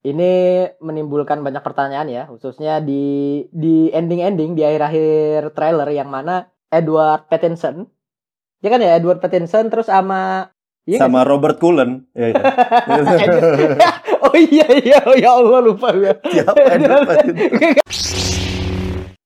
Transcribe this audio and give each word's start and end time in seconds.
ini 0.00 0.64
menimbulkan 0.80 1.44
banyak 1.44 1.60
pertanyaan 1.60 2.08
ya, 2.08 2.22
khususnya 2.24 2.80
di 2.80 3.44
di 3.52 3.92
ending-ending 3.92 4.56
di 4.56 4.62
akhir-akhir 4.64 5.52
trailer 5.52 5.88
yang 5.92 6.08
mana 6.08 6.48
Edward 6.72 7.28
Pattinson, 7.28 7.84
ya 8.64 8.68
kan 8.72 8.80
ya 8.80 8.96
Edward 8.96 9.20
Pattinson 9.20 9.68
terus 9.68 9.92
sama 9.92 10.48
iya 10.88 11.04
nggak 11.04 11.10
Sama 11.12 11.20
Robert 11.28 11.60
Cullen. 11.60 12.08
Ya, 12.16 12.32
ya. 12.32 12.40
oh 14.24 14.36
iya 14.36 14.66
iya 14.80 14.98
oh, 15.04 15.16
ya 15.16 15.30
Allah 15.36 15.60
lupa 15.60 15.92
gue. 15.92 16.12
Siapa 16.32 16.56
Edward 16.64 17.04
Pattinson? 17.08 17.50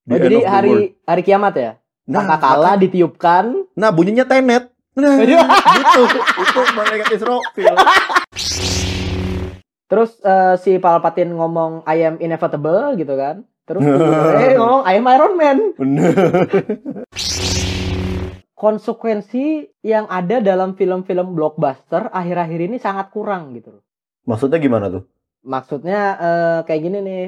Oh, 0.05 0.19
jadi 0.21 0.37
hari 0.45 0.69
World. 0.69 1.09
hari 1.09 1.23
kiamat 1.25 1.55
ya. 1.57 1.73
Nah, 2.05 2.21
Sangkakala 2.21 2.77
ditiupkan. 2.77 3.45
Nah, 3.73 3.91
bunyinya 3.95 4.27
tenet. 4.29 4.71
Nah, 4.95 5.19
gitu. 5.19 6.07
Itu 6.39 6.61
malaikat 6.79 7.19
Israfil. 7.19 7.75
Terus 9.85 10.17
eh, 10.25 10.57
si 10.57 10.81
Palpatine 10.81 11.37
ngomong 11.37 11.85
I 11.85 12.09
am 12.09 12.17
inevitable 12.17 12.97
gitu 12.97 13.15
kan. 13.17 13.45
Terus 13.69 13.85
eh 14.45 14.57
ngomong 14.57 14.83
I 14.89 14.97
am 14.97 15.07
Iron 15.13 15.35
Man. 15.37 15.59
Bener. 15.77 16.13
Konsekuensi 18.65 19.69
yang 19.85 20.09
ada 20.09 20.41
dalam 20.41 20.73
film-film 20.73 21.37
blockbuster 21.37 22.09
akhir-akhir 22.09 22.61
ini 22.65 22.77
sangat 22.81 23.13
kurang 23.13 23.53
gitu 23.53 23.77
loh. 23.77 23.83
Maksudnya 24.25 24.57
gimana 24.57 24.89
tuh? 24.89 25.05
Maksudnya 25.45 26.01
eh, 26.17 26.59
kayak 26.65 26.81
gini 26.81 26.99
nih. 27.05 27.25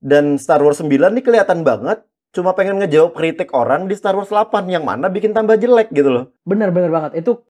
Dan 0.00 0.40
Star 0.42 0.64
Wars 0.64 0.82
9 0.82 0.90
nih 0.90 1.22
kelihatan 1.22 1.62
banget 1.62 2.02
cuma 2.30 2.54
pengen 2.54 2.78
ngejawab 2.78 3.14
kritik 3.14 3.50
orang 3.54 3.90
di 3.90 3.94
Star 3.98 4.14
Wars 4.14 4.30
8 4.30 4.70
yang 4.70 4.86
mana 4.86 5.10
bikin 5.10 5.34
tambah 5.34 5.58
jelek 5.58 5.90
gitu 5.94 6.10
loh. 6.10 6.24
Bener-bener 6.42 6.90
banget. 6.90 7.22
Itu 7.22 7.46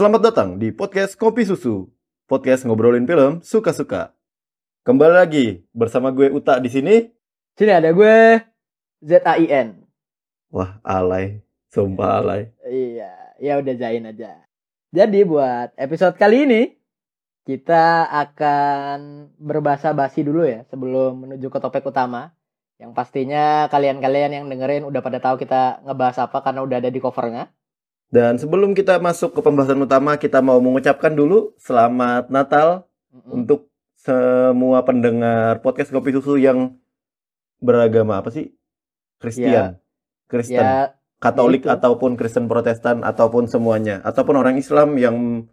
Selamat 0.00 0.32
datang 0.32 0.56
di 0.56 0.72
podcast 0.72 1.12
Kopi 1.12 1.44
Susu. 1.44 1.84
Podcast 2.24 2.64
ngobrolin 2.64 3.04
film 3.04 3.44
suka-suka. 3.44 4.16
Kembali 4.80 5.12
lagi 5.12 5.46
bersama 5.76 6.08
gue 6.08 6.32
Uta 6.32 6.56
di 6.56 6.72
sini. 6.72 7.04
sini 7.52 7.68
ada 7.68 7.92
gue 7.92 8.40
ZAIN. 9.04 9.76
Wah, 10.48 10.80
alay. 10.88 11.44
Sumpah 11.68 12.16
alay. 12.16 12.48
Iya, 12.64 13.12
ya 13.44 13.60
udah 13.60 13.74
Zain 13.76 14.08
aja. 14.08 14.40
Jadi 14.88 15.20
buat 15.28 15.76
episode 15.76 16.16
kali 16.16 16.48
ini 16.48 16.62
kita 17.44 18.08
akan 18.08 19.28
berbahasa 19.36 19.92
basi 19.92 20.24
dulu 20.24 20.48
ya 20.48 20.64
sebelum 20.72 21.28
menuju 21.28 21.52
ke 21.52 21.60
topik 21.60 21.84
utama. 21.84 22.32
Yang 22.80 22.96
pastinya 22.96 23.68
kalian-kalian 23.68 24.32
yang 24.32 24.44
dengerin 24.48 24.88
udah 24.88 25.04
pada 25.04 25.20
tahu 25.20 25.36
kita 25.36 25.84
ngebahas 25.84 26.24
apa 26.24 26.40
karena 26.40 26.64
udah 26.64 26.80
ada 26.80 26.88
di 26.88 27.04
covernya. 27.04 27.52
Dan 28.10 28.42
sebelum 28.42 28.74
kita 28.74 28.98
masuk 28.98 29.38
ke 29.38 29.40
pembahasan 29.40 29.78
utama, 29.78 30.18
kita 30.18 30.42
mau 30.42 30.58
mengucapkan 30.58 31.14
dulu 31.14 31.54
selamat 31.62 32.26
Natal 32.26 32.90
Mm-mm. 33.14 33.42
untuk 33.42 33.70
semua 33.94 34.82
pendengar 34.82 35.62
podcast 35.62 35.94
Kopi 35.94 36.10
Susu 36.18 36.34
yang 36.34 36.74
beragama 37.62 38.18
apa 38.18 38.34
sih? 38.34 38.50
Kristen. 39.22 39.78
Kristen. 40.26 40.58
Ya, 40.58 40.98
Katolik 41.22 41.62
ya 41.62 41.70
itu. 41.70 41.76
ataupun 41.78 42.18
Kristen 42.18 42.50
Protestan 42.50 43.04
ataupun 43.06 43.46
semuanya 43.46 44.00
ataupun 44.02 44.40
orang 44.40 44.56
Islam 44.56 44.96
yang 44.96 45.46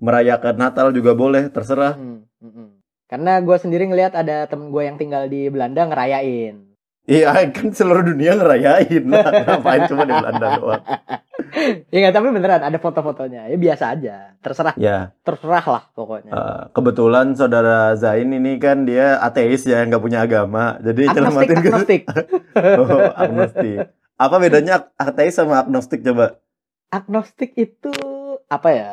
merayakan 0.00 0.56
Natal 0.56 0.90
juga 0.96 1.12
boleh 1.12 1.46
terserah. 1.52 1.94
mm, 1.94 2.18
mm-mm. 2.42 2.68
Karena 3.06 3.38
gue 3.38 3.56
sendiri 3.60 3.86
ngelihat 3.86 4.16
ada 4.18 4.48
temen 4.50 4.72
gue 4.72 4.82
yang 4.82 4.98
tinggal 4.98 5.28
di 5.28 5.46
Belanda 5.46 5.86
ngerayain. 5.86 6.69
Iya 7.08 7.32
kan 7.50 7.72
seluruh 7.72 8.04
dunia 8.04 8.36
ngerayain 8.36 9.04
lah. 9.08 9.28
Ngapain 9.46 9.82
cuma 9.88 10.04
di 10.04 10.14
Belanda 10.14 10.46
doang. 10.60 10.84
Ya 11.90 11.96
nggak, 12.04 12.14
tapi 12.14 12.26
beneran 12.30 12.62
ada 12.62 12.78
foto-fotonya. 12.78 13.48
Ya 13.50 13.56
biasa 13.56 13.84
aja. 13.96 14.16
Terserah, 14.38 14.74
Ya 14.76 15.10
terserah 15.24 15.64
lah 15.64 15.82
pokoknya. 15.96 16.30
eh, 16.30 16.62
kebetulan 16.70 17.34
saudara 17.34 17.96
Zain 17.96 18.30
ini 18.30 18.60
kan 18.60 18.86
dia 18.86 19.18
ateis 19.18 19.66
ya 19.66 19.82
nggak 19.82 20.02
punya 20.02 20.22
agama. 20.22 20.78
Jadi 20.78 21.08
agnostik, 21.08 21.56
agnostik. 21.56 22.02
oh, 22.80 23.10
agnostik. 23.16 23.78
Apa 24.14 24.36
bedanya 24.36 24.92
ateis 25.00 25.34
sama 25.34 25.64
agnostik 25.64 26.04
coba? 26.04 26.38
agnostik 26.90 27.54
itu 27.54 27.94
apa 28.50 28.68
ya? 28.74 28.90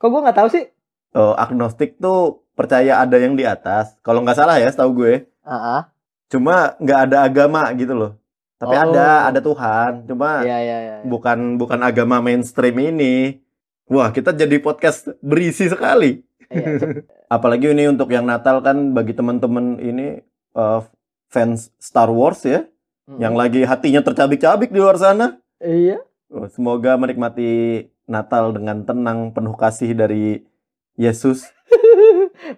Kok 0.00 0.08
gue 0.08 0.20
nggak 0.24 0.38
tahu 0.38 0.48
sih? 0.48 0.64
Oh, 1.12 1.36
agnostik 1.36 2.00
tuh 2.00 2.44
percaya 2.56 3.00
ada 3.00 3.16
yang 3.20 3.36
di 3.36 3.44
atas. 3.44 3.96
Kalau 4.00 4.24
nggak 4.24 4.36
salah 4.36 4.56
ya, 4.56 4.72
setahu 4.72 5.04
gue. 5.04 5.14
Ah, 5.44 5.54
ah. 5.54 5.82
Cuma 6.28 6.76
nggak 6.76 7.00
ada 7.08 7.16
agama 7.24 7.68
gitu 7.72 7.92
loh. 7.92 8.12
Tapi 8.58 8.74
Oh. 8.74 8.82
ada, 8.90 9.30
ada 9.30 9.40
Tuhan. 9.40 10.04
Cuma 10.04 10.42
Iya 10.42 10.58
iya 10.60 10.78
iya. 10.78 10.96
bukan 11.04 11.56
bukan 11.56 11.80
agama 11.80 12.20
mainstream 12.20 12.76
ini. 12.78 13.40
Wah, 13.88 14.12
kita 14.12 14.30
jadi 14.30 14.60
podcast 14.60 15.08
berisi 15.24 15.64
sekali. 15.66 16.20
Iya, 16.48 16.68
Apalagi 17.34 17.72
ini 17.72 17.88
untuk 17.88 18.08
yang 18.08 18.24
Natal 18.24 18.60
kan 18.60 18.92
bagi 18.92 19.12
teman-teman 19.12 19.80
ini 19.80 20.20
eh, 20.52 20.80
fans 21.28 21.72
Star 21.76 22.08
Wars 22.08 22.44
ya, 22.44 22.64
Mm. 23.08 23.20
yang 23.24 23.34
lagi 23.36 23.64
hatinya 23.64 24.04
tercabik-cabik 24.04 24.68
di 24.68 24.76
luar 24.76 25.00
sana. 25.00 25.40
Iya. 25.58 26.04
Oh, 26.28 26.44
Semoga 26.44 27.00
menikmati 27.00 27.84
Natal 28.04 28.52
dengan 28.52 28.84
tenang, 28.84 29.32
penuh 29.32 29.56
kasih 29.56 29.96
dari 29.96 30.44
Yesus. 30.92 31.48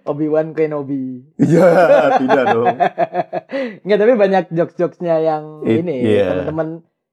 Obi 0.03 0.25
Wan 0.27 0.51
Kenobi. 0.51 1.25
Iya, 1.37 1.67
tidak 2.17 2.43
dong. 2.49 2.75
Nggak 3.85 3.99
tapi 3.99 4.13
banyak 4.15 4.43
jokes-jokesnya 4.49 5.15
yang 5.19 5.43
It- 5.63 5.81
ini 5.81 5.95
iya. 6.07 6.31
teman-teman 6.31 6.67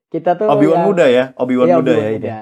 kita 0.08 0.34
tuh. 0.34 0.48
Obi-Wan 0.48 0.78
yang- 0.78 0.86
muda 0.86 1.04
ya, 1.06 1.24
Obi-Wan 1.34 1.66
Iya, 1.66 1.76
muda 1.76 1.90
Obi-Wan 1.90 2.00
ya 2.00 2.10
ini. 2.10 2.18
muda. 2.20 2.38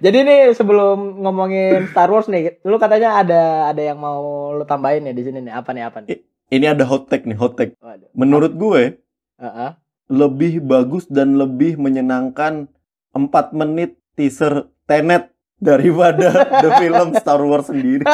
Jadi 0.00 0.18
nih 0.24 0.40
sebelum 0.50 1.20
ngomongin 1.20 1.84
Star 1.86 2.08
Wars 2.08 2.26
nih, 2.26 2.64
lu 2.64 2.76
katanya 2.76 3.20
ada 3.20 3.42
ada 3.68 3.82
yang 3.84 4.00
mau 4.00 4.50
lu 4.50 4.64
tambahin 4.64 5.04
ya 5.04 5.12
di 5.12 5.20
sini 5.20 5.38
nih. 5.40 5.52
Apa 5.52 5.70
nih 5.70 5.84
apa 5.84 6.00
nih? 6.00 6.16
Ini 6.48 6.72
ada 6.72 6.82
hot 6.82 7.06
take 7.06 7.28
nih, 7.28 7.36
hot 7.36 7.54
take. 7.54 7.76
Waduh. 7.76 8.08
Menurut 8.10 8.52
gue 8.52 8.98
Heeh. 9.36 9.70
lebih 10.08 10.58
bagus 10.60 11.04
dan 11.06 11.36
lebih 11.36 11.76
menyenangkan 11.76 12.66
4 13.12 13.52
menit 13.52 14.00
teaser 14.16 14.66
Tenet 14.82 15.30
daripada 15.60 16.28
the 16.58 16.70
film 16.80 17.08
Star 17.14 17.38
Wars 17.38 17.68
sendiri. 17.68 18.00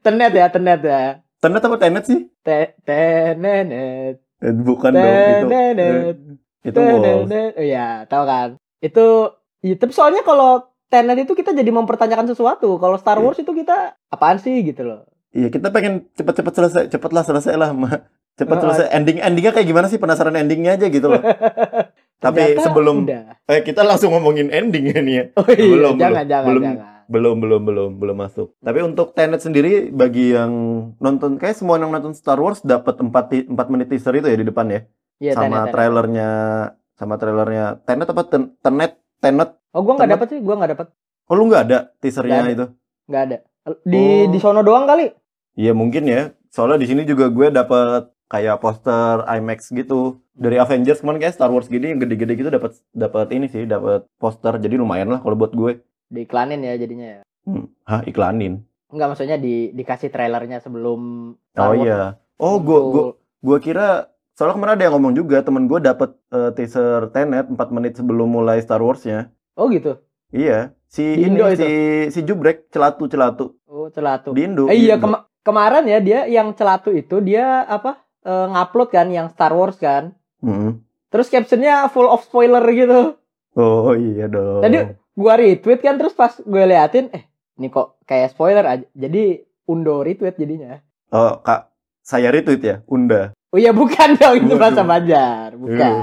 tenet 0.00 0.32
ya, 0.32 0.46
tenet 0.48 0.80
ya. 0.80 1.02
Tenet 1.38 1.60
apa 1.60 1.76
Tenet 1.76 2.04
sih? 2.06 2.30
Te- 2.40 2.72
Tenet. 2.82 4.16
Eh, 4.40 4.52
Bukan 4.54 4.90
dong 4.90 5.04
itu. 5.04 5.46
Tenet. 5.50 6.16
Eh, 6.64 6.70
Itu. 6.70 6.80
Tenet. 6.80 7.52
Oh 7.54 7.64
iya, 7.64 8.08
tahu 8.08 8.24
kan? 8.24 8.48
Itu 8.80 9.34
ya, 9.60 9.74
tapi 9.76 9.92
soalnya 9.92 10.22
kalau 10.22 10.64
Tenet 10.88 11.18
itu 11.20 11.34
kita 11.34 11.50
jadi 11.50 11.68
mempertanyakan 11.68 12.30
sesuatu. 12.30 12.78
Kalau 12.78 12.96
Star 12.96 13.18
Wars 13.18 13.36
itu 13.36 13.50
kita 13.50 13.98
apaan 14.08 14.38
sih 14.38 14.62
gitu 14.62 14.86
loh. 14.86 15.04
Iya, 15.34 15.50
kita 15.50 15.68
pengen 15.68 16.06
cepet-cepet 16.14 16.52
selesai, 16.54 16.82
cepatlah 16.88 17.26
selesai 17.26 17.58
lah, 17.58 17.74
Ma. 17.74 18.06
Cepet 18.34 18.54
Oh, 18.54 18.62
selesai. 18.62 18.86
Ending 18.90 19.18
endingnya 19.18 19.50
kayak 19.50 19.66
gimana 19.66 19.86
sih? 19.86 19.98
Penasaran 19.98 20.34
endingnya 20.34 20.78
aja 20.78 20.86
gitu 20.86 21.10
loh. 21.10 21.18
Tapi 22.24 22.40
Ternyata 22.40 22.62
sebelum 22.62 22.96
udah. 23.04 23.22
eh 23.44 23.60
kita 23.60 23.80
langsung 23.82 24.10
ngomongin 24.10 24.48
endingnya 24.48 24.98
nih 24.98 25.14
ya. 25.14 25.24
Oh 25.36 25.46
iya, 25.46 25.60
belum, 25.68 25.94
jangan 25.94 26.12
belum, 26.16 26.24
jangan 26.26 26.46
belum. 26.46 26.62
jangan. 26.64 26.86
Belum, 27.04 27.36
belum, 27.36 27.62
belum, 27.62 27.90
belum 27.94 28.16
masuk. 28.16 28.56
Tapi 28.58 28.80
untuk 28.80 29.12
Tenet 29.12 29.38
sendiri 29.38 29.72
bagi 29.90 30.32
yang 30.32 30.52
nonton 30.96 31.36
kayak 31.36 31.52
semua 31.52 31.76
yang 31.76 31.92
nonton 31.92 32.12
Star 32.12 32.36
Wars 32.36 32.64
dapat 32.64 32.96
4 32.96 33.12
ti- 33.26 33.44
4 33.44 33.52
menit 33.68 33.86
teaser 33.86 34.14
itu 34.14 34.24
ya 34.24 34.34
di 34.34 34.42
depan 34.42 34.64
ya. 34.66 34.80
Iya, 35.20 35.32
sama 35.34 35.44
Tenet, 35.44 35.60
Tenet. 35.60 35.72
trailernya 35.72 36.28
sama 36.94 37.14
trailernya 37.14 37.64
Tenet 37.82 38.08
apa 38.08 38.22
Ten- 38.24 38.56
Tenet 38.58 38.92
Tenet. 39.18 39.50
Oh, 39.70 39.82
gua 39.82 39.94
nggak 39.94 40.06
Tenet. 40.06 40.16
dapat 40.16 40.26
sih, 40.28 40.40
gua 40.40 40.54
nggak 40.56 40.72
dapat. 40.72 40.86
Oh 41.24 41.34
lu 41.34 41.44
nggak 41.46 41.62
ada 41.62 41.78
teasernya 41.98 42.32
Nggak 42.34 42.40
ada. 42.42 42.54
itu? 42.54 42.66
Nggak 43.04 43.22
ada. 43.22 43.36
Di 43.82 44.00
Oh. 44.00 44.24
di 44.30 44.38
sono 44.38 44.60
doang 44.60 44.84
kali. 44.84 45.06
Iya 45.54 45.72
mungkin 45.72 46.04
ya. 46.04 46.20
Soalnya 46.48 46.78
di 46.78 46.86
sini 46.86 47.02
juga 47.02 47.28
gue 47.28 47.50
dapat 47.50 48.13
kayak 48.34 48.58
poster 48.58 49.22
IMAX 49.24 49.70
gitu 49.70 50.00
dari 50.34 50.58
Avengers 50.58 50.98
kemarin 50.98 51.20
kayak 51.20 51.34
Star 51.34 51.48
Wars 51.48 51.66
gini 51.66 51.86
yang 51.86 52.00
gede-gede 52.00 52.34
gitu 52.34 52.50
dapat 52.50 52.74
dapat 52.90 53.30
ini 53.30 53.46
sih 53.46 53.62
dapat 53.64 54.10
poster 54.16 54.58
jadi 54.58 54.74
lumayan 54.74 55.06
lah 55.08 55.22
kalau 55.22 55.34
buat 55.34 55.54
gue. 55.54 55.78
Diiklanin 56.10 56.60
ya 56.60 56.74
jadinya 56.74 57.06
ya. 57.08 57.20
Hmm. 57.44 57.70
Hah 57.82 58.02
iklanin? 58.02 58.66
Enggak 58.88 59.08
maksudnya 59.08 59.36
di 59.36 59.70
dikasih 59.70 60.10
trailernya 60.10 60.58
sebelum 60.58 61.00
Oh 61.52 61.70
Wars 61.70 61.78
iya. 61.80 62.18
Oh 62.36 62.58
gue 62.58 62.80
gue 62.84 63.04
gue 63.40 63.58
kira 63.60 64.10
soalnya 64.32 64.54
kemarin 64.56 64.74
ada 64.74 64.84
yang 64.84 64.94
ngomong 64.94 65.14
juga 65.14 65.38
temen 65.40 65.64
gue 65.64 65.78
dapat 65.78 66.10
eh, 66.28 66.50
teaser 66.52 67.06
Tenet 67.08 67.46
4 67.46 67.54
menit 67.70 67.94
sebelum 67.94 68.26
mulai 68.28 68.58
Star 68.58 68.78
Wars-nya. 68.78 69.30
Oh 69.54 69.70
gitu. 69.70 70.02
Iya, 70.28 70.74
si 70.84 71.06
Di 71.06 71.22
ini 71.22 71.30
Indo 71.30 71.46
itu? 71.46 71.62
si 71.62 71.70
si 72.10 72.20
Jubrek 72.20 72.66
celatu 72.68 73.06
celatu 73.06 73.54
Oh, 73.64 73.86
celatu. 73.88 74.34
di 74.34 74.42
Indo. 74.42 74.66
Eh 74.66 74.74
iya 74.80 74.98
kema- 74.98 75.30
kemarin 75.40 75.86
ya 75.86 75.98
dia 75.98 76.20
yang 76.26 76.50
celatu 76.52 76.90
itu 76.90 77.18
dia 77.18 77.62
apa? 77.64 78.02
Eh, 78.24 78.46
ngupload 78.50 78.88
kan 78.90 79.06
yang 79.12 79.28
Star 79.30 79.52
Wars 79.52 79.76
kan. 79.78 80.16
Mm-mm. 80.40 80.80
Terus 81.12 81.30
captionnya 81.30 81.86
full 81.92 82.10
of 82.10 82.26
spoiler 82.26 82.64
gitu. 82.74 83.20
Oh 83.54 83.94
iya 83.94 84.26
dong. 84.26 84.66
Tadi 84.66 84.98
gua 85.14 85.38
retweet 85.38 85.78
kan 85.78 85.94
terus 85.94 86.10
pas 86.10 86.34
gue 86.34 86.64
liatin 86.66 87.06
eh 87.14 87.30
ini 87.54 87.70
kok 87.70 88.02
kayak 88.02 88.34
spoiler 88.34 88.66
aja. 88.66 88.86
Jadi 88.96 89.38
undo 89.70 90.02
retweet 90.02 90.34
jadinya. 90.34 90.82
Oh, 91.14 91.38
Kak, 91.38 91.70
saya 92.02 92.34
retweet 92.34 92.62
ya, 92.66 92.76
Unda. 92.90 93.30
Oh 93.54 93.58
iya 93.62 93.70
bukan 93.70 94.18
dong 94.18 94.34
itu 94.42 94.58
bahasa 94.58 94.82
Banjar, 94.82 95.54
bukan. 95.54 95.94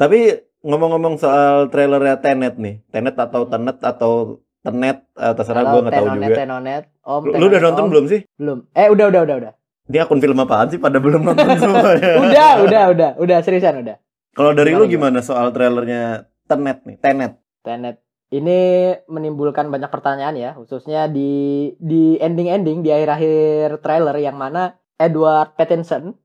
Tapi 0.00 0.32
ngomong-ngomong 0.64 1.20
soal 1.20 1.68
trailernya 1.68 2.16
Tenet 2.24 2.56
nih, 2.56 2.80
Tenet 2.88 3.20
atau 3.20 3.44
Tenet 3.44 3.76
atau 3.84 4.40
Tenet, 4.64 5.04
eh, 5.14 5.34
terserah 5.36 5.62
gue 5.76 5.80
nggak 5.84 5.92
tahu 5.92 6.06
Tenonet, 6.08 6.24
juga. 6.24 6.36
Tenonet, 6.40 6.84
Om. 7.04 7.20
Lu, 7.20 7.28
lu 7.28 7.32
Tenonet, 7.36 7.46
udah 7.52 7.60
nonton 7.60 7.84
Om. 7.84 7.90
belum 7.92 8.04
sih? 8.08 8.20
Belum. 8.40 8.58
Eh 8.72 8.88
udah 8.88 9.06
udah 9.12 9.20
udah 9.28 9.36
udah. 9.44 9.52
Dia 9.86 10.06
akun 10.06 10.18
film 10.18 10.38
apaan 10.42 10.70
sih? 10.70 10.78
Pada 10.82 10.98
belum 10.98 11.22
nonton 11.22 11.46
semuanya. 11.62 12.12
Udah 12.22 12.52
udah 12.62 12.82
udah 12.92 13.10
udah 13.22 13.38
seriusan 13.42 13.86
udah. 13.86 13.96
Kalau 14.36 14.52
dari 14.52 14.76
lu 14.76 14.84
gimana 14.90 15.24
soal 15.24 15.54
trailernya 15.54 16.28
Tenet 16.46 16.84
nih? 16.84 16.96
Tenet. 17.00 17.32
Tenet 17.62 18.06
ini 18.34 18.90
menimbulkan 19.06 19.70
banyak 19.70 19.90
pertanyaan 19.90 20.34
ya, 20.34 20.50
khususnya 20.58 21.06
di 21.06 21.70
di 21.78 22.18
ending-ending 22.18 22.82
di 22.82 22.90
akhir-akhir 22.90 23.78
trailer 23.86 24.16
yang 24.18 24.34
mana 24.34 24.74
Edward 24.98 25.54
Pattinson, 25.54 26.18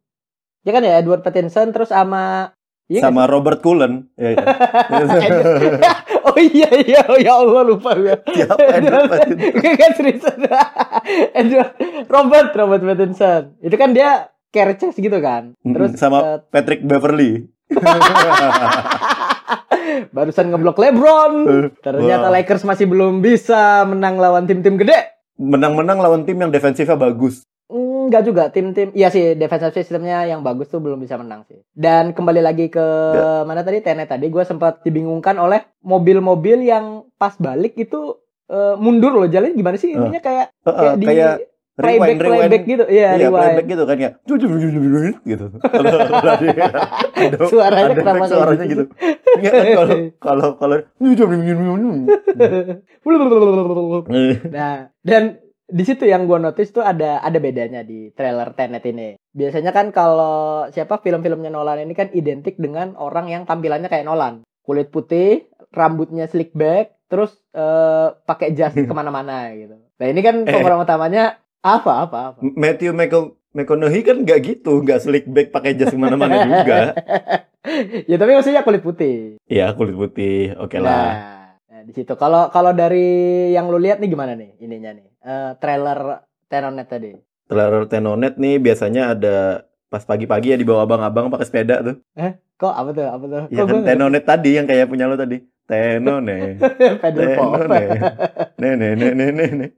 ya 0.65 0.71
kan 0.73 0.81
ya 0.81 0.97
Edward 0.97 1.21
Pattinson 1.21 1.69
terus 1.69 1.93
sama 1.93 2.55
iya 2.91 2.99
sama 2.99 3.23
Robert 3.23 3.63
Cullen. 3.63 4.11
Ya, 4.19 4.35
ya. 4.35 4.43
oh 6.27 6.35
iya 6.35 6.69
iya 6.83 7.01
oh 7.07 7.15
ya 7.15 7.39
Allah 7.39 7.63
lupa 7.63 7.95
gue. 7.95 8.15
Siapa 8.35 8.59
Edward 8.59 9.07
Pattinson? 9.07 9.51
Kan 9.79 9.91
seriusan. 9.95 10.37
Edward 11.31 11.71
Robert 12.11 12.49
Robert 12.51 12.83
Pattinson. 12.83 13.55
Itu 13.63 13.75
kan 13.79 13.95
dia 13.95 14.27
kerces 14.51 14.99
gitu 14.99 15.17
kan. 15.23 15.55
Terus 15.63 15.95
sama 15.95 16.19
eh, 16.35 16.37
Patrick 16.51 16.83
Beverly. 16.83 17.47
barusan 20.11 20.51
ngeblok 20.51 20.77
LeBron. 20.79 21.33
Ternyata 21.79 22.27
Wah. 22.27 22.33
Lakers 22.35 22.67
masih 22.67 22.85
belum 22.91 23.23
bisa 23.23 23.87
menang 23.87 24.19
lawan 24.19 24.43
tim-tim 24.47 24.75
gede. 24.75 25.15
Menang-menang 25.39 25.97
lawan 25.97 26.21
tim 26.27 26.37
yang 26.37 26.51
defensifnya 26.51 26.99
bagus. 26.99 27.47
Enggak 28.03 28.23
juga 28.23 28.43
tim-tim 28.47 28.89
iya 28.91 29.07
sih 29.07 29.33
defensive 29.33 29.71
systemnya 29.71 30.23
yang 30.23 30.41
bagus 30.41 30.67
tuh 30.67 30.77
belum 30.77 30.97
bisa 30.97 31.15
menang 31.15 31.43
sih 31.43 31.61
dan 31.71 32.11
kembali 32.11 32.39
lagi 32.39 32.67
ke 32.67 32.85
Ya. 33.11 33.43
mana 33.43 33.61
tadi 33.61 33.79
Tenet 33.79 34.07
tadi 34.07 34.27
gue 34.27 34.41
sempat 34.41 34.81
dibingungkan 34.81 35.35
oleh 35.35 35.61
mobil-mobil 35.81 36.61
yang 36.61 36.85
pas 37.15 37.35
balik 37.35 37.73
itu 37.75 38.17
eh, 38.47 38.75
mundur 38.75 39.13
loh 39.13 39.25
jalan 39.25 39.51
gimana 39.51 39.75
sih 39.75 39.91
ininya 39.91 40.19
kayak 40.19 40.47
Eh, 40.57 40.67
eh, 40.67 40.73
kayak 40.73 40.95
di 40.95 41.05
kayak 41.05 41.35
playback 41.71 41.97
rewind, 42.03 42.19
rewind. 42.19 42.39
playback 42.41 42.63
gitu 42.65 42.83
iya 42.85 43.07
Iya, 43.11 43.17
rewind 43.21 43.35
playback 43.37 43.65
gitu 43.65 43.83
kan 43.83 43.97
ya. 43.97 44.09
gitu. 45.23 45.45
Suaranya 47.47 47.85
ada 47.87 47.95
kenapa 47.95 48.25
suaranya 48.27 48.65
gitu? 48.65 48.83
kan 48.91 49.65
kalau 49.71 49.95
kalau 50.19 50.47
kalau 50.55 50.77
nah 54.49 54.73
dan 55.01 55.23
di 55.71 55.83
situ 55.83 56.03
yang 56.03 56.27
gue 56.27 56.37
notice 56.37 56.69
tuh 56.69 56.83
ada 56.83 57.19
ada 57.19 57.39
bedanya 57.39 57.81
di 57.81 58.11
trailer 58.11 58.51
Tenet 58.51 58.83
ini 58.83 59.15
biasanya 59.31 59.71
kan 59.71 59.89
kalau 59.89 60.67
siapa 60.67 60.99
film-filmnya 60.99 61.47
Nolan 61.47 61.81
ini 61.81 61.95
kan 61.95 62.11
identik 62.11 62.59
dengan 62.59 62.93
orang 62.95 63.27
yang 63.27 63.43
tampilannya 63.43 63.87
kayak 63.87 64.03
Nolan 64.03 64.43
kulit 64.61 64.91
putih 64.91 65.47
rambutnya 65.71 66.27
slick 66.27 66.51
back 66.51 66.99
terus 67.07 67.31
eh, 67.51 68.07
pakai 68.21 68.51
jas 68.51 68.75
ke 68.75 68.91
mana-mana 68.91 69.55
gitu 69.55 69.79
nah 69.95 70.05
ini 70.05 70.19
kan 70.19 70.43
Eh. 70.43 70.51
pemeran 70.51 70.83
utamanya 70.83 71.23
apa 71.59 72.03
apa 72.03 72.17
apa 72.29 72.39
Matthew 72.43 72.91
Mcco- 72.91 73.39
McConaughey 73.51 73.99
kan 74.01 74.23
nggak 74.23 74.39
gitu, 74.41 74.79
nggak 74.79 74.99
slick 75.01 75.27
back 75.27 75.51
pakai 75.51 75.75
jas 75.75 75.91
ke 75.91 75.99
mana-mana 75.99 76.39
juga. 76.39 76.95
ya 78.09 78.15
tapi 78.15 78.31
maksudnya 78.31 78.63
kulit 78.63 78.79
putih 78.79 79.43
Iya 79.43 79.75
kulit 79.75 79.91
putih, 79.91 80.55
oke 80.55 80.79
lah. 80.79 80.87
Nah, 80.87 81.13
nah, 81.67 81.81
di 81.83 81.91
situ. 81.91 82.15
Kalau 82.15 82.47
kalau 82.47 82.71
dari 82.71 83.03
yang 83.51 83.67
lu 83.67 83.75
lihat 83.75 83.99
nih 83.99 84.07
gimana 84.07 84.39
nih 84.39 84.55
ininya 84.57 84.95
nih? 84.95 85.10
Eh, 85.21 85.51
trailer 85.57 86.25
Tenonet 86.45 86.87
tadi. 86.87 87.11
Trailer 87.45 87.85
Tenonet 87.85 88.35
nih 88.35 88.57
biasanya 88.57 89.13
ada 89.13 89.35
pas 89.87 90.01
pagi-pagi 90.01 90.51
ya 90.51 90.57
di 90.57 90.63
bawah 90.63 90.83
abang-abang 90.83 91.29
pakai 91.29 91.45
sepeda 91.45 91.81
tuh. 91.81 91.95
Kok 92.55 92.73
apa 92.73 92.89
tuh? 92.91 93.05
Apa 93.05 93.25
tuh? 93.25 93.43
Ya 93.49 93.61
Kok 93.61 93.67
kan 93.67 93.79
Tenonet 93.83 94.23
tadi 94.23 94.49
yang 94.53 94.65
kayak 94.65 94.87
punya 94.87 95.05
lo 95.05 95.15
tadi. 95.15 95.37
Tenonet. 95.63 96.57
Pedal 97.03 97.27
pop. 97.35 97.51
Tenonet. 97.59 98.01
Nih 98.57 98.73
nih 98.73 98.91
nih 98.93 99.11
nih 99.13 99.29
nih. 99.31 99.49
nih. 99.55 99.69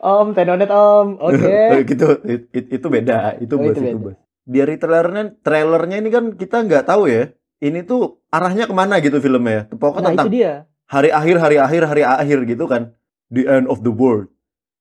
om 0.00 0.26
Tenonet 0.32 0.70
om. 0.70 1.08
Oke. 1.18 1.56
gitu 1.90 2.06
it- 2.24 2.48
it- 2.52 2.70
itu 2.72 2.86
beda 2.86 3.38
itu 3.38 3.54
Oh, 3.54 3.60
bos 3.60 3.72
itu 3.72 3.80
itu 3.80 3.96
beda. 3.96 4.04
bos 4.04 4.16
dari 4.44 4.74
trailernya 4.76 5.22
trailernya 5.40 5.96
ini 6.04 6.10
kan 6.12 6.24
kita 6.36 6.60
nggak 6.60 6.84
tahu 6.84 7.08
ya 7.08 7.32
ini 7.64 7.80
tuh 7.80 8.20
arahnya 8.28 8.68
ke 8.68 8.74
mana 8.76 9.00
gitu 9.00 9.16
filmnya 9.16 9.72
pokoknya 9.72 10.04
Nah 10.04 10.10
tentang 10.12 10.28
itu 10.28 10.36
dia. 10.36 10.52
hari 10.84 11.08
akhir 11.08 11.36
hari 11.40 11.56
akhir 11.56 11.82
hari 11.88 12.02
akhir 12.04 12.38
gitu 12.44 12.68
kan 12.68 12.92
the 13.28 13.44
end 13.44 13.66
of 13.66 13.80
the 13.80 13.90
world 13.90 14.28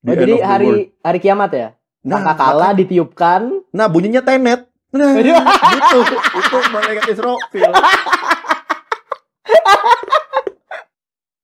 Oh, 0.04 0.12
the 0.12 0.20
end 0.20 0.22
jadi 0.22 0.34
of 0.34 0.38
the 0.38 0.44
world. 0.44 0.52
hari 0.52 0.70
hari 1.00 1.20
kiamat 1.20 1.52
ya? 1.52 1.68
nah 2.02 2.36
kalah 2.36 2.72
ditiupkan. 2.74 3.64
nah 3.72 3.88
bunyinya 3.88 4.20
tenet 4.20 4.68
nah 4.90 5.16
gitu 5.16 6.00
itu 6.36 6.58
malaikat 6.70 7.06
Israfil 7.10 7.72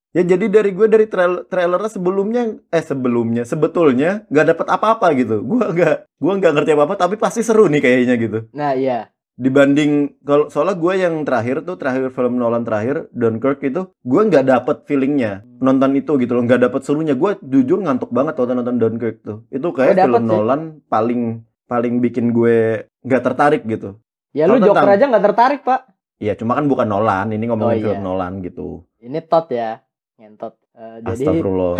Ya 0.10 0.26
jadi 0.26 0.50
dari 0.50 0.74
gue 0.74 0.90
dari 0.90 1.06
trail, 1.06 1.46
trailernya 1.46 1.86
sebelumnya 1.88 2.42
eh 2.68 2.82
sebelumnya 2.82 3.46
sebetulnya 3.46 4.26
nggak 4.28 4.58
dapat 4.58 4.68
apa-apa 4.68 5.08
gitu. 5.14 5.46
Gua 5.46 5.70
nggak 5.70 5.96
gua 6.18 6.34
nggak 6.34 6.54
ngerti 6.58 6.72
apa-apa 6.74 6.96
tapi 6.98 7.14
pasti 7.14 7.46
seru 7.46 7.70
nih 7.70 7.78
kayaknya 7.78 8.16
gitu. 8.18 8.40
Nah 8.50 8.74
iya. 8.74 9.14
Dibanding 9.40 9.92
kalau 10.20 10.46
soalnya 10.48 10.76
gue 10.76 10.94
yang 10.98 11.24
terakhir 11.24 11.64
tuh 11.64 11.74
terakhir 11.74 12.12
film 12.12 12.36
Nolan 12.36 12.62
terakhir 12.62 13.08
Dunkirk 13.10 13.64
itu 13.64 13.88
gue 13.98 14.22
nggak 14.22 14.44
dapet 14.44 14.84
feelingnya 14.84 15.48
nonton 15.58 15.96
itu 15.96 16.20
gitu 16.20 16.36
loh 16.36 16.44
nggak 16.44 16.60
dapet 16.62 16.84
serunya 16.84 17.16
gue 17.16 17.40
jujur 17.42 17.80
ngantuk 17.80 18.12
banget 18.12 18.36
waktu 18.36 18.54
nonton 18.54 18.76
Dunkirk 18.76 19.24
tuh 19.24 19.48
itu 19.48 19.68
kayak 19.70 19.96
Gua 19.96 20.02
dapet 20.02 20.12
film 20.12 20.20
sih. 20.22 20.30
Nolan 20.30 20.62
paling 20.86 21.22
paling 21.66 21.94
bikin 21.98 22.30
gue 22.30 22.58
nggak 23.00 23.24
tertarik 23.24 23.64
gitu 23.64 23.96
Ya 24.30 24.46
lu 24.46 24.60
Kalau 24.60 24.70
Joker 24.70 24.84
tentang- 24.84 24.94
aja 24.94 25.06
nggak 25.08 25.26
tertarik 25.26 25.62
pak. 25.64 25.82
Iya 26.20 26.36
cuma 26.36 26.54
kan 26.54 26.68
bukan 26.68 26.86
Nolan 26.86 27.32
ini 27.32 27.48
ngomongin 27.48 27.66
Oh, 27.66 27.80
iya. 27.80 27.86
film 27.90 28.04
Nolan 28.04 28.34
gitu 28.42 28.84
Ini 29.00 29.24
tot 29.24 29.48
ya. 29.50 29.80
Ngentot. 30.16 30.60
Eh, 30.76 30.98
jadi 31.02 31.16
Astagfirullah 31.16 31.76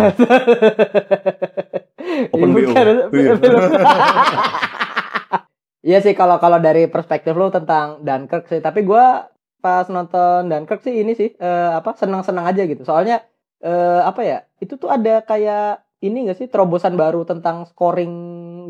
Open 2.32 2.50
BO. 2.50 2.72
film. 3.12 3.36
Iya 5.80 5.98
sih 6.04 6.12
kalau 6.12 6.36
kalau 6.36 6.60
dari 6.60 6.84
perspektif 6.92 7.32
lu 7.32 7.48
tentang 7.48 8.04
Dunkirk 8.04 8.44
sih, 8.52 8.60
tapi 8.60 8.84
gua 8.84 9.32
pas 9.64 9.88
nonton 9.88 10.48
Dunkirk 10.48 10.80
sih 10.84 11.00
ini 11.00 11.12
sih 11.16 11.32
eh, 11.36 11.70
apa 11.78 11.96
senang-senang 11.96 12.44
aja 12.48 12.62
gitu. 12.68 12.82
Soalnya 12.84 13.24
eh, 13.64 14.00
apa 14.04 14.20
ya? 14.24 14.38
Itu 14.60 14.76
tuh 14.76 14.92
ada 14.92 15.24
kayak 15.24 15.84
ini 16.00 16.28
gak 16.28 16.38
sih 16.40 16.48
terobosan 16.48 16.96
baru 16.96 17.28
tentang 17.28 17.68
scoring 17.68 18.12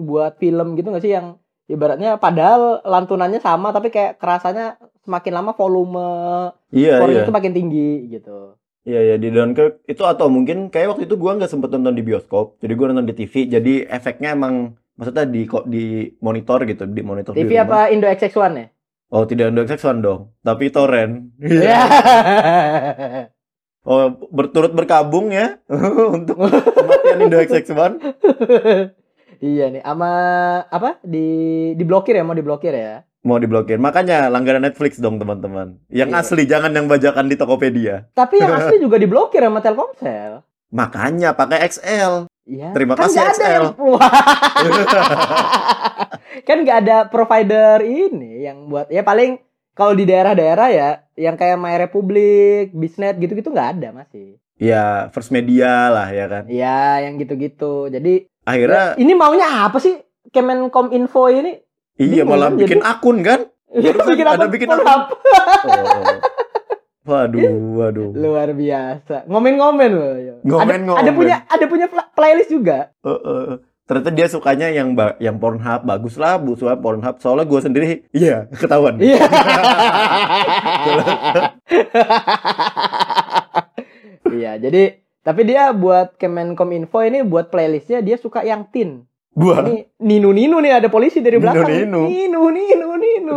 buat 0.06 0.38
film 0.42 0.74
gitu 0.74 0.90
gak 0.90 1.04
sih 1.06 1.14
yang 1.14 1.38
ibaratnya 1.70 2.18
padahal 2.18 2.82
lantunannya 2.82 3.38
sama 3.38 3.70
tapi 3.70 3.94
kayak 3.94 4.18
kerasanya 4.18 4.74
semakin 5.06 5.32
lama 5.38 5.54
volume 5.54 6.10
iya 6.74 6.98
scoring 6.98 7.16
iya 7.22 7.24
itu 7.24 7.32
makin 7.32 7.54
tinggi 7.54 7.90
gitu. 8.10 8.58
iya 8.82 9.00
iya 9.06 9.16
di 9.16 9.30
Dunkirk 9.30 9.86
itu 9.86 10.02
atau 10.02 10.26
mungkin 10.26 10.74
kayak 10.74 10.98
waktu 10.98 11.06
itu 11.06 11.14
gue 11.14 11.30
nggak 11.30 11.50
sempet 11.50 11.70
nonton 11.70 11.94
di 11.94 12.02
bioskop 12.02 12.58
jadi 12.58 12.74
gue 12.74 12.86
nonton 12.90 13.06
di 13.06 13.14
TV 13.14 13.46
jadi 13.46 13.74
efeknya 13.86 14.34
emang 14.34 14.74
maksudnya 15.00 15.24
di 15.24 15.40
kok 15.42 15.64
di 15.64 15.84
monitor 16.20 16.60
gitu 16.62 16.84
di 16.84 17.00
monitor 17.00 17.32
di 17.32 17.40
TV 17.40 17.56
rumah. 17.56 17.64
apa 17.64 17.80
Indo 17.88 18.04
XX1 18.04 18.52
ya? 18.52 18.66
Oh 19.08 19.24
tidak 19.24 19.48
Indo 19.48 19.64
XX1 19.64 19.96
dong, 19.98 20.20
tapi 20.38 20.68
torrent. 20.68 21.32
Iya. 21.40 21.80
Oh 23.80 24.12
berturut 24.28 24.76
berkabung 24.76 25.32
ya 25.32 25.56
untuk 26.14 26.36
kematian 26.36 27.18
Indo 27.24 27.40
XX1. 27.40 27.92
iya 29.40 29.72
nih, 29.72 29.80
sama 29.80 30.10
apa 30.68 31.00
di 31.00 31.26
diblokir 31.72 32.12
ya 32.12 32.20
mau 32.20 32.36
diblokir 32.36 32.76
ya? 32.76 33.08
Mau 33.20 33.36
diblokir. 33.36 33.76
Makanya 33.76 34.28
langganan 34.28 34.64
Netflix 34.64 34.96
dong 34.96 35.16
teman-teman. 35.16 35.80
Yang 35.88 36.08
Iya. 36.08 36.20
asli 36.20 36.42
jangan 36.44 36.72
yang 36.72 36.88
bajakan 36.88 37.24
di 37.24 37.36
Tokopedia. 37.36 38.08
Tapi 38.12 38.36
yang 38.36 38.52
asli 38.52 38.76
juga 38.84 38.96
diblokir 38.96 39.40
sama 39.40 39.60
Telkomsel. 39.60 40.44
Makanya 40.70 41.32
pakai 41.32 41.64
XL. 41.66 42.28
Iya. 42.50 42.68
Terima 42.74 42.92
kan 42.92 43.06
kasih, 43.06 43.22
ada 43.22 43.46
yang- 43.46 43.74
kan 46.48 46.56
nggak 46.60 46.78
ada 46.82 46.96
provider 47.06 47.78
ini 47.80 48.42
yang 48.42 48.66
buat 48.66 48.88
ya 48.88 49.00
paling 49.00 49.38
kalau 49.72 49.94
di 49.94 50.02
daerah-daerah 50.02 50.68
ya 50.68 50.88
yang 51.14 51.34
kayak 51.34 51.56
My 51.56 51.74
Republic, 51.78 52.68
Bisnet 52.72 53.16
gitu-gitu 53.16 53.48
nggak 53.48 53.78
ada 53.78 53.88
masih. 53.94 54.36
ya 54.58 55.08
First 55.08 55.30
Media 55.30 55.88
lah 55.88 56.08
ya 56.10 56.26
kan. 56.26 56.42
Iya, 56.44 57.06
yang 57.06 57.16
gitu-gitu. 57.16 57.88
Jadi 57.88 58.26
Akhirnya 58.42 58.92
ya, 58.92 58.98
ini 58.98 59.12
maunya 59.14 59.46
apa 59.64 59.78
sih 59.78 59.96
Kemenkom 60.28 60.90
Info 60.90 61.26
ini? 61.26 61.56
iya 61.96 62.24
bingung 62.24 62.28
malah 62.28 62.48
kan, 62.50 62.58
bikin 62.58 62.80
akun 62.82 63.16
kan. 63.20 63.40
Barusan 63.70 64.06
bikin 64.10 64.26
ada 64.26 64.36
apa? 64.40 64.50
bikin 64.50 64.66
Pornhub. 64.66 65.02
Oh. 65.06 65.14
Waduh, 67.00 67.40
waduh. 67.76 68.10
Luar 68.12 68.52
biasa. 68.52 69.24
Ngomen-ngomen 69.24 69.90
loh. 69.90 70.14
ya. 70.14 70.34
Ngomen-ngomen. 70.42 71.00
Ada, 71.00 71.08
ada 71.08 71.12
punya 71.12 71.36
ada 71.44 71.64
punya 71.66 71.86
pla- 71.86 72.10
playlist 72.10 72.50
juga. 72.50 72.92
Eh, 73.00 73.10
eh. 73.10 73.56
ternyata 73.82 74.10
dia 74.12 74.26
sukanya 74.26 74.70
yang 74.70 74.94
ba- 74.94 75.18
yang 75.18 75.34
Pornhub 75.34 75.82
bagus 75.82 76.14
lah 76.14 76.38
bu 76.38 76.54
suka 76.54 76.78
Pornhub 76.78 77.18
soalnya 77.18 77.42
gue 77.42 77.58
sendiri 77.58 77.86
iya 78.14 78.46
ketahuan 78.48 79.02
Iya. 79.02 79.18
Iya, 84.30 84.56
jadi 84.58 84.82
tapi 85.20 85.42
dia 85.42 85.74
buat 85.74 86.14
Kemenkominfo 86.14 87.02
ini 87.02 87.20
buat 87.20 87.50
playlistnya 87.50 87.98
dia 87.98 88.14
suka 88.14 88.40
yang 88.40 88.70
tin. 88.70 89.04
gua 89.30 89.62
Ini 89.62 89.90
Ninu 89.98 90.30
Ninu 90.30 90.58
nih 90.58 90.72
ada 90.72 90.86
polisi 90.86 91.18
dari 91.18 91.38
belakang. 91.38 91.66
Ninu. 91.66 92.06
Ninu 92.06 92.42
Ninu 92.48 92.88
Ninu. 92.94 93.36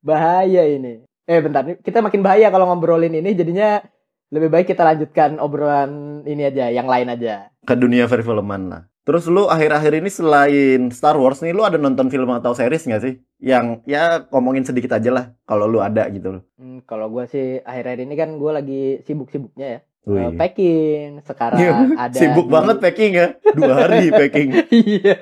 Bahaya 0.00 0.66
ini. 0.66 1.06
Eh 1.24 1.40
bentar, 1.40 1.62
nih, 1.62 1.76
kita 1.78 1.98
makin 1.98 2.20
bahaya 2.20 2.48
kalau 2.48 2.68
ngobrolin 2.68 3.12
ini 3.12 3.32
jadinya 3.32 3.80
lebih 4.28 4.48
baik 4.48 4.66
kita 4.66 4.82
lanjutkan 4.82 5.38
obrolan 5.38 6.20
ini 6.22 6.44
aja, 6.44 6.68
yang 6.68 6.84
lain 6.84 7.08
aja. 7.08 7.48
ke 7.60 7.72
dunia 7.72 8.04
perfilman 8.04 8.62
lah 8.68 8.82
terus 9.00 9.24
lu 9.24 9.44
akhir-akhir 9.46 10.00
ini 10.00 10.08
selain 10.08 10.80
Star 10.90 11.12
Wars 11.14 11.40
nih 11.40 11.52
lu 11.52 11.60
ada 11.60 11.76
nonton 11.76 12.08
film 12.08 12.28
atau 12.30 12.52
series 12.52 12.84
nggak 12.84 13.00
sih 13.00 13.14
yang 13.38 13.80
ya 13.84 14.24
ngomongin 14.28 14.64
sedikit 14.64 14.92
aja 14.92 15.08
lah 15.08 15.24
kalau 15.42 15.64
lu 15.64 15.76
ada 15.78 16.08
gitu 16.08 16.28
loh 16.30 16.42
Hmm, 16.56 16.84
kalau 16.84 17.08
gue 17.08 17.24
sih 17.24 17.60
akhir-akhir 17.62 18.00
ini 18.02 18.14
kan 18.14 18.30
gue 18.34 18.50
lagi 18.50 18.82
sibuk-sibuknya 19.00 19.66
ya. 19.66 19.80
Wih. 20.04 20.20
Eh, 20.20 20.30
packing 20.34 21.08
sekarang 21.20 21.56
ada 21.96 22.12
Sibuk 22.12 22.48
di- 22.48 22.52
banget 22.52 22.76
packing 22.78 23.12
ya. 23.14 23.26
Dua 23.50 23.74
hari 23.78 24.08
packing. 24.10 24.48
Iya. 24.84 25.16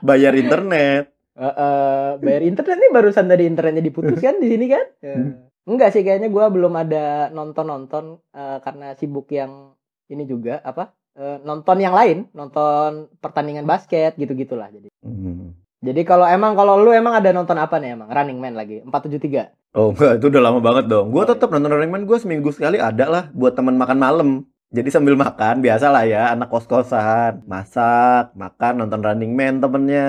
Bayar 0.00 0.32
internet. 0.32 1.12
Eh, 1.38 1.46
eh, 1.46 2.10
bayar 2.18 2.42
internet 2.42 2.76
nih 2.82 2.90
barusan 2.90 3.30
tadi 3.30 3.46
internetnya 3.46 3.84
diputus 3.84 4.18
kan 4.18 4.42
di 4.42 4.50
sini 4.50 4.66
kan? 4.66 4.84
Eh, 5.06 5.24
Enggak 5.68 5.92
sih 5.94 6.02
kayaknya 6.02 6.32
gua 6.32 6.50
belum 6.50 6.74
ada 6.74 7.30
nonton-nonton 7.30 8.18
eh, 8.34 8.58
karena 8.64 8.96
sibuk 8.98 9.30
yang 9.30 9.76
ini 10.10 10.26
juga 10.26 10.58
apa? 10.66 10.98
eh, 11.18 11.38
nonton 11.42 11.76
yang 11.82 11.94
lain, 11.94 12.30
nonton 12.30 13.10
pertandingan 13.18 13.66
basket 13.66 14.14
gitu-gitulah 14.14 14.70
jadi. 14.70 14.88
Hmm. 15.02 15.52
Jadi 15.78 16.02
kalau 16.02 16.26
emang 16.26 16.58
kalau 16.58 16.74
lu 16.78 16.90
emang 16.90 17.14
ada 17.14 17.30
nonton 17.30 17.54
apa 17.54 17.78
nih 17.78 17.94
emang 17.94 18.10
Running 18.10 18.38
Man 18.38 18.54
lagi 18.58 18.82
473. 18.82 19.78
Oh 19.78 19.94
enggak, 19.94 20.18
itu 20.18 20.26
udah 20.26 20.42
lama 20.42 20.58
banget 20.58 20.90
dong. 20.90 21.14
Gue 21.14 21.22
Oh, 21.22 21.28
tetap 21.28 21.54
nonton 21.54 21.70
Running 21.70 21.92
Man 21.92 22.04
gue 22.06 22.18
seminggu 22.18 22.50
sekali 22.50 22.82
ada 22.82 23.06
lah 23.06 23.24
buat 23.30 23.54
teman 23.54 23.78
makan 23.78 23.98
malam. 23.98 24.28
Jadi 24.68 24.90
sambil 24.92 25.16
makan, 25.16 25.64
biasa 25.64 25.86
lah 25.88 26.04
ya, 26.04 26.34
anak 26.34 26.52
kos-kosan. 26.52 27.40
Masak, 27.48 28.36
makan, 28.36 28.84
nonton 28.84 29.00
Running 29.00 29.32
Man 29.32 29.64
temennya. 29.64 30.08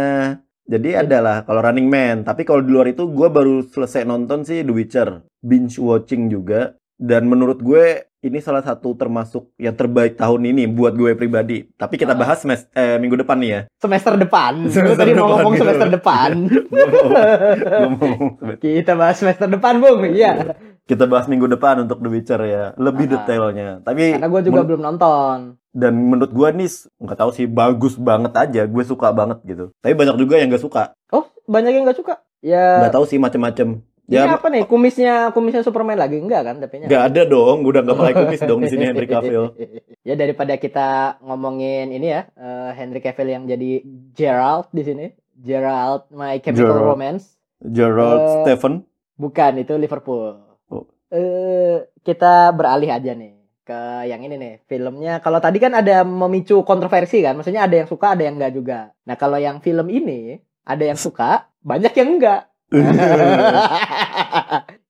Jadi 0.69 0.93
Iya. 0.93 1.01
ada 1.01 1.17
lah 1.17 1.37
kalau 1.49 1.65
Running 1.65 1.89
Man. 1.89 2.21
Tapi 2.21 2.45
kalau 2.45 2.61
di 2.61 2.69
luar 2.69 2.93
itu 2.93 3.09
gue 3.09 3.25
baru 3.25 3.65
selesai 3.65 4.05
nonton 4.05 4.45
sih 4.45 4.61
The 4.61 4.69
Witcher. 4.69 5.09
Binge 5.41 5.81
watching 5.81 6.29
juga. 6.29 6.77
Dan 6.99 7.25
menurut 7.25 7.57
gue 7.57 7.83
ini 8.19 8.37
salah 8.37 8.59
satu 8.59 8.91
termasuk 8.91 9.55
yang 9.55 9.71
terbaik 9.71 10.13
tahun 10.13 10.43
ini 10.45 10.67
buat 10.67 10.91
gue 10.91 11.15
pribadi. 11.15 11.63
Tapi 11.71 11.95
kita 11.95 12.11
Ah. 12.11 12.19
bahas 12.19 12.43
mes- 12.43 12.67
eh, 12.69 12.99
minggu 12.99 13.15
depan 13.17 13.39
nih 13.39 13.49
ya. 13.49 13.61
Semester 13.73 14.13
depan. 14.13 14.67
Semester 14.67 14.99
tadi 14.99 15.11
mau 15.13 15.23
depan, 15.23 15.31
ngomong 15.33 15.53
gitu. 15.53 15.61
semester 15.63 15.87
depan. 15.89 16.29
Mau- 16.91 17.95
mau- 17.95 18.57
Kita 18.59 18.93
bahas 18.93 19.15
semester 19.15 19.47
depan, 19.47 19.79
Bung. 19.79 20.03
Iya. 20.05 20.59
kita 20.83 21.05
bahas 21.05 21.29
minggu 21.29 21.45
depan 21.47 21.85
untuk 21.85 22.01
The 22.01 22.09
Witcher 22.09 22.41
ya. 22.43 22.63
Lebih 22.75 23.05
Ah. 23.05 23.11
detailnya. 23.15 23.69
Tapi 23.79 24.03
Karena 24.11 24.27
gue 24.27 24.41
juga 24.43 24.61
belum 24.65 24.81
nonton. 24.83 25.37
dan 25.69 25.93
menurut 25.93 26.33
gua 26.33 26.49
nih 26.49 26.65
nggak 26.97 27.13
tahu 27.15 27.29
sih 27.29 27.45
bagus 27.45 27.93
banget 27.93 28.33
aja 28.33 28.65
gue 28.65 28.81
suka 28.83 29.13
banget 29.13 29.37
gitu 29.45 29.69
tapi 29.77 29.93
banyak 29.93 30.17
juga 30.17 30.35
yang 30.35 30.49
nggak 30.49 30.59
suka 30.59 30.97
Oh, 31.07 31.29
banyak 31.45 31.69
yang 31.71 31.85
nggak 31.85 31.93
suka. 31.95 32.25
Ya. 32.41 32.81
nggak 32.81 32.89
tahu 32.91 33.05
sih 33.05 33.15
macem-macem 33.15 33.85
Ini 34.09 34.25
ya 34.25 34.41
apa 34.41 34.49
nih? 34.49 34.65
Kumisnya 34.65 35.29
kumisnya 35.37 35.61
Superman 35.61 36.01
lagi 36.01 36.17
enggak 36.17 36.41
kan? 36.41 36.55
Tapi 36.57 36.89
nggak 36.89 37.05
ada 37.13 37.21
dong 37.29 37.61
udah 37.61 37.85
nggak 37.85 37.97
pakai 37.97 38.15
kumis 38.25 38.41
dong 38.41 38.65
di 38.65 38.69
sini 38.73 38.89
Henry 38.89 39.05
Cavill 39.05 39.53
ya 40.09 40.17
daripada 40.17 40.57
kita 40.57 41.21
ngomongin 41.21 41.93
ini 41.93 42.07
ya, 42.09 42.25
eh, 42.33 42.71
Henry 42.73 43.05
Cavill 43.05 43.29
yang 43.29 43.43
jadi 43.45 43.85
Gerald 44.17 44.73
di 44.73 44.81
sini. 44.81 45.05
Gerald 45.39 46.09
My 46.11 46.41
Chemical 46.41 46.73
Gerald. 46.73 46.89
Romance. 46.89 47.25
Gerald 47.63 48.19
Eh, 48.19 48.35
Stephen 48.43 48.89
Bukan, 49.19 49.59
itu 49.59 49.75
Liverpool. 49.75 50.39
Oh. 50.71 50.87
Eh, 51.11 51.91
kita 52.07 52.55
beralih 52.55 52.87
aja 52.87 53.11
nih 53.11 53.35
ke 53.67 54.07
yang 54.07 54.23
ini 54.23 54.39
nih. 54.39 54.53
Filmnya 54.65 55.19
kalau 55.19 55.43
tadi 55.43 55.59
kan 55.59 55.75
ada 55.75 56.07
memicu 56.07 56.63
kontroversi 56.63 57.19
kan, 57.21 57.35
maksudnya 57.35 57.67
ada 57.67 57.75
yang 57.83 57.89
suka, 57.91 58.15
ada 58.15 58.23
yang 58.23 58.39
enggak 58.39 58.55
juga. 58.55 58.79
Nah, 59.05 59.19
kalau 59.19 59.35
yang 59.35 59.59
film 59.59 59.91
ini 59.91 60.39
ada 60.63 60.81
yang 60.87 60.95
suka, 60.95 61.51
banyak 61.61 61.93
yang 61.93 62.17
enggak. 62.17 62.48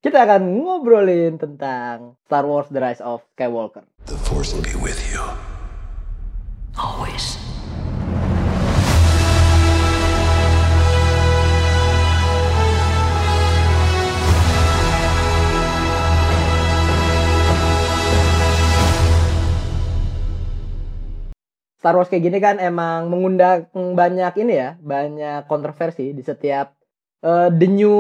kita 0.04 0.18
akan 0.28 0.42
ngobrolin 0.60 1.40
tentang 1.40 2.20
Star 2.28 2.44
Wars 2.44 2.68
The 2.68 2.84
Rise 2.84 3.00
of 3.00 3.24
Skywalker. 3.32 3.88
The 4.04 4.20
Force 4.28 4.52
will 4.52 4.68
be 4.68 4.76
with 4.84 5.00
you. 5.08 5.24
Always. 6.76 7.40
Star 21.80 21.96
Wars 21.96 22.12
kayak 22.12 22.28
gini 22.28 22.44
kan 22.44 22.60
emang 22.60 23.08
mengundang 23.08 23.72
banyak 23.72 24.36
ini 24.44 24.52
ya, 24.52 24.76
banyak 24.84 25.48
kontroversi 25.48 26.12
di 26.12 26.20
setiap 26.20 26.79
eh, 27.24 27.50
the 27.52 27.68
new 27.68 28.00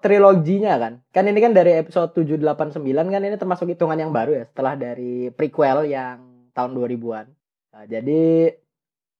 triloginya 0.00 0.74
kan. 0.80 0.92
Kan 1.14 1.24
ini 1.30 1.38
kan 1.44 1.52
dari 1.56 1.76
episode 1.76 2.12
789 2.16 2.80
kan 3.12 3.22
ini 3.22 3.36
termasuk 3.36 3.70
hitungan 3.72 3.98
yang 4.00 4.12
baru 4.12 4.42
ya 4.42 4.44
setelah 4.48 4.74
dari 4.76 5.28
prequel 5.32 5.88
yang 5.88 6.50
tahun 6.56 6.72
2000-an. 6.76 7.26
Nah, 7.74 7.84
jadi 7.90 8.22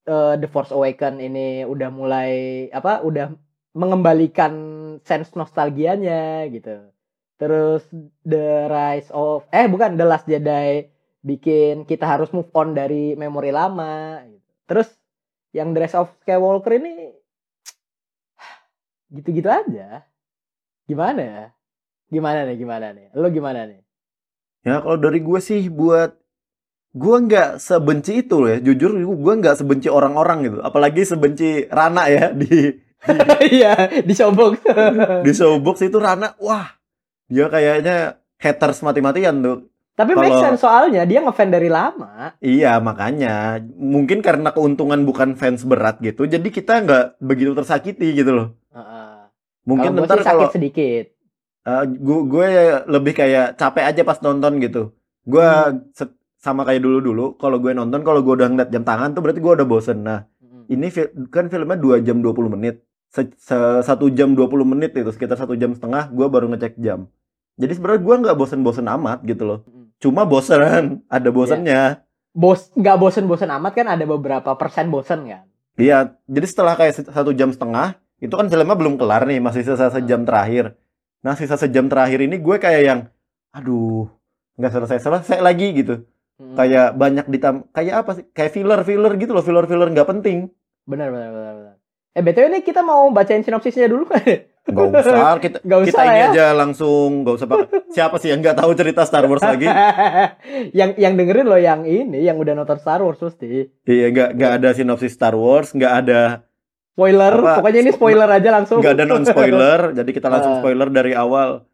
eh, 0.07 0.35
The 0.41 0.49
Force 0.49 0.73
Awaken 0.73 1.21
ini 1.21 1.67
udah 1.67 1.89
mulai 1.93 2.33
apa? 2.73 3.03
Udah 3.05 3.33
mengembalikan 3.75 4.53
sense 5.03 5.35
nostalgianya 5.35 6.47
gitu. 6.55 6.95
Terus 7.37 7.83
The 8.23 8.71
Rise 8.71 9.11
of 9.11 9.45
eh 9.51 9.67
bukan 9.67 9.99
The 9.99 10.07
Last 10.07 10.31
Jedi 10.31 10.87
bikin 11.25 11.89
kita 11.89 12.07
harus 12.07 12.31
move 12.31 12.53
on 12.55 12.79
dari 12.79 13.19
memori 13.19 13.51
lama 13.51 14.23
gitu. 14.29 14.51
Terus 14.71 14.89
yang 15.51 15.75
The 15.75 15.81
Rise 15.83 15.99
of 15.99 16.15
Skywalker 16.23 16.79
ini 16.79 17.24
gitu-gitu 19.15 19.47
aja. 19.47 20.03
Gimana 20.85 21.21
ya? 21.23 21.45
Gimana 22.11 22.45
nih? 22.45 22.57
Gimana 22.57 22.87
nih? 22.91 23.07
Lo 23.15 23.31
gimana 23.31 23.65
nih? 23.65 23.81
ya 24.61 24.81
kalau 24.81 24.97
dari 24.97 25.21
gue 25.21 25.37
sih 25.39 25.69
buat 25.69 26.17
gue 26.91 27.17
nggak 27.21 27.61
sebenci 27.61 28.25
itu 28.25 28.41
loh 28.41 28.49
ya 28.49 28.57
jujur 28.57 28.97
gue 28.97 29.35
nggak 29.37 29.61
sebenci 29.61 29.93
orang-orang 29.93 30.41
gitu 30.43 30.59
apalagi 30.59 31.05
sebenci 31.05 31.69
Rana 31.69 32.09
ya 32.09 32.33
di 32.41 32.73
Iya, 33.45 34.01
di 34.01 34.17
showbox. 34.17 34.65
di 35.21 35.33
showbox 35.37 35.85
itu 35.85 36.01
Rana 36.01 36.33
wah 36.41 36.73
dia 37.29 37.53
kayaknya 37.53 38.17
haters 38.41 38.81
mati-matian 38.81 39.45
tuh 39.45 39.69
Tapi 39.93 40.17
make 40.17 40.33
Kalau- 40.33 40.43
sense 40.43 40.59
soalnya 40.59 41.05
dia 41.05 41.21
ngefan 41.21 41.53
dari 41.53 41.69
lama. 41.69 42.33
Iya 42.41 42.81
makanya 42.81 43.61
mungkin 43.77 44.25
karena 44.25 44.49
keuntungan 44.49 45.05
bukan 45.05 45.37
fans 45.37 45.61
berat 45.63 46.01
gitu 46.01 46.25
jadi 46.25 46.43
kita 46.43 46.81
nggak 46.81 47.05
begitu 47.21 47.53
tersakiti 47.53 48.17
gitu 48.17 48.33
loh. 48.33 48.49
Mungkin 49.65 49.91
Kalau 49.91 49.99
gua 49.99 50.07
ntar 50.07 50.17
sih 50.17 50.23
sakit 50.23 50.33
kalau 50.37 50.53
sedikit. 50.53 51.05
gue 51.99 52.19
gue 52.27 52.49
lebih 52.87 53.13
kayak 53.15 53.57
capek 53.57 53.85
aja 53.87 54.03
pas 54.03 54.21
nonton 54.21 54.53
gitu 54.59 54.93
gue 55.25 55.41
Hmm. 55.41 55.89
sama 56.37 56.63
kayak 56.63 56.79
dulu 56.79 56.99
dulu 57.01 57.27
kalau 57.35 57.57
gue 57.57 57.73
nonton 57.73 58.01
kalau 58.01 58.21
gue 58.21 58.35
udah 58.35 58.47
ngeliat 58.47 58.69
jam 58.69 58.85
tangan 58.85 59.11
tuh 59.11 59.21
berarti 59.21 59.41
gue 59.41 59.53
udah 59.55 59.65
bosen 59.65 59.99
nah 60.01 60.29
Mm-mm. 60.39 60.69
ini 60.69 60.87
fi- 60.87 61.09
kan 61.29 61.49
filmnya 61.49 61.75
2 61.75 62.01
jam 62.01 62.21
20 62.21 62.53
menit 62.53 62.85
Se- 63.09 63.33
se- 63.35 63.81
satu 63.81 64.11
jam 64.11 64.35
20 64.35 64.45
menit 64.67 64.93
itu 64.93 65.09
sekitar 65.09 65.35
satu 65.35 65.55
jam 65.55 65.73
setengah 65.73 66.11
gue 66.11 66.27
baru 66.27 66.53
ngecek 66.53 66.77
jam 66.77 67.09
jadi 67.57 67.73
sebenarnya 67.73 68.03
gue 68.03 68.15
nggak 68.21 68.37
bosen-bosen 68.37 68.85
amat 68.91 69.25
gitu 69.25 69.43
loh 69.43 69.59
Mm-mm. 69.65 69.89
cuma 69.97 70.23
bosen 70.25 70.61
ada 71.09 71.29
bosennya 71.31 72.05
Bos 72.31 72.69
nggak 72.75 72.97
bosen-bosen 72.99 73.49
amat 73.49 73.73
kan 73.73 73.87
ada 73.87 74.03
beberapa 74.05 74.53
persen 74.53 74.91
bosen 74.91 75.23
kan. 75.25 75.47
Iya, 75.75 76.19
jadi 76.27 76.45
setelah 76.45 76.75
kayak 76.75 77.07
satu 77.07 77.31
jam 77.31 77.49
setengah, 77.49 77.95
itu 78.25 78.35
kan 78.35 78.49
filmnya 78.49 78.73
belum 78.73 78.97
kelar 78.97 79.29
nih, 79.29 79.39
masih 79.45 79.61
sisa 79.61 79.93
sejam 79.93 80.25
terakhir. 80.25 80.73
Nah, 81.21 81.37
sisa 81.37 81.61
sejam 81.61 81.93
terakhir 81.93 82.25
ini 82.25 82.41
gue 82.41 82.57
kayak 82.57 82.83
yang, 82.85 83.01
aduh, 83.53 84.09
nggak 84.57 84.73
selesai-selesai 84.73 85.45
lagi 85.45 85.77
gitu. 85.77 86.09
Mm-mm. 86.41 86.57
Kayak 86.57 86.97
banyak 86.97 87.27
ditam, 87.29 87.69
kayak 87.71 87.95
apa 88.01 88.11
sih? 88.17 88.25
Kayak 88.33 88.53
filler-filler 88.57 89.13
gitu 89.21 89.37
loh, 89.37 89.45
filler-filler 89.45 89.93
nggak 89.93 90.09
penting. 90.09 90.49
Benar, 90.89 91.13
benar, 91.13 91.31
benar, 91.31 91.53
benar. 91.55 91.75
Eh, 92.15 92.23
BTW 92.23 92.47
nih 92.47 92.63
kita 92.63 92.81
mau 92.87 93.11
bacain 93.11 93.43
sinopsisnya 93.43 93.91
dulu 93.91 94.07
kan? 94.07 94.23
Nggak 94.65 95.03
usah, 95.05 95.37
kita, 95.45 95.59
Nggak 95.67 95.81
usah 95.83 95.91
kita 95.91 96.03
ini 96.07 96.19
ya. 96.19 96.27
aja 96.31 96.47
langsung, 96.55 97.27
nggak 97.27 97.35
usah 97.37 97.47
pakai. 97.51 97.67
Siapa 97.91 98.17
sih 98.23 98.29
yang 98.31 98.41
nggak 98.41 98.57
tahu 98.63 98.71
cerita 98.79 99.03
Star 99.03 99.27
Wars 99.27 99.43
lagi? 99.43 99.67
yang 100.79 100.95
yang 100.95 101.15
dengerin 101.19 101.47
lo 101.51 101.59
yang 101.59 101.83
ini, 101.83 102.23
yang 102.23 102.39
udah 102.39 102.55
nonton 102.55 102.79
Star 102.79 103.03
Wars 103.03 103.19
pasti. 103.19 103.67
Iya, 103.85 104.07
nggak 104.15 104.31
nggak 104.39 104.53
ada 104.63 104.69
sinopsis 104.73 105.13
Star 105.13 105.35
Wars, 105.35 105.75
nggak 105.75 105.93
ada 106.07 106.21
Spoiler, 106.95 107.35
Apa? 107.35 107.53
pokoknya 107.59 107.81
ini 107.83 107.91
spoiler 107.91 108.29
aja 108.31 108.51
langsung. 108.51 108.79
nggak 108.79 108.95
ada 108.95 109.05
non 109.05 109.23
spoiler, 109.23 109.81
jadi 109.99 110.11
kita 110.11 110.31
langsung 110.31 110.53
Ah. 110.55 110.59
spoiler 110.63 110.89
dari 110.89 111.13
awal. 111.13 111.67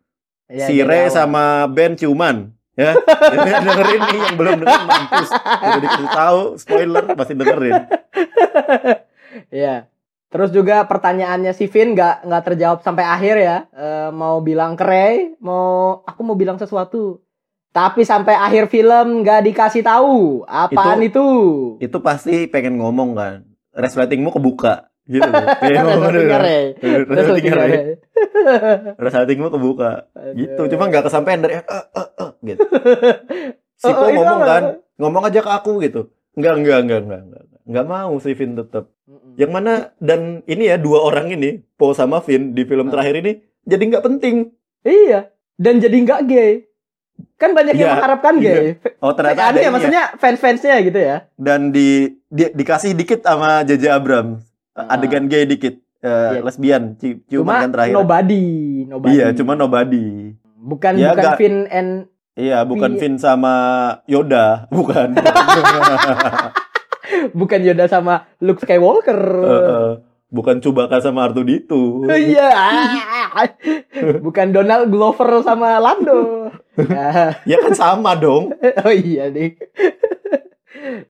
Iya, 0.49 0.67
si 0.67 0.75
awal. 0.81 1.07
sama 1.07 1.45
Ben 1.69 1.95
ciuman 1.95 2.51
ya 2.73 2.97
jadi 3.35 3.51
dengerin 3.61 4.03
nih 4.03 4.21
yang 4.21 4.35
belum 4.35 4.53
dengerin 4.59 4.87
mampus 4.89 5.29
dikasih 5.77 6.09
tahu 6.09 6.41
spoiler 6.57 7.03
pasti 7.13 7.35
dengerin 7.35 7.77
Iya. 9.51 9.87
Terus 10.27 10.51
juga 10.51 10.83
pertanyaannya 10.85 11.51
si 11.51 11.67
Vin 11.67 11.93
nggak 11.93 12.23
nggak 12.25 12.45
terjawab 12.45 12.79
sampai 12.81 13.03
akhir 13.05 13.35
ya. 13.37 13.57
Eh, 13.69 14.11
mau 14.11 14.39
bilang 14.41 14.75
ke 14.75 14.83
Ray, 14.83 15.15
mau 15.39 16.01
aku 16.01 16.21
mau 16.23 16.35
bilang 16.35 16.55
sesuatu. 16.55 17.19
Tapi 17.69 18.03
sampai 18.03 18.35
akhir 18.35 18.67
film 18.67 19.23
nggak 19.23 19.43
dikasih 19.45 19.83
tahu 19.83 20.43
apaan 20.45 21.03
itu. 21.05 21.27
Itu 21.79 21.99
pasti 22.01 22.47
pengen 22.47 22.79
ngomong 22.79 23.15
kan. 23.15 23.47
Resletingmu 23.71 24.31
kebuka 24.31 24.91
gitu. 25.11 25.27
Ray. 25.27 26.65
Resletingnya 26.79 27.11
Resletingnya 27.11 27.55
Ray. 27.55 27.69
Ray. 27.69 27.85
Resletingmu 28.97 29.49
kebuka. 29.51 29.91
Gitu. 30.33 30.63
Cuma 30.71 30.87
nggak 30.87 31.05
kesampaian 31.07 31.41
dari 31.43 31.59
eh, 31.59 31.65
eh, 31.67 32.09
eh, 32.17 32.31
gitu. 32.47 32.63
Si 33.81 33.89
Oh, 33.89 33.97
Po 33.97 34.05
oh, 34.05 34.13
ngomong 34.13 34.41
kan, 34.45 34.63
ngomong 35.01 35.23
aja 35.25 35.41
ke 35.41 35.51
aku 35.51 35.81
gitu. 35.81 36.13
Enggak, 36.37 36.61
enggak, 36.61 36.79
enggak, 36.85 37.01
enggak, 37.01 37.21
enggak. 37.25 37.43
Enggak 37.65 37.87
mau 37.89 38.13
si 38.21 38.37
Vin 38.37 38.53
tetap. 38.53 38.93
Yang 39.41 39.51
mana 39.51 39.73
dan 39.97 40.45
ini 40.45 40.69
ya 40.69 40.77
dua 40.77 41.01
orang 41.01 41.33
ini, 41.33 41.65
Po 41.75 41.97
sama 41.97 42.21
Vin 42.21 42.53
di 42.53 42.69
film 42.69 42.89
Ah. 42.89 42.93
terakhir 42.93 43.25
ini 43.25 43.41
jadi 43.65 43.83
nggak 43.89 44.05
penting. 44.05 44.53
Iya. 44.85 45.33
Dan 45.57 45.81
jadi 45.81 45.97
nggak 45.97 46.21
gay. 46.25 46.53
Kan 47.37 47.53
banyak 47.53 47.73
yang 47.73 47.89
Iya, 47.89 47.95
mengharapkan 47.97 48.35
iya. 48.37 48.45
gay. 48.45 48.65
Oh 49.01 49.13
ternyata 49.13 49.49
ada 49.49 49.57
ya, 49.57 49.65
ya. 49.65 49.71
maksudnya 49.73 50.03
fans-fansnya 50.17 50.77
gitu 50.85 51.01
ya. 51.01 51.17
Dan 51.37 51.69
di, 51.69 52.21
di- 52.29 52.53
dikasih 52.53 52.93
dikit 52.93 53.25
sama 53.25 53.65
JJ 53.65 53.93
Abrams 53.93 54.45
Ah. 54.73 54.95
adegan 54.95 55.27
gay 55.27 55.45
dikit, 55.45 55.83
Eh, 56.01 56.09
Iya. 56.09 56.41
lesbian, 56.41 56.97
ciuman 56.97 57.21
Cuma 57.29 57.53
kan 57.59 57.71
terakhir. 57.71 57.93
nobody, 57.93 58.45
nobody. 58.85 59.13
Iya, 59.13 59.27
cuma 59.35 59.53
nobody. 59.53 60.33
bukan 60.57 60.93
Ya, 60.95 61.11
bukan 61.11 61.23
nggak- 61.23 61.37
Vin 61.37 61.57
and 61.69 61.91
Iya, 62.33 62.59
bukan. 62.65 62.97
Vin 62.97 63.15
sama 63.17 63.53
Yoda, 64.07 64.65
bukan. 64.73 65.13
bukan 67.35 67.61
Yoda 67.61 67.85
sama 67.85 68.27
Luke 68.39 68.59
Skywalker. 68.59 69.19
Eh, 69.19 69.51
eh, 69.51 69.91
bukan 70.31 70.59
Chewbacca 70.59 70.99
sama 71.01 71.27
Artuditu. 71.27 72.07
Iya. 72.07 72.49
bukan 74.25 74.47
Donald 74.51 74.89
Glover 74.89 75.43
sama 75.43 75.77
Lando. 75.77 76.49
Ya. 76.79 77.35
Ya 77.45 77.57
kan 77.61 77.73
sama 77.75 78.15
dong. 78.15 78.55
oh 78.57 78.95
iya 78.95 79.29
nih. 79.29 79.59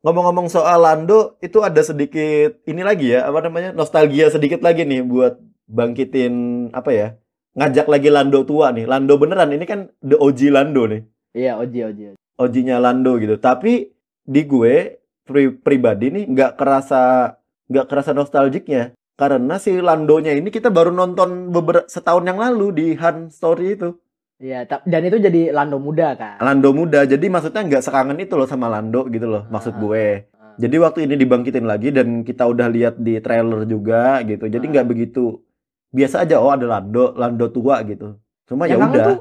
Ngomong-ngomong 0.00 0.49
soal 0.49 0.81
Lando, 0.81 1.37
itu 1.45 1.61
ada 1.61 1.81
sedikit 1.85 2.61
ini 2.64 2.81
lagi 2.81 3.12
ya, 3.12 3.29
apa 3.29 3.45
namanya? 3.45 3.76
Nostalgia 3.76 4.33
sedikit 4.33 4.64
lagi 4.64 4.88
nih 4.88 5.05
buat 5.05 5.37
bangkitin 5.69 6.35
apa 6.73 6.90
ya? 6.90 7.09
Ngajak 7.55 7.87
lagi 7.87 8.09
Lando 8.09 8.43
tua 8.49 8.73
nih. 8.73 8.88
Lando 8.88 9.21
beneran 9.21 9.52
ini 9.52 9.64
kan 9.69 9.93
the 10.00 10.17
OG 10.17 10.49
Lando 10.49 10.88
nih. 10.88 11.02
Iya, 11.37 11.61
Oji 11.61 11.81
Oji. 11.87 12.05
OG-nya 12.40 12.81
Lando 12.81 13.21
gitu. 13.21 13.37
Tapi 13.37 13.93
di 14.25 14.43
gue 14.49 15.00
pri- 15.29 15.57
pribadi 15.61 16.09
nih 16.11 16.25
nggak 16.26 16.52
kerasa 16.57 17.35
nggak 17.71 17.87
kerasa 17.87 18.11
nostalgiknya 18.11 18.97
karena 19.14 19.61
si 19.61 19.76
Landonya 19.76 20.33
ini 20.33 20.49
kita 20.49 20.73
baru 20.73 20.90
nonton 20.90 21.52
beberapa 21.52 21.85
setahun 21.87 22.25
yang 22.25 22.40
lalu 22.40 22.67
di 22.73 22.87
Han 22.97 23.29
Story 23.29 23.76
itu. 23.76 23.95
Iya, 24.40 24.64
dan 24.64 25.02
itu 25.04 25.20
jadi 25.20 25.52
Lando 25.52 25.76
muda 25.76 26.16
kan. 26.16 26.40
Lando 26.40 26.73
muda. 26.73 27.04
Jadi 27.04 27.28
maksudnya 27.28 27.61
nggak 27.61 27.85
sekangen 27.85 28.16
itu 28.16 28.32
loh 28.35 28.49
sama 28.49 28.73
Lando 28.73 29.04
gitu 29.06 29.28
loh 29.28 29.44
maksud 29.47 29.76
Ah. 29.76 29.78
gue. 29.78 30.06
Ah. 30.32 30.56
Jadi 30.56 30.76
waktu 30.80 30.99
ini 31.04 31.14
dibangkitin 31.14 31.68
lagi 31.68 31.92
dan 31.92 32.25
kita 32.25 32.49
udah 32.49 32.66
lihat 32.66 32.97
di 32.97 33.20
trailer 33.20 33.68
juga 33.68 34.25
gitu. 34.25 34.49
Jadi 34.49 34.64
Ah. 34.64 34.70
nggak 34.73 34.87
begitu 34.88 35.44
biasa 35.92 36.25
aja 36.25 36.40
oh 36.40 36.49
ada 36.49 36.64
Lando, 36.64 37.12
Lando 37.12 37.52
tua 37.52 37.85
gitu. 37.85 38.16
Cuma 38.49 38.64
ya 38.64 38.80
udah. 38.80 39.04
tuh 39.04 39.18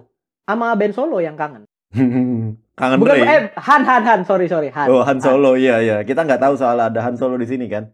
sama 0.47 0.71
Ben 0.73 0.95
Solo 0.95 1.19
yang 1.19 1.35
kangen. 1.35 1.67
Kangen 2.79 2.95
Bukan 2.95 3.11
Rey. 3.11 3.27
eh 3.27 3.41
Han 3.59 3.83
Han 3.83 4.03
Han, 4.07 4.19
sorry 4.23 4.47
sorry 4.47 4.71
Han. 4.71 4.87
Oh 4.87 5.03
Han 5.03 5.19
Solo 5.19 5.59
iya 5.59 5.83
iya. 5.83 5.97
Kita 6.01 6.23
nggak 6.23 6.39
tahu 6.39 6.55
soal 6.55 6.79
ada 6.79 7.03
Han 7.03 7.19
Solo 7.19 7.35
di 7.35 7.43
sini 7.43 7.67
kan. 7.67 7.91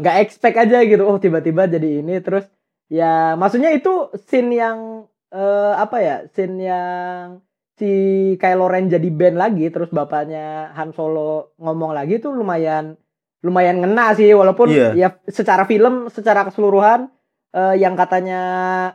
Nggak 0.00 0.16
expect 0.24 0.56
aja 0.56 0.80
gitu. 0.80 1.04
Oh, 1.04 1.20
tiba-tiba 1.20 1.68
jadi 1.68 2.00
ini 2.00 2.24
terus 2.24 2.48
ya 2.88 3.36
maksudnya 3.36 3.68
itu 3.68 4.08
scene 4.16 4.56
yang 4.56 5.04
eh, 5.34 5.74
apa 5.74 5.96
ya? 5.98 6.16
Scene 6.30 6.62
yang 6.62 7.42
si 7.74 7.90
Kylo 8.38 8.70
Ren 8.70 8.86
jadi 8.86 9.08
Ben 9.10 9.34
lagi 9.34 9.66
terus 9.66 9.90
bapaknya 9.90 10.70
Han 10.72 10.94
Solo 10.94 11.58
ngomong 11.58 11.90
lagi 11.90 12.16
tuh 12.16 12.30
lumayan 12.30 12.94
lumayan 13.42 13.82
ngena 13.82 14.14
sih 14.14 14.30
walaupun 14.30 14.70
Iya. 14.70 14.94
ya 14.94 15.08
secara 15.26 15.66
film 15.66 16.06
secara 16.08 16.46
keseluruhan 16.46 17.10
eh, 17.50 17.74
yang 17.76 17.92
katanya 17.92 18.40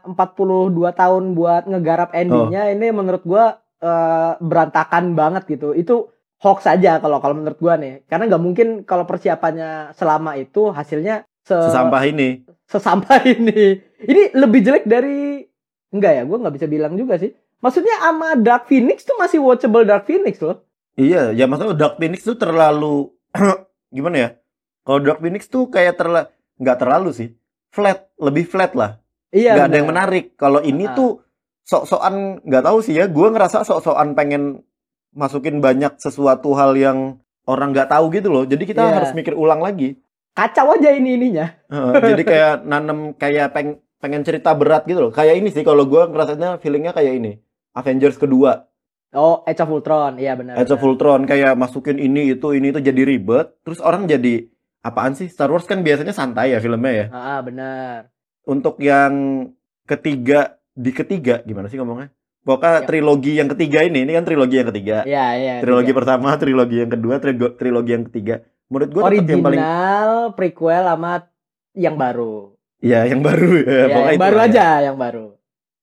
42 0.08 0.72
tahun 0.92 1.24
buat 1.32 1.68
ngegarap 1.68 2.16
endingnya 2.16 2.72
ini 2.72 2.88
menurut 2.90 3.22
gua 3.24 3.60
eh, 3.78 4.34
berantakan 4.40 5.12
banget 5.14 5.44
gitu. 5.46 5.72
Itu 5.72 6.12
hoax 6.40 6.64
saja 6.64 6.98
kalau 6.98 7.20
kalau 7.20 7.36
menurut 7.36 7.60
gua 7.60 7.76
nih. 7.76 8.08
Karena 8.08 8.28
nggak 8.28 8.44
mungkin 8.44 8.68
kalau 8.84 9.04
persiapannya 9.04 9.92
selama 9.94 10.36
itu 10.36 10.72
hasilnya 10.72 11.28
se 11.44 11.56
Sesampah 11.56 12.04
ini. 12.06 12.48
sesampah 12.64 13.20
ini. 13.28 13.76
Ini 14.00 14.22
lebih 14.34 14.60
jelek 14.62 14.86
dari 14.86 15.44
enggak 15.90 16.14
ya? 16.16 16.24
Gua 16.24 16.38
nggak 16.40 16.56
bisa 16.56 16.68
bilang 16.68 16.94
juga 16.94 17.18
sih. 17.18 17.32
Maksudnya 17.60 17.96
sama 18.00 18.34
Dark 18.36 18.66
Phoenix 18.66 19.04
tuh 19.04 19.20
masih 19.20 19.44
watchable 19.44 19.84
Dark 19.84 20.08
Phoenix 20.08 20.40
loh. 20.40 20.64
Iya, 20.96 21.32
ya 21.32 21.46
maksudnya 21.46 21.76
Dark 21.76 21.96
Phoenix 21.96 22.24
tuh 22.24 22.36
terlalu 22.36 23.12
gimana 23.96 24.16
ya? 24.18 24.30
Kalau 24.84 25.00
Dark 25.00 25.20
Phoenix 25.20 25.48
tuh 25.48 25.68
kayak 25.68 25.96
terlalu 25.96 26.28
nggak 26.58 26.78
terlalu 26.78 27.10
sih. 27.12 27.30
Flat, 27.70 28.10
lebih 28.18 28.44
flat 28.44 28.74
lah. 28.74 28.98
Iya. 29.30 29.54
nggak 29.54 29.68
ada 29.70 29.78
yang 29.78 29.90
menarik. 29.90 30.26
Kalau 30.36 30.60
ini 30.60 30.90
Ah. 30.90 30.96
tuh 30.96 31.22
sok-sokan 31.64 32.42
nggak 32.42 32.64
tahu 32.66 32.78
sih 32.82 32.98
ya. 32.98 33.06
Gue 33.06 33.30
ngerasa 33.30 33.62
sok-sokan 33.62 34.18
pengen 34.18 34.66
masukin 35.12 35.60
banyak 35.60 35.98
sesuatu 35.98 36.54
hal 36.54 36.74
yang 36.74 37.22
orang 37.46 37.70
nggak 37.70 37.90
tahu 37.90 38.10
gitu 38.10 38.30
loh. 38.30 38.44
Jadi 38.46 38.64
kita 38.66 38.82
Iya. 38.82 38.94
harus 38.98 39.12
mikir 39.14 39.34
ulang 39.34 39.62
lagi. 39.62 39.98
Kacau 40.34 40.74
aja 40.74 40.90
ini 40.90 41.14
ininya. 41.14 41.46
Heeh, 41.68 41.94
jadi 42.16 42.24
kayak 42.24 42.54
nanem 42.64 43.00
kayak 43.14 43.52
peng, 43.52 43.82
pengen 44.00 44.24
cerita 44.24 44.56
berat 44.56 44.88
gitu 44.88 45.08
loh. 45.08 45.12
Kayak 45.12 45.36
ini 45.40 45.52
sih 45.52 45.62
kalau 45.62 45.86
gue 45.86 46.08
ngerasanya 46.10 46.58
feelingnya 46.64 46.96
kayak 46.96 47.14
ini. 47.20 47.32
Avengers 47.76 48.18
kedua, 48.18 48.66
Oh, 49.10 49.42
Age 49.42 49.66
of 49.66 49.74
Ultron. 49.74 50.22
Iya 50.22 50.38
benar. 50.38 50.62
Age 50.62 50.70
of. 50.70 50.82
Ultron 50.86 51.26
kayak 51.26 51.58
masukin 51.58 51.98
ini 51.98 52.38
itu 52.38 52.54
ini 52.54 52.70
itu 52.70 52.78
jadi 52.78 53.02
ribet. 53.02 53.58
Terus 53.66 53.82
orang 53.82 54.06
jadi 54.06 54.46
apaan 54.86 55.18
sih? 55.18 55.26
Star 55.26 55.50
Wars 55.50 55.66
kan 55.66 55.82
biasanya 55.82 56.14
santai 56.14 56.54
ya 56.54 56.62
filmnya 56.62 56.94
ya. 56.94 57.06
Ah, 57.10 57.42
benar. 57.42 58.14
Untuk 58.46 58.78
yang 58.78 59.46
ketiga 59.90 60.62
di 60.78 60.94
ketiga 60.94 61.42
gimana 61.42 61.66
sih 61.74 61.82
ngomongnya? 61.82 62.14
Pokoknya 62.46 62.86
Ya. 62.86 62.88
trilogi 62.88 63.34
yang 63.36 63.50
ketiga 63.52 63.84
ini, 63.84 64.06
ini 64.08 64.16
kan 64.16 64.24
trilogi 64.24 64.56
yang 64.62 64.70
ketiga. 64.72 64.98
Iya, 65.04 65.26
iya. 65.36 65.54
trilogi 65.60 65.92
tiga. 65.92 65.98
pertama, 66.02 66.30
trilogi 66.40 66.78
yang 66.82 66.92
kedua, 66.94 67.16
trilogi 67.58 67.92
yang 67.92 68.06
ketiga. 68.08 68.36
Menurut 68.70 68.90
gue 68.94 69.02
tetap 69.02 69.28
yang 69.28 69.44
paling 69.44 69.60
original, 69.60 70.10
prequel 70.38 70.84
sama 70.86 71.14
yang 71.76 71.96
baru. 72.00 72.56
Ya 72.80 73.06
yang 73.06 73.22
baru 73.22 73.50
ya. 73.64 73.68
Ya, 73.68 73.86
pokoknya 73.94 74.12
yang 74.12 74.24
baru 74.24 74.36
itulah 74.36 74.48
ya. 74.48 74.52
aja, 74.52 74.68
yang 74.84 74.98
baru. 74.98 75.26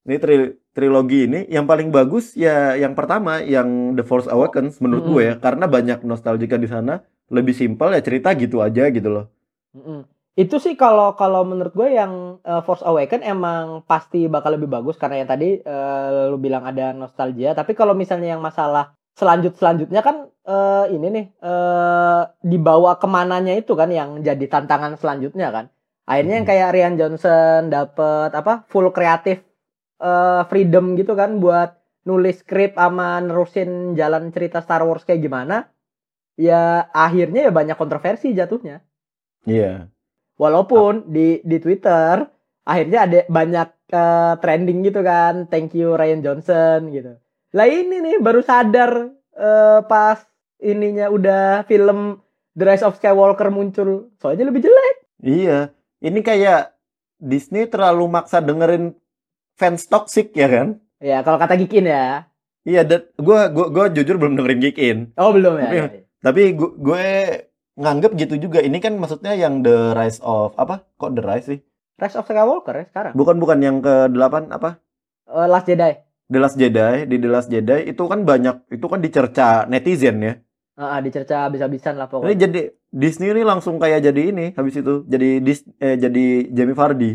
Ini 0.07 0.17
tri- 0.23 0.55
trilogi 0.77 1.21
ini 1.27 1.41
yang 1.49 1.65
paling 1.65 1.89
bagus 1.89 2.37
ya 2.37 2.77
yang 2.77 2.93
pertama 2.93 3.41
yang 3.41 3.97
The 3.97 4.05
Force 4.05 4.29
Awakens 4.29 4.79
menurut 4.85 5.09
Mm-mm. 5.09 5.15
gue 5.17 5.23
ya 5.25 5.35
karena 5.41 5.65
banyak 5.67 6.05
nostalgia 6.05 6.61
di 6.61 6.69
sana 6.69 7.01
lebih 7.33 7.57
simpel 7.57 7.91
ya 7.97 8.05
cerita 8.05 8.31
gitu 8.37 8.61
aja 8.61 8.87
gitu 8.93 9.09
loh. 9.09 9.27
Mm-mm. 9.73 10.05
Itu 10.37 10.61
sih 10.61 10.77
kalau 10.77 11.17
kalau 11.17 11.49
menurut 11.49 11.73
gue 11.73 11.97
yang 11.97 12.37
uh, 12.45 12.61
Force 12.61 12.85
Awaken 12.85 13.25
emang 13.25 13.89
pasti 13.89 14.29
bakal 14.29 14.61
lebih 14.61 14.69
bagus 14.69 15.01
karena 15.01 15.25
yang 15.25 15.31
tadi 15.33 15.65
uh, 15.65 16.29
lu 16.29 16.37
bilang 16.37 16.69
ada 16.69 16.93
nostalgia. 16.93 17.57
Tapi 17.57 17.73
kalau 17.73 17.97
misalnya 17.97 18.37
yang 18.37 18.45
masalah 18.45 18.93
selanjut 19.17 19.57
selanjutnya 19.57 20.05
kan 20.05 20.29
uh, 20.45 20.85
ini 20.93 21.07
nih 21.09 21.27
uh, 21.41 22.29
dibawa 22.45 23.01
ke 23.01 23.09
mananya 23.09 23.57
itu 23.57 23.73
kan 23.73 23.89
yang 23.89 24.21
jadi 24.21 24.45
tantangan 24.45 25.01
selanjutnya 25.01 25.49
kan. 25.49 25.67
Akhirnya 26.07 26.39
yang 26.39 26.47
Hmm. 26.47 26.55
kayak 26.55 26.73
Rian 26.73 26.95
Johnson 26.95 27.61
dapet 27.69 28.31
apa 28.31 28.63
full 28.71 28.95
kreatif 28.95 29.43
uh, 29.99 30.47
freedom 30.47 30.95
gitu 30.95 31.19
kan 31.19 31.43
buat 31.43 31.77
nulis 32.07 32.47
skrip 32.47 32.79
sama 32.79 33.19
nerusin 33.19 33.99
jalan 33.99 34.31
cerita 34.31 34.63
Star 34.63 34.87
Wars 34.87 35.03
kayak 35.03 35.23
gimana. 35.27 35.67
Ya 36.39 36.87
akhirnya 36.95 37.51
ya 37.51 37.53
banyak 37.53 37.75
kontroversi 37.75 38.31
jatuhnya. 38.37 38.87
Iya. 39.49 39.91
Walaupun 40.39 41.11
di 41.11 41.43
di 41.43 41.57
Twitter 41.59 42.23
akhirnya 42.63 42.99
ada 43.09 43.19
banyak 43.27 43.69
eh, 43.91 44.35
trending 44.39 44.79
gitu 44.87 45.01
kan, 45.03 45.51
thank 45.51 45.75
you 45.75 45.97
Ryan 45.99 46.23
Johnson 46.23 46.93
gitu. 46.95 47.19
Lah 47.57 47.67
ini 47.67 47.99
nih 48.05 48.17
baru 48.23 48.45
sadar 48.45 49.11
eh, 49.35 49.81
pas 49.91 50.23
ininya 50.63 51.11
udah 51.11 51.67
film 51.67 52.21
The 52.55 52.65
Rise 52.65 52.85
of 52.87 52.97
Skywalker 52.97 53.49
muncul, 53.51 54.13
soalnya 54.21 54.49
lebih 54.49 54.65
jelek. 54.65 54.97
Iya. 55.25 55.73
Ini 56.01 56.21
kayak 56.21 56.77
Disney 57.17 57.65
terlalu 57.67 58.05
maksa 58.13 58.45
dengerin 58.45 58.93
fans 59.57 59.89
toxic 59.89 60.37
ya 60.37 60.49
kan? 60.49 60.69
Ya 61.01 61.25
kalau 61.25 61.41
kata 61.41 61.57
Gikin 61.57 61.89
ya. 61.89 62.29
Iya, 62.67 62.83
gue 62.83 63.41
gua, 63.55 63.67
gua 63.71 63.87
jujur 63.89 64.19
belum 64.19 64.35
dengerin 64.37 64.61
Geek 64.61 64.79
In. 64.83 64.99
Oh 65.17 65.31
belum 65.31 65.57
ya. 65.63 65.69
Tapi- 65.71 65.79
ya. 65.79 65.87
Tapi 66.17 66.43
gue, 66.59 66.71
gue 66.83 67.07
nganggep 67.79 68.13
gitu 68.19 68.35
juga. 68.49 68.59
Ini 68.59 68.75
kan 68.83 68.99
maksudnya 68.99 69.37
yang 69.39 69.63
The 69.63 69.95
Rise 69.95 70.19
of 70.25 70.59
apa? 70.59 70.83
Kok 70.99 71.15
The 71.15 71.23
Rise 71.23 71.47
sih? 71.47 71.61
Rise 71.97 72.17
of 72.19 72.27
Skywalker 72.27 72.75
ya 72.75 72.85
sekarang. 72.91 73.13
Bukan 73.15 73.39
bukan 73.39 73.59
yang 73.63 73.79
ke-8 73.79 74.51
apa? 74.51 74.83
Eh, 75.31 75.47
Last 75.47 75.71
Jedi. 75.71 75.93
The 76.27 76.39
Last 76.43 76.59
Jedi, 76.59 77.07
di 77.07 77.17
The 77.23 77.31
Last 77.31 77.49
Jedi 77.49 77.87
itu 77.87 78.03
kan 78.11 78.27
banyak 78.27 78.67
itu 78.75 78.87
kan 78.91 78.99
dicerca 78.99 79.63
netizen 79.71 80.19
ya. 80.19 80.35
Ah, 80.77 80.99
dicerca 81.01 81.47
habis-habisan 81.47 81.97
lah 81.97 82.05
Ini 82.05 82.13
pokoknya. 82.13 82.37
jadi 82.37 82.61
Disney 82.97 83.29
ini 83.29 83.45
langsung 83.45 83.77
kayak 83.77 84.01
jadi 84.03 84.33
ini 84.33 84.47
habis 84.53 84.73
itu 84.75 85.05
jadi 85.05 85.37
dis, 85.39 85.61
eh, 85.77 86.01
jadi 86.01 86.27
Jamie 86.49 86.73
Vardy. 86.73 87.13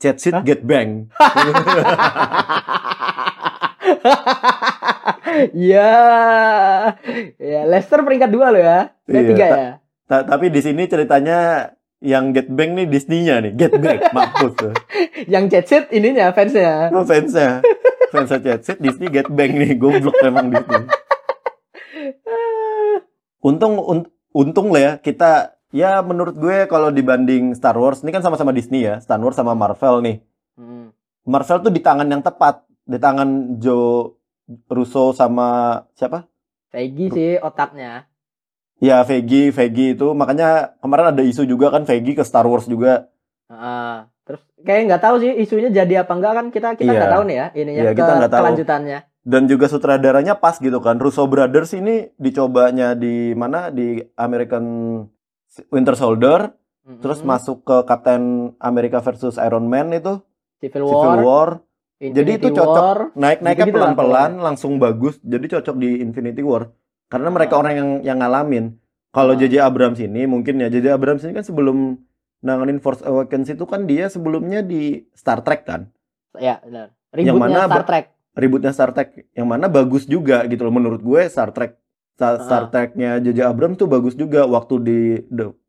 Chat 0.00 0.16
shit 0.16 0.32
Hah? 0.32 0.40
get 0.40 0.64
bang. 0.64 1.12
Iya. 5.52 5.88
ya, 7.52 7.60
Leicester 7.64 8.00
peringkat 8.00 8.30
dua 8.30 8.48
loh 8.48 8.58
ya. 8.58 8.78
Eh, 9.04 9.12
Iya, 9.12 9.20
tiga 9.26 9.44
ta- 9.44 9.58
ya. 9.58 9.70
Ta- 10.06 10.24
tapi 10.26 10.48
di 10.48 10.58
sini 10.58 10.88
ceritanya 10.88 11.70
yang 12.00 12.32
get 12.32 12.48
bang 12.48 12.72
nih 12.72 12.88
Disney-nya 12.88 13.44
nih, 13.44 13.52
get 13.54 13.72
back 13.76 14.08
mampus 14.16 14.52
tuh. 14.56 14.72
Yang 15.28 15.44
chat 15.62 15.84
ininya 15.92 16.32
fansnya. 16.32 16.88
Oh, 16.90 17.04
fansnya. 17.04 17.60
Fansnya 18.08 18.40
chat 18.40 18.60
shit 18.64 18.78
Disney 18.80 19.12
get 19.12 19.28
bang 19.28 19.52
nih, 19.52 19.76
goblok 19.76 20.16
emang 20.24 20.48
Disney. 20.48 20.88
Untung 23.46 23.76
un- 23.78 24.08
untung 24.30 24.70
lah 24.70 24.80
ya 24.80 24.92
kita 24.98 25.30
ya 25.70 26.02
menurut 26.02 26.34
gue 26.34 26.66
kalau 26.66 26.90
dibanding 26.90 27.54
Star 27.54 27.74
Wars 27.74 28.02
ini 28.02 28.10
kan 28.10 28.22
sama-sama 28.22 28.50
Disney 28.50 28.86
ya, 28.86 28.98
Star 28.98 29.18
Wars 29.18 29.38
sama 29.38 29.54
Marvel 29.54 30.02
nih. 30.02 30.16
Hmm. 30.58 30.90
Marvel 31.22 31.62
tuh 31.62 31.70
di 31.70 31.78
tangan 31.78 32.06
yang 32.06 32.22
tepat, 32.22 32.66
di 32.82 32.98
tangan 32.98 33.58
Joe 33.58 34.18
Russo 34.66 35.14
sama 35.14 35.78
siapa? 35.94 36.26
Peggy 36.70 37.06
sih 37.10 37.30
otaknya. 37.38 38.06
Ya 38.80 39.04
Feige, 39.04 39.52
Feige 39.52 39.92
itu 39.92 40.10
makanya 40.16 40.72
kemarin 40.80 41.12
ada 41.12 41.22
isu 41.22 41.44
juga 41.44 41.68
kan 41.68 41.84
Feige 41.84 42.16
ke 42.16 42.24
Star 42.24 42.46
Wars 42.46 42.64
juga. 42.66 43.10
Heeh. 43.46 44.06
terus 44.22 44.46
kayak 44.62 44.86
nggak 44.86 45.02
tahu 45.02 45.16
sih 45.18 45.32
isunya 45.42 45.74
jadi 45.74 46.06
apa 46.06 46.12
enggak 46.14 46.32
kan 46.38 46.46
kita 46.54 46.68
kita 46.78 46.86
nggak 46.86 47.14
tahu 47.18 47.22
nih 47.26 47.34
ya 47.34 47.46
ininya 47.50 47.82
Iya, 47.82 47.90
ke, 47.90 47.98
kita 47.98 48.12
nggak 48.14 48.30
tahu. 48.30 48.40
kelanjutannya. 48.46 48.98
Dan 49.20 49.44
juga 49.44 49.68
sutradaranya 49.68 50.40
pas 50.40 50.56
gitu 50.56 50.80
kan. 50.80 50.96
Russo 50.96 51.28
Brothers 51.28 51.76
ini 51.76 52.08
dicobanya 52.16 52.96
di 52.96 53.36
mana 53.36 53.68
di 53.68 54.00
American 54.16 54.64
Winter 55.68 55.92
Soldier, 55.92 56.56
Mm-mm. 56.86 57.04
terus 57.04 57.20
masuk 57.20 57.62
ke 57.62 57.76
Captain 57.84 58.54
America 58.56 59.04
versus 59.04 59.36
Iron 59.36 59.68
Man 59.68 59.92
itu 59.92 60.24
Civil 60.58 60.88
War, 60.88 60.94
Civil 61.04 61.20
War. 61.20 61.50
Infinity 62.00 62.16
Jadi 62.16 62.30
itu 62.32 62.48
cocok. 62.56 62.80
War. 62.80 62.98
Naik-naiknya 63.12 63.64
lah 63.68 63.74
pelan-pelan 63.76 64.30
langsung 64.40 64.80
bagus. 64.80 65.20
Jadi 65.20 65.52
cocok 65.52 65.76
di 65.76 66.00
Infinity 66.00 66.40
War. 66.40 66.72
Karena 67.12 67.28
mereka 67.28 67.58
Ah. 67.58 67.60
orang 67.60 67.74
yang 67.76 67.90
yang 68.00 68.18
ngalamin. 68.24 68.64
Kalau 69.12 69.36
Ah. 69.36 69.38
JJ 69.38 69.60
Abrams 69.60 70.00
ini 70.00 70.24
mungkin 70.24 70.64
ya 70.64 70.72
JJ 70.72 70.96
Abrams 70.96 71.20
ini 71.28 71.36
kan 71.36 71.44
sebelum 71.44 72.00
nanganin 72.40 72.80
Force 72.80 73.04
Awakens 73.04 73.52
itu 73.52 73.68
kan 73.68 73.84
dia 73.84 74.08
sebelumnya 74.08 74.64
di 74.64 75.04
Star 75.12 75.44
Trek 75.44 75.68
kan. 75.68 75.92
Ya, 76.40 76.56
benar. 76.64 76.96
Yang 77.12 77.36
Ributnya 77.36 77.60
mana 77.60 77.68
Star 77.68 77.84
Trek. 77.84 78.04
Ributnya 78.40 78.72
Star 78.72 78.90
Trek 78.90 79.28
yang 79.32 79.46
mana 79.46 79.68
bagus 79.68 80.04
juga 80.04 80.42
gitu 80.44 80.64
loh 80.64 80.72
menurut 80.72 81.00
gue 81.00 81.20
Star 81.28 81.52
Trek 81.52 81.76
Star, 82.10 82.36
Ah. 82.36 82.44
Star 82.44 82.64
Trek-nya 82.68 83.16
JJ 83.16 83.44
Abrams 83.44 83.76
tuh 83.76 83.86
bagus 83.86 84.12
juga 84.12 84.44
waktu 84.44 84.74
di 84.80 84.98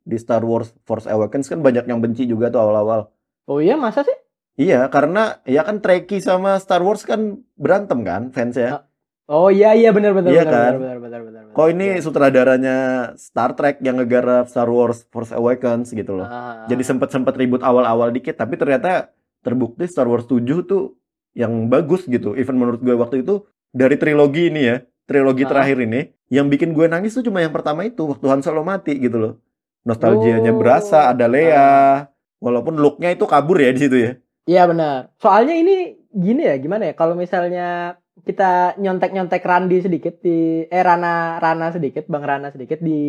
di 0.02 0.16
Star 0.16 0.40
Wars 0.42 0.72
Force 0.82 1.04
Awakens 1.04 1.46
kan 1.46 1.60
banyak 1.60 1.84
yang 1.84 2.00
benci 2.00 2.24
juga 2.24 2.48
tuh 2.48 2.60
awal-awal. 2.60 3.08
Oh 3.44 3.56
iya, 3.56 3.72
masa 3.74 4.02
sih? 4.02 4.12
Iya, 4.54 4.84
karena 4.86 5.40
ya 5.44 5.64
kan 5.64 5.80
Trekkie 5.80 6.20
sama 6.20 6.56
Star 6.56 6.80
Wars 6.80 7.02
kan 7.02 7.40
berantem 7.56 8.04
kan 8.04 8.28
fansnya. 8.28 8.84
Oh 9.24 9.48
iya 9.48 9.72
iya 9.72 9.94
benar 9.94 10.12
benar 10.12 10.28
Iya 10.28 10.44
benar, 10.44 10.52
kan? 10.52 10.72
benar 10.76 10.98
benar 10.98 11.20
benar 11.24 11.42
benar. 11.46 11.54
Kok 11.56 11.68
ini 11.70 11.86
Iya. 11.88 12.02
sutradaranya 12.04 12.76
Star 13.16 13.56
Trek 13.56 13.80
yang 13.80 13.96
ngegarap 13.96 14.44
Star 14.44 14.68
Wars 14.68 15.08
Force 15.08 15.32
Awakens 15.32 15.88
gitu 15.90 16.20
loh. 16.20 16.28
Ah, 16.28 16.68
Jadi 16.68 16.82
sempet-sempet 16.82 17.32
ribut 17.34 17.62
awal-awal 17.62 18.10
dikit, 18.10 18.36
tapi 18.36 18.60
ternyata 18.60 19.08
terbukti 19.40 19.88
Star 19.88 20.04
Wars 20.04 20.26
7 20.26 20.60
tuh 20.62 21.00
yang 21.32 21.68
bagus 21.68 22.04
gitu. 22.06 22.36
Even 22.36 22.60
menurut 22.60 22.80
gue 22.80 22.92
waktu 22.92 23.24
itu 23.24 23.44
dari 23.72 23.96
trilogi 23.96 24.52
ini 24.52 24.68
ya, 24.68 24.76
trilogi 25.08 25.48
Ah. 25.48 25.50
terakhir 25.56 25.80
ini, 25.82 26.12
yang 26.28 26.48
bikin 26.48 26.76
gue 26.76 26.86
nangis 26.86 27.16
tuh 27.16 27.24
cuma 27.24 27.40
yang 27.40 27.52
pertama 27.52 27.84
itu 27.84 28.04
waktu 28.04 28.26
Han 28.28 28.40
Solo 28.40 28.62
mati 28.62 28.96
gitu 29.00 29.16
loh. 29.16 29.34
Nostalgianya 29.82 30.52
Oh. 30.54 30.58
berasa, 30.60 31.10
ada 31.10 31.26
Leia. 31.26 32.06
Walaupun 32.38 32.78
looknya 32.78 33.10
itu 33.14 33.24
kabur 33.26 33.58
ya 33.58 33.70
di 33.70 33.80
situ 33.80 33.96
ya. 33.98 34.12
Iya 34.44 34.62
benar. 34.66 35.14
Soalnya 35.22 35.54
ini 35.54 35.94
gini 36.10 36.42
ya, 36.42 36.58
gimana 36.58 36.90
ya? 36.90 36.94
Kalau 36.98 37.14
misalnya 37.14 37.94
kita 38.26 38.76
nyontek-nyontek 38.76 39.42
Randi 39.42 39.78
sedikit 39.80 40.18
di 40.20 40.66
eh 40.66 40.82
Rana 40.82 41.38
Rana 41.38 41.70
sedikit, 41.70 42.04
Bang 42.10 42.26
Rana 42.26 42.50
sedikit 42.50 42.82
di 42.82 43.00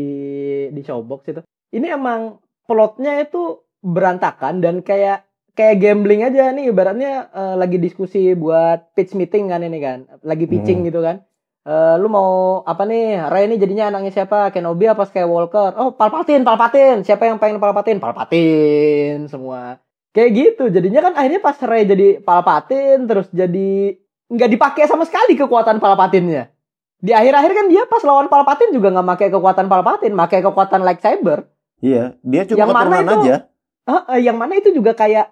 di 0.70 0.82
showbox 0.82 1.22
itu. 1.28 1.42
Ini 1.74 1.98
emang 1.98 2.38
plotnya 2.64 3.20
itu 3.20 3.66
berantakan 3.84 4.62
dan 4.64 4.80
kayak 4.80 5.26
kayak 5.54 5.78
gambling 5.78 6.22
aja 6.22 6.50
nih 6.50 6.70
ibaratnya 6.70 7.30
eh, 7.30 7.56
lagi 7.56 7.78
diskusi 7.78 8.34
buat 8.34 8.94
pitch 8.94 9.14
meeting 9.14 9.48
kan 9.48 9.62
ini 9.62 9.78
kan. 9.78 10.06
Lagi 10.22 10.46
pitching 10.46 10.82
Hmm. 10.82 10.88
gitu 10.88 11.00
kan. 11.00 11.22
Eh, 11.64 11.96
lu 11.96 12.08
mau 12.08 12.32
apa 12.62 12.84
nih? 12.84 13.24
Rey 13.30 13.48
ini 13.48 13.56
jadinya 13.56 13.88
anaknya 13.88 14.12
siapa? 14.12 14.52
Kenobi 14.52 14.84
apa 14.86 15.08
Skywalker? 15.08 15.78
Oh, 15.78 15.96
Palpatine, 15.96 16.44
Palpatine. 16.44 17.02
Siapa 17.02 17.24
yang 17.24 17.40
pengen 17.40 17.58
Palpatine? 17.58 18.04
Palpatine 18.04 19.26
semua. 19.28 19.80
Kayak 20.12 20.30
gitu. 20.36 20.64
Jadinya 20.70 21.00
kan 21.02 21.14
akhirnya 21.16 21.40
pas 21.40 21.56
Rey 21.58 21.84
jadi 21.86 22.08
Palpatine 22.20 23.08
terus 23.08 23.32
jadi 23.32 23.96
nggak 24.28 24.50
dipakai 24.50 24.84
sama 24.86 25.06
sekali 25.06 25.34
kekuatan 25.34 25.80
Palpatine-nya. 25.80 26.52
Di 27.00 27.12
akhir-akhir 27.12 27.52
kan 27.54 27.66
dia 27.68 27.84
pas 27.86 28.02
lawan 28.02 28.28
Palpatine 28.28 28.72
juga 28.72 28.92
nggak 28.92 29.08
pakai 29.16 29.28
kekuatan 29.30 29.66
Palpatine, 29.68 30.16
pakai 30.16 30.40
kekuatan 30.42 30.82
lightsaber. 30.82 31.48
Iya, 31.80 32.16
dia 32.20 32.44
cuma 32.48 32.60
Yang 32.60 32.70
mana 32.72 32.96
itu? 32.98 33.16
aja. 33.24 33.36
Ah, 33.84 34.02
eh, 34.16 34.24
yang 34.24 34.40
mana 34.40 34.56
itu 34.56 34.72
juga 34.72 34.96
kayak 34.96 35.32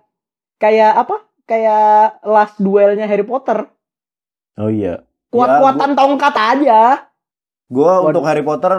kayak 0.62 0.94
apa? 0.96 1.16
Kayak 1.44 2.22
last 2.24 2.62
duelnya 2.62 3.10
Harry 3.10 3.26
Potter. 3.26 3.66
Oh 4.56 4.70
iya. 4.70 5.02
Kuat-kuatan 5.34 5.98
tongkat 5.98 6.36
aja. 6.38 7.10
Gua 7.66 8.00
Waduh. 8.00 8.14
untuk 8.14 8.24
Harry 8.30 8.46
Potter 8.46 8.74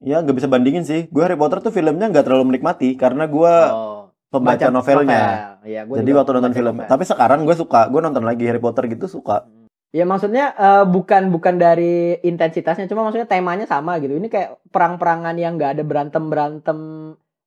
ya 0.00 0.24
nggak 0.24 0.36
bisa 0.36 0.48
bandingin 0.48 0.82
sih. 0.82 1.06
Gue 1.12 1.22
Harry 1.22 1.36
Potter 1.36 1.60
tuh 1.60 1.70
filmnya 1.70 2.08
nggak 2.08 2.24
terlalu 2.24 2.54
menikmati 2.54 2.96
karena 2.96 3.26
gua 3.26 3.52
Oh, 3.68 4.00
pembaca 4.30 4.66
baca 4.66 4.72
novelnya. 4.72 5.20
novel. 5.20 5.68
Iya, 5.68 5.80
gua 5.84 5.96
Jadi 6.00 6.10
waktu 6.14 6.30
nonton 6.32 6.54
film. 6.54 6.74
novel. 6.80 6.88
Tapi 6.88 7.04
sekarang 7.04 7.38
gue 7.42 7.54
suka. 7.54 7.90
Gue 7.90 8.00
nonton 8.00 8.22
lagi 8.22 8.46
Harry 8.46 8.62
Potter 8.62 8.86
gitu 8.86 9.06
suka. 9.06 9.44
Ya 9.90 10.04
maksudnya 10.04 10.52
eh, 10.54 10.84
bukan 10.84 11.30
bukan 11.30 11.56
dari 11.56 12.18
intensitasnya, 12.20 12.86
cuma 12.86 13.06
maksudnya 13.06 13.26
temanya 13.26 13.66
sama 13.66 13.96
gitu. 13.98 14.14
Ini 14.14 14.28
kayak 14.28 14.58
perang-perangan 14.70 15.34
yang 15.34 15.56
nggak 15.56 15.78
ada 15.78 15.82
berantem 15.86 16.24
berantem 16.30 16.78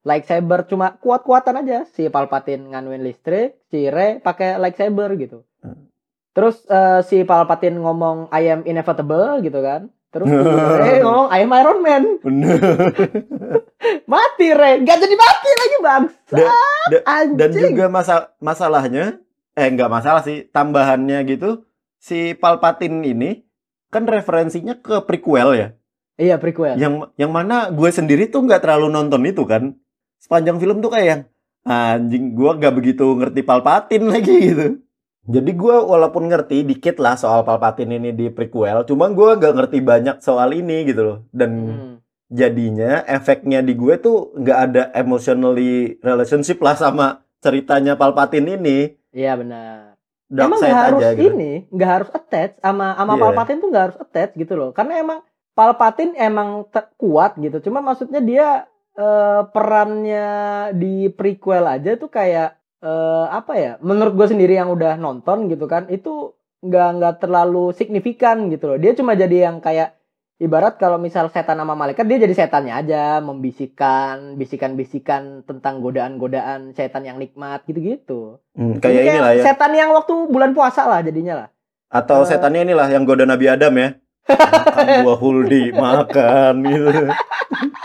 lightsaber, 0.10 0.66
cuma 0.66 0.98
kuat-kuatan 0.98 1.62
aja. 1.62 1.86
Si 1.94 2.10
Palpatine 2.10 2.74
nganuin 2.74 3.06
listrik, 3.06 3.62
si 3.70 3.86
Rey 3.94 4.18
pakai 4.18 4.58
lightsaber 4.58 5.14
gitu. 5.22 5.46
Hmm. 5.62 5.86
Terus 6.34 6.66
eh, 6.66 7.06
si 7.06 7.22
Palpatine 7.22 7.78
ngomong 7.78 8.34
I 8.34 8.50
am 8.50 8.62
inevitable 8.66 9.46
gitu 9.46 9.62
kan. 9.62 9.94
Terus 10.10 10.26
Rey 10.82 11.06
ngomong 11.06 11.30
I 11.30 11.46
am 11.46 11.52
Iron 11.54 11.80
Man. 11.86 12.04
Bener. 12.26 12.58
Mati 14.12 14.48
Rey, 14.50 14.82
nggak 14.82 14.98
jadi 14.98 15.16
mati 15.16 15.50
lagi 15.54 15.78
bang. 15.80 16.04
Da- 16.34 16.50
da- 16.90 17.06
Anjing. 17.06 17.38
Dan 17.38 17.50
juga 17.54 17.86
masa 17.88 18.16
masalahnya, 18.42 19.22
eh 19.54 19.68
nggak 19.70 19.92
masalah 19.94 20.26
sih, 20.26 20.50
tambahannya 20.50 21.22
gitu, 21.30 21.70
si 22.02 22.34
Palpatine 22.34 23.06
ini 23.06 23.46
kan 23.94 24.10
referensinya 24.10 24.78
ke 24.82 25.06
prequel 25.06 25.50
ya. 25.54 25.68
Iya 26.20 26.36
prequel. 26.36 26.76
Yang 26.76 27.16
yang 27.16 27.32
mana 27.32 27.72
gue 27.72 27.90
sendiri 27.90 28.28
tuh 28.28 28.44
nggak 28.44 28.60
terlalu 28.66 28.92
nonton 28.92 29.24
itu 29.24 29.48
kan. 29.48 29.80
Sepanjang 30.20 30.60
film 30.60 30.84
tuh 30.84 30.92
kayak 30.92 31.08
yang 31.08 31.22
anjing 31.64 32.36
gue 32.36 32.52
nggak 32.60 32.76
begitu 32.76 33.06
ngerti 33.16 33.42
Palpatine 33.42 34.06
lagi 34.08 34.36
gitu. 34.52 34.68
Jadi 35.30 35.52
gue 35.54 35.76
walaupun 35.78 36.26
ngerti 36.26 36.66
dikit 36.66 36.98
lah 36.98 37.14
soal 37.14 37.46
Palpatine 37.46 38.02
ini 38.02 38.12
di 38.12 38.28
prequel, 38.34 38.82
cuma 38.84 39.12
gue 39.12 39.38
nggak 39.38 39.54
ngerti 39.56 39.78
banyak 39.80 40.18
soal 40.20 40.52
ini 40.52 40.88
gitu 40.90 41.02
loh. 41.02 41.18
Dan 41.30 41.52
Hmm. 41.70 41.96
jadinya 42.30 43.02
efeknya 43.06 43.62
di 43.62 43.74
gue 43.74 43.98
tuh 43.98 44.34
nggak 44.38 44.60
ada 44.70 44.84
emotionally 44.94 45.98
relationship 46.02 46.58
lah 46.62 46.74
sama 46.74 47.22
ceritanya 47.40 47.94
Palpatine 47.96 48.58
ini. 48.58 48.78
Iya 49.14 49.38
benar. 49.38 49.98
Dark 50.30 50.46
emang 50.46 50.60
nggak 50.62 50.78
harus 50.86 51.02
aja 51.02 51.12
gitu. 51.18 51.26
ini, 51.34 51.52
nggak 51.74 51.90
harus 51.90 52.10
attach 52.14 52.54
sama 52.62 52.94
sama 52.94 53.14
Iya. 53.14 53.22
Palpatine 53.26 53.60
tuh 53.60 53.70
nggak 53.74 53.86
harus 53.90 53.98
attach 53.98 54.32
gitu 54.38 54.54
loh. 54.54 54.70
Karena 54.78 54.94
emang 55.02 55.20
Palpatine 55.58 56.14
emang 56.16 56.70
kuat 56.96 57.34
gitu. 57.42 57.58
Cuma 57.66 57.82
maksudnya 57.82 58.22
dia 58.22 58.69
eh, 59.00 59.42
perannya 59.50 60.28
di 60.76 61.08
prequel 61.10 61.64
aja 61.66 61.96
tuh 61.96 62.12
kayak 62.12 62.50
eh, 62.80 63.26
apa 63.32 63.54
ya? 63.56 63.72
Menurut 63.80 64.14
gue 64.14 64.28
sendiri 64.30 64.54
yang 64.54 64.70
udah 64.70 64.96
nonton 64.96 65.48
gitu 65.48 65.66
kan, 65.66 65.88
itu 65.88 66.36
nggak 66.60 66.90
nggak 67.00 67.16
terlalu 67.24 67.72
signifikan 67.72 68.52
gitu 68.52 68.68
loh. 68.68 68.78
Dia 68.78 68.92
cuma 68.92 69.16
jadi 69.16 69.48
yang 69.48 69.64
kayak 69.64 69.96
ibarat 70.40 70.80
kalau 70.80 70.96
misal 70.96 71.28
setan 71.28 71.60
sama 71.60 71.76
malaikat 71.76 72.08
dia 72.08 72.16
jadi 72.16 72.32
setannya 72.32 72.72
aja 72.72 73.20
membisikkan 73.20 74.40
bisikan-bisikan 74.40 75.44
tentang 75.44 75.80
godaan-godaan 75.80 76.72
setan 76.72 77.04
yang 77.04 77.20
nikmat 77.20 77.64
gitu-gitu. 77.68 78.40
Hmm, 78.56 78.76
Ini 78.76 78.80
kayak 78.80 79.04
inilah 79.06 79.32
ya. 79.36 79.44
Setan 79.44 79.72
yang 79.76 79.92
waktu 79.92 80.16
bulan 80.32 80.52
puasa 80.52 80.88
lah 80.88 81.04
jadinya 81.04 81.44
lah. 81.44 81.48
Atau 81.92 82.24
Eh. 82.24 82.28
setannya 82.28 82.64
inilah 82.64 82.88
yang 82.88 83.04
goda 83.04 83.24
Nabi 83.24 83.46
Adam 83.48 83.74
ya. 83.76 83.90
makan 84.30 84.86
buah 85.04 85.20
huldi, 85.20 85.64
makan 85.74 86.54
gitu. 86.64 87.04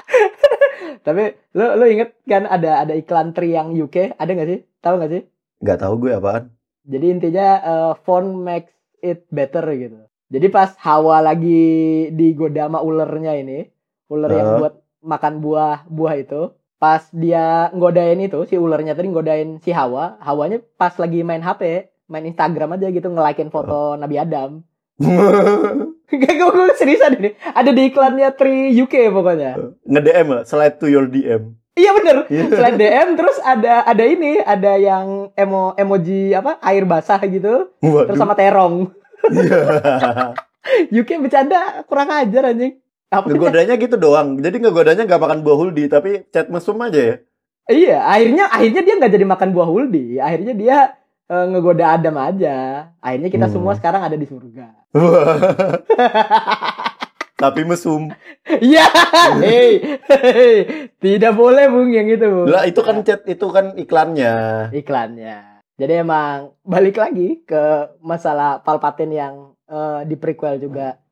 Tapi 1.05 1.23
lu 1.53 1.67
lu 1.77 1.85
inget 1.85 2.17
kan 2.25 2.49
ada 2.49 2.83
ada 2.83 2.97
iklan 2.97 3.37
tri 3.37 3.53
yang 3.53 3.77
UK, 3.77 4.17
ada 4.17 4.31
nggak 4.33 4.49
sih? 4.49 4.61
Tahu 4.81 4.95
nggak 4.97 5.13
sih? 5.13 5.23
Nggak 5.61 5.79
tahu 5.79 5.95
gue 6.01 6.13
apaan. 6.17 6.45
Jadi 6.85 7.07
intinya 7.13 7.49
eh, 7.61 7.93
phone 8.03 8.41
makes 8.41 8.73
it 9.01 9.29
better 9.29 9.65
gitu. 9.71 10.01
Jadi 10.29 10.47
pas 10.49 10.73
Hawa 10.81 11.21
lagi 11.21 11.63
digoda 12.11 12.67
sama 12.67 12.81
ulernya 12.81 13.37
ini, 13.37 13.69
ular 14.09 14.31
yang 14.33 14.49
Eh. 14.49 14.59
buat 14.59 14.75
makan 15.05 15.35
buah 15.39 15.85
buah 15.87 16.15
itu 16.17 16.43
pas 16.75 17.01
dia 17.13 17.69
nggodain 17.73 18.19
itu 18.19 18.45
si 18.45 18.57
ularnya 18.57 18.93
tadi 18.93 19.09
nggodain 19.09 19.61
si 19.61 19.69
Hawa 19.71 20.17
Hawanya 20.21 20.61
pas 20.77 20.93
lagi 20.97 21.21
main 21.21 21.41
HP 21.41 21.63
main 22.09 22.25
Instagram 22.25 22.77
aja 22.77 22.89
gitu 22.89 23.09
nge-likein 23.09 23.49
foto 23.49 23.97
Nabi 23.97 24.17
Adam 24.17 24.65
Gak 26.07 26.33
gue, 26.33 26.49
gue 26.49 26.69
seriusan 26.75 27.17
ini 27.17 27.31
ada 27.47 27.69
di 27.69 27.89
iklannya 27.89 28.29
Tri 28.33 28.71
UK 28.73 29.09
pokoknya 29.09 29.57
Nge-DM 29.83 30.29
lah, 30.31 30.43
slide 30.43 30.77
to 30.77 30.87
your 30.87 31.07
DM. 31.07 31.57
iya 31.75 31.91
bener 31.93 32.29
Iya. 32.29 32.45
selain 32.49 32.77
DM 32.77 33.09
terus 33.15 33.37
ada 33.41 33.83
ada 33.83 34.05
ini 34.05 34.39
ada 34.39 34.73
yang 34.75 35.07
emo 35.35 35.75
emoji 35.75 36.31
apa 36.31 36.61
air 36.61 36.85
basah 36.85 37.19
gitu 37.21 37.75
Waduh. 37.81 38.07
terus 38.07 38.17
sama 38.17 38.33
terong 38.33 38.95
Iya. 39.25 39.59
UK 40.95 41.19
bercanda 41.19 41.83
kurang 41.85 42.09
ajar 42.11 42.47
anjing 42.47 42.79
apa 43.11 43.27
Ngegodanya 43.27 43.75
gitu 43.75 43.95
doang. 43.95 44.37
Jadi 44.37 44.57
ngegodanya 44.59 45.03
nggak 45.03 45.19
makan 45.19 45.39
buah 45.41 45.57
huldi, 45.57 45.87
tapi 45.87 46.27
chat 46.29 46.49
mesum 46.49 46.75
aja 46.79 46.99
ya. 46.99 47.15
Iya, 47.65 47.99
akhirnya 48.03 48.45
akhirnya 48.49 48.83
dia 48.83 48.95
nggak 48.97 49.13
jadi 49.13 49.25
makan 49.25 49.49
buah 49.51 49.69
huldi. 49.69 50.19
Akhirnya 50.19 50.53
dia 50.53 50.77
eh, 51.29 51.45
ngegoda 51.49 51.97
Adam 51.97 52.17
aja. 52.19 52.91
Akhirnya 52.99 53.31
kita 53.31 53.47
Hmm. 53.49 53.55
semua 53.55 53.73
sekarang 53.77 54.03
ada 54.05 54.17
di 54.17 54.27
surga. 54.27 54.67
tapi 57.35 57.67
mesum. 57.67 58.09
Iya, 58.47 58.87
hei, 59.43 59.83
hei. 60.07 60.55
tidak 61.03 61.35
boleh 61.35 61.67
bung 61.67 61.91
yang 61.91 62.07
itu. 62.07 62.25
Bung. 62.25 62.47
Lah 62.49 62.65
itu 62.65 62.81
kan 62.81 63.03
chat 63.03 63.27
itu 63.27 63.47
kan 63.51 63.75
iklannya. 63.75 64.71
iklannya. 64.71 65.61
Jadi 65.75 65.93
emang 66.07 66.55
balik 66.63 66.95
lagi 66.97 67.43
ke 67.43 67.91
masalah 67.99 68.63
Palpatine 68.63 69.15
yang 69.19 69.35
eh, 69.67 70.01
di 70.07 70.15
prequel 70.15 70.63
juga 70.63 71.03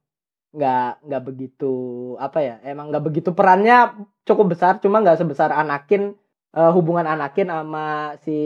nggak 0.52 1.08
nggak 1.08 1.22
begitu 1.24 1.74
apa 2.20 2.44
ya 2.44 2.54
emang 2.68 2.92
nggak 2.92 3.04
begitu 3.08 3.32
perannya 3.32 3.88
cukup 4.28 4.52
besar 4.52 4.76
cuma 4.84 5.00
nggak 5.00 5.16
sebesar 5.16 5.48
Anakin 5.48 6.12
eh, 6.52 6.70
hubungan 6.70 7.04
Anakin 7.04 7.48
sama 7.48 7.86
si 8.20 8.36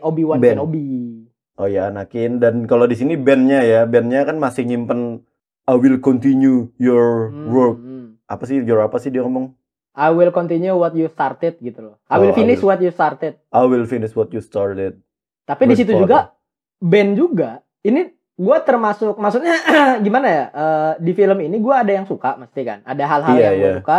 Obi 0.00 0.22
Wan 0.22 0.38
Ben. 0.38 0.54
Kenobi. 0.54 1.26
Oh 1.56 1.64
ya 1.64 1.88
Anakin 1.88 2.36
dan 2.36 2.64
kalau 2.64 2.84
di 2.84 2.94
sini 2.94 3.16
bandnya 3.16 3.60
ya, 3.60 3.80
bandnya 3.84 4.22
kan 4.22 4.36
masih 4.36 4.62
nyimpen 4.62 5.24
I 5.66 5.74
will 5.74 5.98
continue 5.98 6.70
your 6.76 7.28
Hmm, 7.28 7.48
work. 7.48 7.76
hmm. 7.76 8.06
Apa 8.24 8.42
sih 8.44 8.60
your 8.60 8.78
apa 8.80 8.96
sih 8.96 9.10
dia 9.10 9.20
ngomong? 9.20 9.50
I 9.96 10.12
will 10.12 10.28
continue 10.28 10.70
what 10.70 10.92
you 10.92 11.08
started 11.08 11.56
gitu 11.56 11.80
loh. 11.80 11.96
I 12.06 12.14
Oh, 12.14 12.20
will 12.20 12.30
I 12.30 12.36
finish 12.36 12.60
will. 12.60 12.68
what 12.68 12.78
you 12.78 12.92
started. 12.92 13.40
I 13.48 13.64
will 13.64 13.82
finish 13.82 14.12
what 14.12 14.28
you 14.28 14.38
started. 14.38 15.00
Tapi 15.42 15.62
di 15.64 15.74
situ 15.74 15.96
juga 15.96 16.36
Ben 16.76 17.14
juga. 17.14 17.64
Ini 17.80 18.04
gue 18.36 18.56
termasuk 18.60 19.16
maksudnya 19.16 19.56
gimana 20.04 20.26
ya? 20.28 20.44
eh, 20.46 20.92
di 21.00 21.12
film 21.12 21.40
ini 21.40 21.56
gue 21.56 21.72
ada 21.72 21.88
yang 21.88 22.04
suka 22.04 22.36
mesti 22.36 22.60
kan. 22.60 22.78
Ada 22.84 23.04
hal-hal 23.08 23.34
Iya, 23.34 23.42
yang 23.42 23.54
gue 23.56 23.64
iya. 23.64 23.76
suka. 23.80 23.98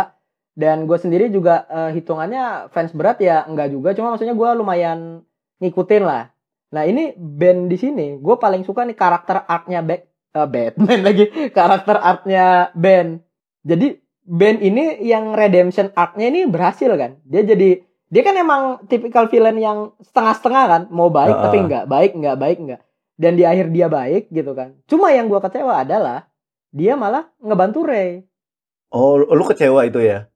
Dan 0.58 0.90
gue 0.90 0.98
sendiri 0.98 1.30
juga 1.30 1.70
eh, 1.70 1.94
hitungannya 1.94 2.74
fans 2.74 2.90
berat 2.90 3.22
ya 3.22 3.46
enggak 3.46 3.70
juga. 3.70 3.94
Cuma 3.94 4.10
maksudnya 4.10 4.34
gue 4.34 4.50
lumayan 4.58 5.22
ngikutin 5.62 6.02
lah. 6.02 6.34
Nah 6.74 6.82
ini 6.82 7.14
Ben 7.14 7.70
di 7.70 7.78
sini 7.78 8.18
gue 8.18 8.36
paling 8.42 8.66
suka 8.66 8.82
nih 8.82 8.98
karakter 8.98 9.46
artnya 9.46 9.86
Back 9.86 10.02
eh, 10.34 10.48
Batman 10.50 11.00
lagi 11.08 11.30
karakter 11.54 11.96
artnya 12.02 12.74
Ben. 12.74 13.22
Jadi 13.62 14.02
Ben 14.26 14.58
ini 14.58 14.98
yang 15.06 15.38
redemption 15.38 15.94
arc-nya 15.94 16.26
ini 16.26 16.50
berhasil 16.50 16.90
kan. 16.98 17.22
Dia 17.22 17.46
jadi 17.46 17.78
dia 18.08 18.22
kan 18.26 18.34
emang 18.34 18.82
tipikal 18.90 19.30
villain 19.30 19.60
yang 19.60 19.92
setengah-setengah 20.00 20.64
kan, 20.64 20.82
mau 20.88 21.12
baik 21.12 21.36
Heeh. 21.36 21.44
tapi 21.44 21.56
enggak, 21.60 21.84
baik 21.84 22.12
enggak, 22.16 22.36
baik 22.40 22.58
enggak. 22.60 22.80
Dan 23.20 23.36
di 23.36 23.44
akhir 23.44 23.68
dia 23.68 23.86
baik 23.86 24.32
gitu 24.32 24.56
kan. 24.56 24.80
Cuma 24.88 25.12
yang 25.12 25.28
gua 25.28 25.44
kecewa 25.44 25.84
adalah 25.84 26.24
dia 26.72 26.96
malah 26.96 27.28
ngebantu 27.40 27.84
Rey. 27.84 28.24
Oh, 28.88 29.20
lu 29.20 29.44
kecewa 29.44 29.84
itu 29.84 30.00
ya? 30.00 30.28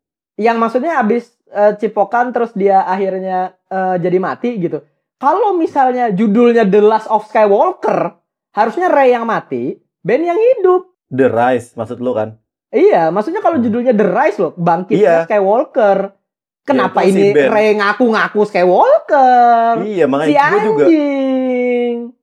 Yang 0.43 0.57
maksudnya 0.59 0.99
abis 0.99 1.31
eh, 1.49 1.79
cipokan 1.79 2.35
terus 2.35 2.51
dia 2.53 2.83
akhirnya 2.83 3.55
eh, 3.71 3.97
jadi 4.03 4.19
mati 4.19 4.59
gitu. 4.59 4.83
Kalau 5.17 5.55
misalnya 5.55 6.11
judulnya 6.11 6.67
The 6.67 6.83
Last 6.83 7.07
of 7.07 7.31
Skywalker, 7.31 8.19
harusnya 8.51 8.91
Rey 8.91 9.15
yang 9.15 9.23
mati, 9.23 9.79
Ben 10.03 10.27
yang 10.27 10.35
hidup. 10.35 10.91
The 11.07 11.31
Rise 11.31 11.79
maksud 11.79 12.03
lu 12.03 12.11
kan? 12.11 12.43
Iya, 12.73 13.13
maksudnya 13.15 13.39
kalau 13.39 13.61
Hmm. 13.61 13.65
judulnya 13.69 13.95
The 13.95 14.07
Rise 14.09 14.39
loh, 14.41 14.53
bangkitnya 14.59 14.99
Iya. 14.99 15.25
Skywalker. 15.29 16.19
Kenapa 16.63 17.03
Ya, 17.03 17.11
si 17.11 17.11
ini 17.13 17.35
Ben. 17.35 17.51
Rey 17.51 17.71
ngaku-ngaku 17.75 18.41
Skywalker? 18.47 19.83
Iya, 19.83 20.07
si 20.07 20.11
makanya 20.11 20.43
gue 20.49 20.61
juga. 20.65 20.85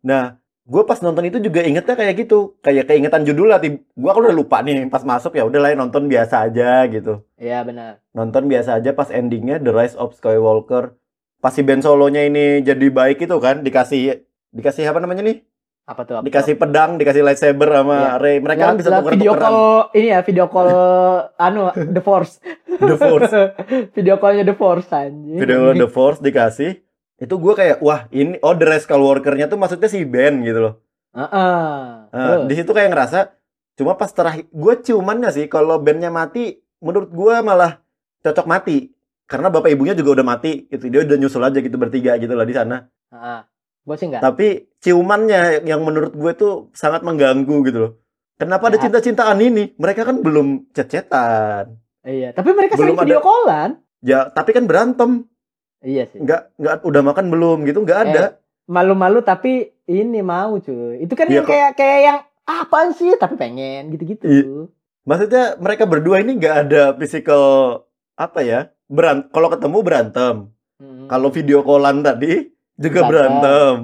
Nah, 0.01 0.38
gue 0.69 0.83
pas 0.85 1.01
nonton 1.01 1.25
itu 1.25 1.41
juga 1.41 1.65
ingetnya 1.65 1.97
kayak 1.97 2.15
gitu, 2.15 2.53
kayak 2.61 2.85
keingetan 2.85 3.25
judul 3.25 3.49
lah. 3.49 3.57
Gue 3.59 3.81
kan 4.13 4.21
udah 4.21 4.37
lupa 4.37 4.61
nih 4.61 4.85
pas 4.85 5.01
masuk 5.01 5.33
ya 5.33 5.43
udah 5.43 5.57
lah 5.57 5.73
nonton 5.73 6.05
biasa 6.05 6.45
aja 6.45 6.85
gitu. 6.85 7.25
Iya 7.35 7.65
benar. 7.65 8.05
Nonton 8.13 8.45
biasa 8.45 8.77
aja 8.77 8.93
pas 8.93 9.09
endingnya 9.09 9.57
The 9.57 9.73
Rise 9.73 9.97
of 9.97 10.13
Skywalker. 10.13 10.93
Pas 11.41 11.49
si 11.49 11.65
Ben 11.65 11.81
Solonya 11.81 12.21
ini 12.21 12.61
jadi 12.61 12.87
baik 12.87 13.25
itu 13.25 13.35
kan 13.41 13.65
dikasih 13.65 14.21
dikasih 14.51 14.85
apa 14.85 15.01
namanya 15.01 15.25
nih? 15.25 15.41
Apa 15.89 16.05
tuh? 16.05 16.21
Apa 16.21 16.25
Dikasih 16.29 16.53
pedang, 16.53 17.01
dikasih 17.01 17.25
lightsaber 17.25 17.65
sama 17.65 17.97
Iya. 17.97 18.21
Rey. 18.21 18.37
Mereka 18.37 18.61
kan 18.61 18.77
bisa 18.77 18.89
tuker 18.93 19.11
video 19.17 19.33
tukeran. 19.33 19.49
call 19.49 19.65
ini 19.97 20.07
ya, 20.13 20.19
video 20.21 20.45
call 20.45 20.69
anu 21.49 21.61
The 21.73 22.01
Force. 22.05 22.33
The 22.69 22.93
Force. 22.93 23.33
video 23.97 24.15
callnya 24.21 24.45
The 24.45 24.53
Force 24.53 24.85
anjing. 24.93 25.41
Video 25.41 25.73
The 25.73 25.89
Force 25.89 26.21
dikasih. 26.21 26.77
Itu 27.19 27.35
gue 27.35 27.53
kayak 27.53 27.77
wah 27.79 28.07
ini 28.09 28.39
oh 28.39 28.53
The 28.53 28.65
Rise 28.65 28.83
Skywalker-nya 28.83 29.45
tuh 29.45 29.55
maksudnya 29.55 29.85
si 29.85 30.03
Ben 30.03 30.39
gitu 30.41 30.59
loh. 30.61 30.73
Heeh. 31.11 31.79
Nah, 32.05 32.25
Terus? 32.37 32.47
di 32.47 32.55
situ 32.55 32.71
kayak 32.71 32.89
ngerasa 32.89 33.19
cuma 33.73 33.93
pas 33.93 34.07
terakhir 34.07 34.45
gue 34.45 34.73
ciumannya 34.81 35.29
sih 35.29 35.45
kalau 35.45 35.77
bandnya 35.77 36.09
mati 36.09 36.51
menurut 36.79 37.09
gue 37.09 37.35
malah 37.39 37.79
cocok 38.19 38.43
mati 38.45 38.91
karena 39.23 39.47
bapak 39.47 39.69
ibunya 39.69 39.93
juga 39.93 40.13
udah 40.13 40.27
mati 40.27 40.67
gitu 40.67 40.85
dia 40.85 41.01
udah 41.01 41.15
nyusul 41.15 41.39
aja 41.39 41.57
gitu 41.57 41.75
bertiga 41.75 42.15
gitu 42.15 42.33
lah 42.33 42.43
di 42.43 42.51
sana 42.51 42.91
Heeh. 43.09 43.39
Gue 43.81 43.95
sih 43.95 44.05
enggak. 44.05 44.19
tapi 44.21 44.47
ciumannya 44.77 45.63
yang 45.63 45.79
menurut 45.81 46.11
gue 46.11 46.31
tuh 46.33 46.53
sangat 46.73 47.01
mengganggu 47.01 47.55
gitu 47.63 47.79
loh 47.79 47.91
kenapa 48.35 48.67
ada 48.67 48.77
Ya. 48.77 48.83
cinta-cintaan 48.85 49.39
ini 49.39 49.71
mereka 49.75 50.03
kan 50.03 50.19
belum 50.19 50.69
cet-cetan 50.71 51.79
Iya, 51.99 52.31
tapi 52.31 52.51
mereka 52.51 52.75
Belum 52.75 52.95
sering 52.95 52.99
video 53.01 53.19
callan. 53.19 53.69
ya 54.01 54.27
tapi 54.27 54.51
kan 54.51 54.63
berantem 54.65 55.23
Iya 55.79 56.03
sih. 56.05 56.19
nggak 56.19 56.41
nggak 56.55 56.75
udah 56.83 57.01
makan 57.01 57.25
belum 57.27 57.57
gitu 57.63 57.79
nggak 57.81 58.01
ada 58.05 58.23
Malu-malu 58.65 59.19
tapi 59.19 59.73
ini 59.83 60.21
mau 60.21 60.53
cuy. 60.55 61.01
Itu 61.01 61.13
kan 61.13 61.25
Iya, 61.25 61.41
yang 61.41 61.43
kok. 61.43 61.49
kayak 61.49 61.71
kayak 61.73 61.99
yang 62.03 62.17
apaan 62.45 62.89
sih 62.91 63.15
tapi 63.15 63.33
pengen 63.33 63.89
gitu-gitu. 63.89 64.23
Iya. 64.23 64.45
maksudnya 65.01 65.57
mereka 65.57 65.83
berdua 65.83 66.19
ini 66.19 66.35
nggak 66.35 66.55
ada 66.63 66.83
physical 66.93 67.41
apa 68.13 68.39
ya 68.39 68.59
berant 68.85 69.25
kalau 69.29 69.47
ketemu 69.47 69.77
berantem 69.79 70.35
Hmm. 70.77 71.07
Kalau 71.07 71.27
video 71.27 71.59
callan 71.59 71.99
tadi 71.99 72.55
juga 72.73 73.03
Berantem. 73.03 73.11
berantem. 73.11 73.75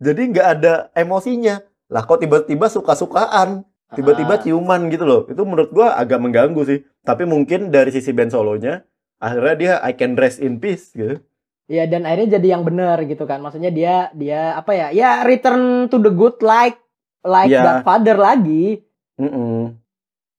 Jadi 0.00 0.22
nggak 0.28 0.48
ada 0.50 0.72
emosinya. 0.92 1.62
Lah 1.86 2.02
kok 2.02 2.18
tiba-tiba 2.18 2.66
suka-sukaan, 2.66 3.62
tiba-tiba 3.92 4.34
Ah. 4.34 4.40
ciuman 4.40 4.90
gitu 4.90 5.04
loh. 5.04 5.22
Itu 5.26 5.44
menurut 5.44 5.70
gua 5.70 5.94
agak 5.94 6.18
mengganggu 6.18 6.58
sih. 6.64 6.82
Tapi 7.00 7.22
mungkin 7.22 7.70
dari 7.70 7.90
sisi 7.90 8.10
Ben 8.10 8.26
Solonya 8.26 8.82
akhirnya 9.16 9.54
dia 9.54 9.72
I 9.80 9.92
can 9.92 10.18
rest 10.18 10.38
in 10.38 10.58
peace 10.58 10.90
gitu. 10.90 11.22
Iya 11.70 11.86
dan 11.86 12.02
akhirnya 12.02 12.42
jadi 12.42 12.58
yang 12.58 12.66
benar 12.66 12.98
gitu 13.06 13.30
kan. 13.30 13.38
Maksudnya 13.38 13.70
dia 13.70 14.10
dia 14.10 14.58
apa 14.58 14.74
ya? 14.74 14.86
Ya 14.90 15.22
return 15.22 15.86
to 15.86 16.02
the 16.02 16.10
good 16.10 16.42
like 16.42 16.82
like 17.22 17.46
Iya. 17.46 17.62
Godfather 17.62 18.18
lagi. 18.18 18.82
Mm-mm. 19.22 19.78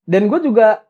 Dan 0.04 0.28
gue 0.28 0.40
juga 0.44 0.84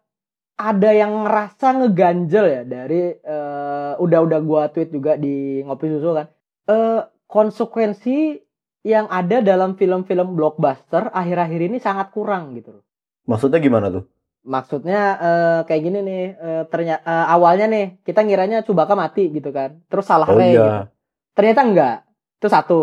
ada 0.57 0.89
yang 0.93 1.25
ngerasa 1.25 1.67
ngeganjel 1.77 2.45
ya 2.49 2.61
dari 2.65 3.13
eh, 3.17 3.93
udah-udah 3.97 4.39
gua 4.45 4.69
tweet 4.69 4.89
juga 4.89 5.17
di 5.17 5.61
ngopi 5.61 5.89
susu 5.93 6.09
kan. 6.17 6.27
Eh 6.69 7.01
konsekuensi 7.29 8.37
yang 8.81 9.05
ada 9.13 9.45
dalam 9.45 9.77
film-film 9.77 10.33
blockbuster 10.33 11.13
akhir-akhir 11.13 11.69
ini 11.69 11.77
sangat 11.77 12.09
kurang 12.09 12.57
gitu 12.57 12.81
loh. 12.81 12.83
Maksudnya 13.29 13.61
gimana 13.61 13.93
tuh? 13.93 14.09
Maksudnya 14.41 15.01
eh, 15.21 15.59
kayak 15.69 15.81
gini 15.85 15.99
nih, 16.01 16.23
ternyata 16.73 17.29
awalnya 17.29 17.69
nih 17.69 17.85
kita 18.01 18.25
ngiranya 18.25 18.65
Chewbacca 18.65 18.97
mati 18.97 19.29
gitu 19.29 19.53
kan, 19.53 19.77
terus 19.85 20.09
salah 20.09 20.25
Oh 20.25 20.33
Rey. 20.33 20.57
gitu. 20.57 20.65
iya. 20.65 20.89
Ternyata 21.37 21.61
enggak. 21.61 21.95
Itu 22.41 22.47
satu. 22.49 22.79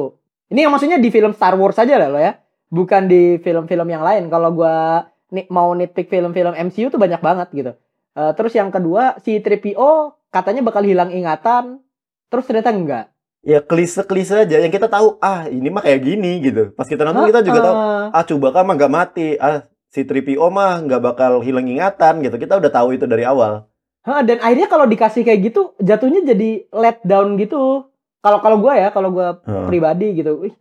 Ini 0.48 0.64
yang 0.64 0.72
maksudnya 0.72 1.02
di 1.02 1.10
film 1.10 1.34
Star 1.34 1.58
Wars 1.58 1.76
aja 1.76 1.98
lah 1.98 2.08
lo 2.08 2.16
ya, 2.22 2.38
bukan 2.70 3.10
di 3.10 3.42
film-film 3.42 3.88
yang 3.90 4.06
lain. 4.06 4.30
Kalau 4.30 4.54
gua 4.54 5.04
nih 5.28 5.44
mau 5.52 5.74
nitpick 5.74 6.08
film-film 6.08 6.54
MCU 6.56 6.88
tuh 6.88 6.96
banyak 6.96 7.20
banget 7.20 7.48
gitu. 7.52 7.72
Eh, 8.14 8.32
terus 8.38 8.54
yang 8.54 8.70
kedua 8.70 9.18
si 9.20 9.42
3PO 9.42 10.14
katanya 10.30 10.62
bakal 10.62 10.86
hilang 10.86 11.10
ingatan, 11.10 11.82
terus 12.30 12.46
ternyata 12.46 12.70
enggak. 12.70 13.06
Ya 13.42 13.62
klise-klise 13.62 14.46
aja 14.46 14.58
yang 14.58 14.70
kita 14.70 14.90
tahu, 14.90 15.18
ah 15.22 15.46
ini 15.46 15.70
mah 15.70 15.82
kayak 15.82 16.00
gini 16.02 16.38
gitu. 16.42 16.70
Pas 16.74 16.86
kita 16.86 17.06
nonton 17.06 17.30
kita 17.30 17.42
juga 17.42 17.60
tahu, 17.62 17.74
ah 18.10 18.22
Chewbacca 18.26 18.62
mah 18.62 18.74
nggak 18.78 18.92
mati, 18.92 19.28
ah 19.38 19.62
si 19.88 20.04
3PO 20.04 20.46
mah 20.48 20.84
nggak 20.84 21.02
bakal 21.02 21.40
hilang 21.40 21.66
ingatan 21.66 22.20
gitu. 22.20 22.36
Kita 22.36 22.60
udah 22.60 22.70
tahu 22.72 22.94
itu 22.94 23.04
dari 23.08 23.24
awal. 23.24 23.64
Hah, 24.04 24.24
dan 24.24 24.40
akhirnya 24.40 24.68
kalau 24.70 24.88
dikasih 24.88 25.20
kayak 25.20 25.52
gitu 25.52 25.76
jatuhnya 25.80 26.24
jadi 26.24 26.64
let 26.72 27.02
down 27.04 27.36
gitu. 27.36 27.88
Kalau 28.24 28.38
kalau 28.40 28.56
gua 28.60 28.74
ya, 28.76 28.88
kalau 28.88 29.12
gua 29.12 29.40
Heeh. 29.44 29.66
pribadi 29.68 30.16
gitu. 30.16 30.44
Wih, 30.44 30.54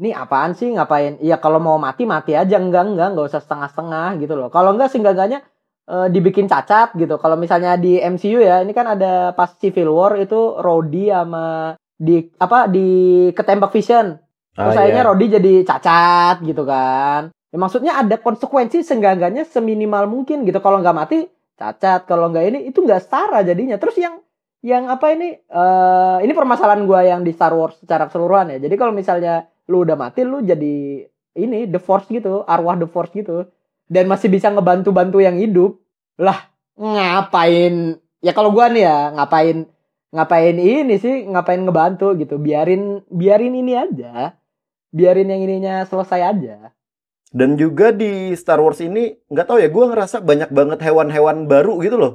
ini 0.00 0.10
apaan 0.10 0.56
sih 0.56 0.72
ngapain? 0.72 1.20
Iya 1.20 1.36
kalau 1.36 1.60
mau 1.60 1.76
mati 1.76 2.08
mati 2.08 2.32
aja 2.32 2.56
enggak 2.56 2.94
enggak 2.94 3.08
enggak 3.12 3.26
usah 3.28 3.40
setengah-setengah 3.44 4.08
gitu 4.24 4.34
loh. 4.34 4.48
Kalau 4.48 4.72
enggak 4.72 4.88
sih 4.88 4.98
enggak-enggaknya 5.04 5.40
eh, 5.84 6.08
dibikin 6.08 6.48
cacat 6.48 6.96
gitu. 6.96 7.20
Kalau 7.20 7.36
misalnya 7.36 7.76
di 7.76 8.00
MCU 8.00 8.40
ya, 8.40 8.64
ini 8.64 8.72
kan 8.72 8.88
ada 8.88 9.36
pas 9.36 9.52
Civil 9.58 9.92
War 9.92 10.16
itu 10.16 10.56
Rhodey 10.58 11.12
sama 11.12 11.76
di 11.94 12.24
apa 12.40 12.66
di 12.66 12.88
ketembak 13.36 13.70
Vision. 13.70 14.16
Terus 14.54 14.74
Ah, 14.74 14.80
akhirnya 14.86 15.02
iya. 15.02 15.08
Rhodey 15.10 15.28
jadi 15.28 15.52
cacat 15.66 16.36
gitu 16.42 16.62
kan. 16.64 17.30
Ya, 17.54 17.62
maksudnya 17.62 17.94
ada 17.94 18.18
konsekuensi 18.18 18.82
seenggak-enggaknya 18.82 19.46
seminimal 19.46 20.10
mungkin 20.10 20.42
gitu. 20.42 20.58
Kalau 20.58 20.82
nggak 20.82 20.96
mati 20.98 21.30
cacat, 21.54 22.02
kalau 22.02 22.26
nggak 22.34 22.44
ini 22.50 22.58
itu 22.66 22.82
nggak 22.82 22.98
setara 23.06 23.46
jadinya. 23.46 23.78
Terus 23.78 23.94
yang 23.94 24.18
yang 24.58 24.90
apa 24.90 25.14
ini 25.14 25.38
eh 25.38 26.18
ini 26.26 26.32
permasalahan 26.34 26.82
gua 26.82 27.06
yang 27.06 27.22
di 27.22 27.30
Star 27.30 27.54
Wars 27.54 27.78
secara 27.78 28.10
keseluruhan 28.10 28.50
ya. 28.50 28.58
Jadi 28.58 28.74
kalau 28.74 28.90
misalnya 28.90 29.46
lu 29.70 29.86
udah 29.86 29.94
mati 29.94 30.26
lu 30.26 30.42
jadi 30.42 31.06
ini 31.38 31.70
the 31.70 31.78
force 31.78 32.10
gitu, 32.10 32.42
arwah 32.42 32.74
the 32.74 32.90
force 32.90 33.14
gitu. 33.14 33.46
Dan 33.86 34.10
masih 34.10 34.34
bisa 34.34 34.50
ngebantu-bantu 34.50 35.22
yang 35.22 35.38
hidup. 35.38 35.78
Lah, 36.18 36.50
ngapain? 36.74 38.02
Ya 38.18 38.34
kalau 38.34 38.50
gua 38.50 38.66
nih 38.66 38.82
ya, 38.82 39.14
ngapain 39.14 39.70
ngapain 40.10 40.56
ini 40.58 40.98
sih? 40.98 41.22
Ngapain 41.30 41.62
ngebantu 41.62 42.18
gitu? 42.18 42.34
Biarin 42.34 43.06
biarin 43.06 43.54
ini 43.54 43.78
aja. 43.78 44.34
Biarin 44.90 45.30
yang 45.30 45.38
ininya 45.46 45.86
selesai 45.86 46.18
aja. 46.34 46.74
Dan 47.34 47.58
juga 47.58 47.90
di 47.90 48.30
Star 48.32 48.56
Wars 48.56 48.78
ini 48.78 49.10
nggak 49.26 49.42
tahu 49.44 49.58
ya, 49.58 49.66
gue 49.66 49.84
ngerasa 49.84 50.22
banyak 50.22 50.48
banget 50.48 50.78
hewan-hewan 50.80 51.44
baru 51.44 51.82
gitu 51.82 51.98
loh, 51.98 52.12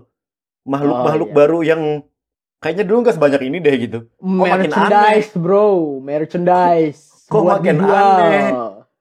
makhluk-makhluk 0.64 1.28
Oh, 1.28 1.32
iya. 1.32 1.38
baru 1.38 1.60
yang 1.62 1.82
kayaknya 2.58 2.86
dulu 2.86 2.98
nggak 3.04 3.16
sebanyak 3.16 3.42
ini 3.44 3.58
deh 3.60 3.76
gitu. 3.78 4.00
makin 4.18 4.68
merchandise, 4.68 5.32
bro. 5.34 5.68
Merchandise. 6.00 7.02
Kok 7.28 7.36
Buat 7.38 7.52
makin 7.60 7.76
dijual. 7.78 8.08
aneh? 8.16 8.48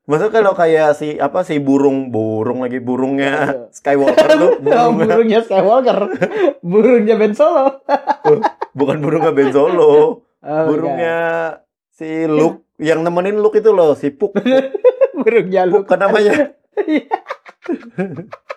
Maksudnya 0.05 0.33
kalau 0.35 0.53
kayak 0.53 0.91
si 0.93 1.09
apa 1.17 1.45
si 1.45 1.57
burung 1.59 2.09
burung 2.09 2.61
lagi 2.61 2.77
burungnya 2.79 3.69
Skywalker 3.71 4.29
tuh, 4.33 4.53
burungnya, 4.65 5.05
burungnya 5.07 5.41
Skywalker. 5.43 5.99
burungnya 6.67 7.15
Ben 7.15 7.33
Solo. 7.33 7.79
bukan 8.73 8.97
burungnya 8.99 9.33
Ben 9.33 9.51
Solo, 9.51 10.25
Oh, 10.39 10.65
burungnya 10.65 11.17
si 11.91 12.25
Luke 12.25 12.63
yang 12.79 13.03
nemenin 13.03 13.39
Luke 13.43 13.59
itu 13.59 13.71
loh, 13.75 13.95
si 13.99 14.15
Puk, 14.15 14.35
burungnya 15.19 15.67
lu. 15.67 15.83
Puk 15.83 15.91
kan 15.91 15.99
namanya. 16.03 16.55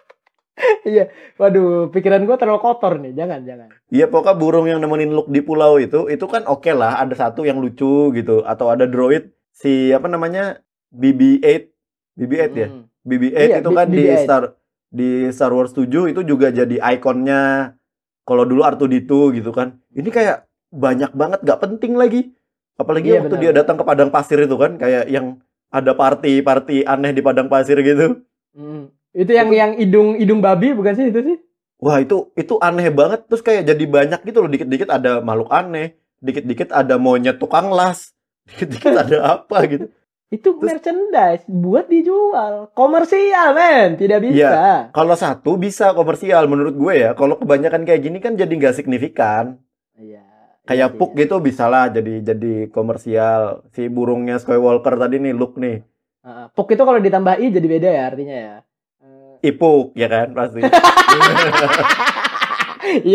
Iya. 0.86 1.10
Waduh, 1.42 1.90
pikiran 1.90 2.22
gua 2.30 2.38
terlalu 2.38 2.62
kotor 2.62 3.02
nih. 3.02 3.18
Jangan, 3.18 3.42
jangan. 3.50 3.70
Iya 3.90 4.06
pokoknya 4.06 4.38
burung 4.38 4.70
yang 4.70 4.78
nemenin 4.78 5.10
Luke 5.10 5.34
di 5.34 5.42
pulau 5.42 5.82
itu, 5.82 6.06
itu 6.06 6.22
kan 6.30 6.46
oke 6.46 6.70
lah, 6.70 7.02
ada 7.02 7.18
satu 7.18 7.42
yang 7.42 7.58
lucu 7.58 8.14
gitu, 8.14 8.46
atau 8.46 8.70
ada 8.70 8.86
droid 8.86 9.34
si 9.50 9.90
apa 9.90 10.06
namanya 10.06 10.62
BB-8, 10.94 11.66
BB-8 12.14 12.54
ya, 12.54 12.68
Hmm. 12.70 12.86
BB-8 13.02 13.38
Iya, 13.42 13.58
itu 13.58 13.70
kan 13.74 13.88
di 13.90 14.02
BB-8. 14.06 14.22
Star 14.22 14.44
di 14.92 15.10
Star 15.34 15.52
Wars 15.56 15.74
7 15.74 16.12
itu 16.14 16.22
juga 16.22 16.54
jadi 16.54 16.78
ikonnya. 16.78 17.74
Kalau 18.22 18.46
dulu 18.46 18.62
R2D2 18.62 19.42
gitu 19.42 19.50
kan, 19.50 19.82
ini 19.98 20.14
kayak 20.14 20.46
banyak 20.70 21.10
banget 21.18 21.42
gak 21.42 21.58
penting 21.58 21.98
lagi, 21.98 22.38
apalagi 22.76 23.12
Iya, 23.12 23.20
waktu 23.20 23.36
benar. 23.36 23.44
dia 23.44 23.52
datang 23.54 23.76
ke 23.76 23.84
padang 23.84 24.10
pasir 24.10 24.40
itu 24.40 24.56
kan, 24.56 24.76
kayak 24.76 25.08
yang 25.08 25.40
ada 25.68 25.92
party-party 25.92 26.84
aneh 26.84 27.12
di 27.12 27.22
padang 27.22 27.48
pasir 27.48 27.80
gitu. 27.80 28.24
Hmm. 28.52 28.92
Itu 29.12 29.32
yang 29.32 29.52
yang 29.52 29.72
hidung 29.76 30.16
hidung 30.16 30.40
babi 30.40 30.72
bukan 30.72 30.96
sih 30.96 31.08
itu 31.08 31.20
sih? 31.20 31.38
Wah 31.82 31.98
itu 31.98 32.30
itu 32.36 32.56
aneh 32.60 32.88
banget 32.88 33.26
terus 33.26 33.42
kayak 33.42 33.66
jadi 33.66 33.84
banyak 33.84 34.20
gitu 34.22 34.40
loh 34.40 34.48
dikit-dikit 34.48 34.88
ada 34.88 35.20
makhluk 35.20 35.50
aneh, 35.50 35.98
dikit-dikit 36.20 36.70
ada 36.70 36.96
monyet 36.96 37.36
tukang 37.36 37.72
las, 37.72 38.14
dikit-dikit 38.48 38.94
ada 38.94 39.18
apa 39.40 39.58
gitu. 39.68 39.86
Itu 40.32 40.56
Terus- 40.56 40.64
merchandise 40.64 41.44
buat 41.44 41.92
dijual. 41.92 42.72
Komersial, 42.72 43.52
men. 43.52 44.00
Tidak 44.00 44.20
bisa. 44.24 44.88
Kalau 44.96 45.16
satu 45.20 45.60
bisa 45.60 45.92
komersial 45.92 46.48
menurut 46.48 46.72
gue 46.72 46.94
ya, 47.04 47.12
kalau 47.20 47.36
kebanyakan 47.36 47.84
kayak 47.84 48.00
gini 48.00 48.24
kan 48.24 48.40
jadi 48.40 48.48
nggak 48.48 48.80
signifikan. 48.80 49.60
Iya. 50.00 50.24
Kayak 50.62 50.94
iya, 50.94 50.98
Puk 50.98 51.18
iya. 51.18 51.26
gitu 51.26 51.36
bisa 51.42 51.66
lah 51.66 51.90
jadi 51.90 52.22
jadi 52.22 52.70
komersial. 52.70 53.66
Si 53.74 53.90
burungnya 53.90 54.38
Skywalker 54.38 54.94
tadi 55.02 55.18
nih 55.18 55.34
Luke 55.34 55.58
nih, 55.58 55.82
Heeh. 56.22 56.46
Puk 56.54 56.70
itu 56.70 56.84
kalau 56.86 57.02
ditambah 57.02 57.42
i 57.42 57.50
jadi 57.50 57.68
beda 57.68 57.90
ya 57.90 58.04
artinya 58.14 58.36
ya. 58.38 58.56
Eh, 59.02 59.50
Ipuk 59.50 59.98
ya 59.98 60.06
kan 60.06 60.30
pasti. 60.38 60.62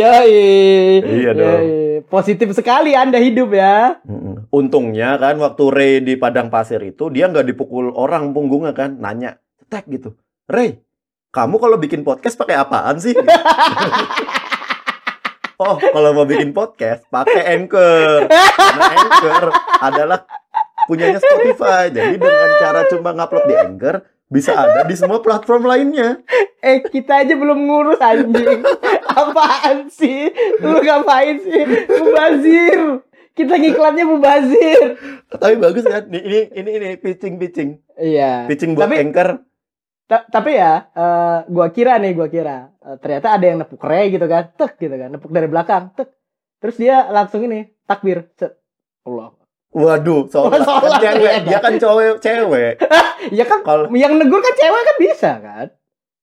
Yoi. 0.00 0.42
Iya 1.02 1.30
dong. 1.34 1.62
Yoi. 1.62 2.02
Positif 2.06 2.50
sekali 2.54 2.98
Anda 2.98 3.22
hidup 3.22 3.54
ya. 3.54 4.02
Untungnya 4.50 5.18
kan 5.22 5.38
waktu 5.38 5.64
Ray 5.70 5.94
di 6.02 6.14
padang 6.18 6.50
pasir 6.50 6.82
itu 6.82 7.10
dia 7.14 7.30
nggak 7.30 7.46
dipukul 7.46 7.94
orang 7.94 8.30
punggungnya 8.34 8.74
kan, 8.74 8.98
nanya, 8.98 9.38
cetek 9.58 9.84
gitu. 9.90 10.10
Ray, 10.46 10.82
kamu 11.34 11.58
kalau 11.58 11.76
bikin 11.78 12.06
podcast 12.06 12.38
pakai 12.38 12.56
apaan 12.58 12.96
sih? 13.02 13.14
oh, 15.58 15.76
kalau 15.78 16.10
mau 16.12 16.24
bikin 16.24 16.50
podcast 16.50 17.04
pakai 17.06 17.56
Anchor. 17.56 18.28
Karena 18.28 18.84
Anchor 18.92 19.44
adalah 19.80 20.18
punyanya 20.84 21.18
Spotify. 21.18 21.88
Jadi 21.88 22.16
dengan 22.16 22.50
cara 22.58 22.80
cuma 22.86 23.10
ngupload 23.12 23.44
di 23.44 23.54
Anchor 23.54 23.96
bisa 24.26 24.52
ada 24.52 24.82
di 24.82 24.98
semua 24.98 25.22
platform 25.22 25.64
lainnya. 25.64 26.18
Eh, 26.58 26.82
kita 26.82 27.22
aja 27.22 27.34
belum 27.34 27.62
ngurus 27.62 28.02
anjing. 28.02 28.58
Apaan 29.06 29.86
sih? 29.86 30.28
Lu 30.58 30.82
ngapain 30.82 31.38
sih? 31.38 31.62
Mubazir. 31.86 32.80
Kita 33.32 33.54
ngiklannya 33.54 34.04
mubazir. 34.08 34.96
Tapi 35.28 35.54
bagus 35.60 35.84
kan? 35.84 36.08
Ini 36.08 36.56
ini 36.56 36.70
ini, 36.72 36.88
pitching 36.96 37.36
pitching 37.36 37.70
Iya. 37.94 38.48
pitching 38.48 38.74
buat 38.74 38.88
Tapi- 38.88 38.98
Anchor. 38.98 39.28
Ta- 40.06 40.22
tapi 40.24 40.54
ya, 40.54 40.86
eh, 40.88 41.38
gua 41.46 41.66
kira 41.68 41.98
nih, 41.98 42.14
gua 42.14 42.26
kira 42.26 42.70
eh, 42.78 42.96
ternyata 42.96 43.34
ada 43.34 43.44
yang 43.44 43.58
nepuk 43.58 43.82
Ray 43.82 44.08
gitu 44.08 44.24
kan, 44.24 44.54
tek 44.54 44.78
gitu 44.78 44.94
kan, 44.94 45.10
nepuk 45.10 45.30
dari 45.30 45.46
belakang, 45.46 45.90
tek. 45.92 46.14
Terus 46.56 46.76
dia 46.76 47.10
langsung 47.10 47.42
ini 47.42 47.66
takbir, 47.82 48.30
set. 48.34 48.54
Allah. 49.02 49.34
Waduh, 49.68 50.24
soalnya 50.26 50.62
sholat 50.64 50.82
kan 50.88 51.00
cewek, 51.00 51.32
ternyata. 51.34 51.44
dia 51.44 51.58
kan 51.58 51.74
cewek, 51.76 52.14
cewek. 52.24 52.74
Ya 53.28 53.44
kan, 53.44 53.58
Kalau 53.60 53.90
yang 53.92 54.14
negur 54.14 54.38
kan 54.38 54.54
cewek 54.54 54.82
kan 54.82 54.96
bisa 54.96 55.32
kan? 55.38 55.66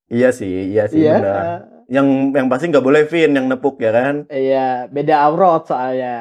iya 0.08 0.30
sih, 0.30 0.70
iya 0.70 0.84
sih 0.86 1.02
Iya. 1.02 1.14
benar. 1.18 1.46
Yang 1.86 2.08
yang 2.34 2.48
pasti 2.48 2.66
nggak 2.70 2.82
boleh 2.82 3.04
Vin 3.04 3.36
yang 3.36 3.46
nepuk 3.46 3.76
ya 3.78 3.92
kan. 3.92 4.16
Iya, 4.28 4.88
beda 4.88 5.16
aurat 5.22 5.68
soalnya. 5.68 6.16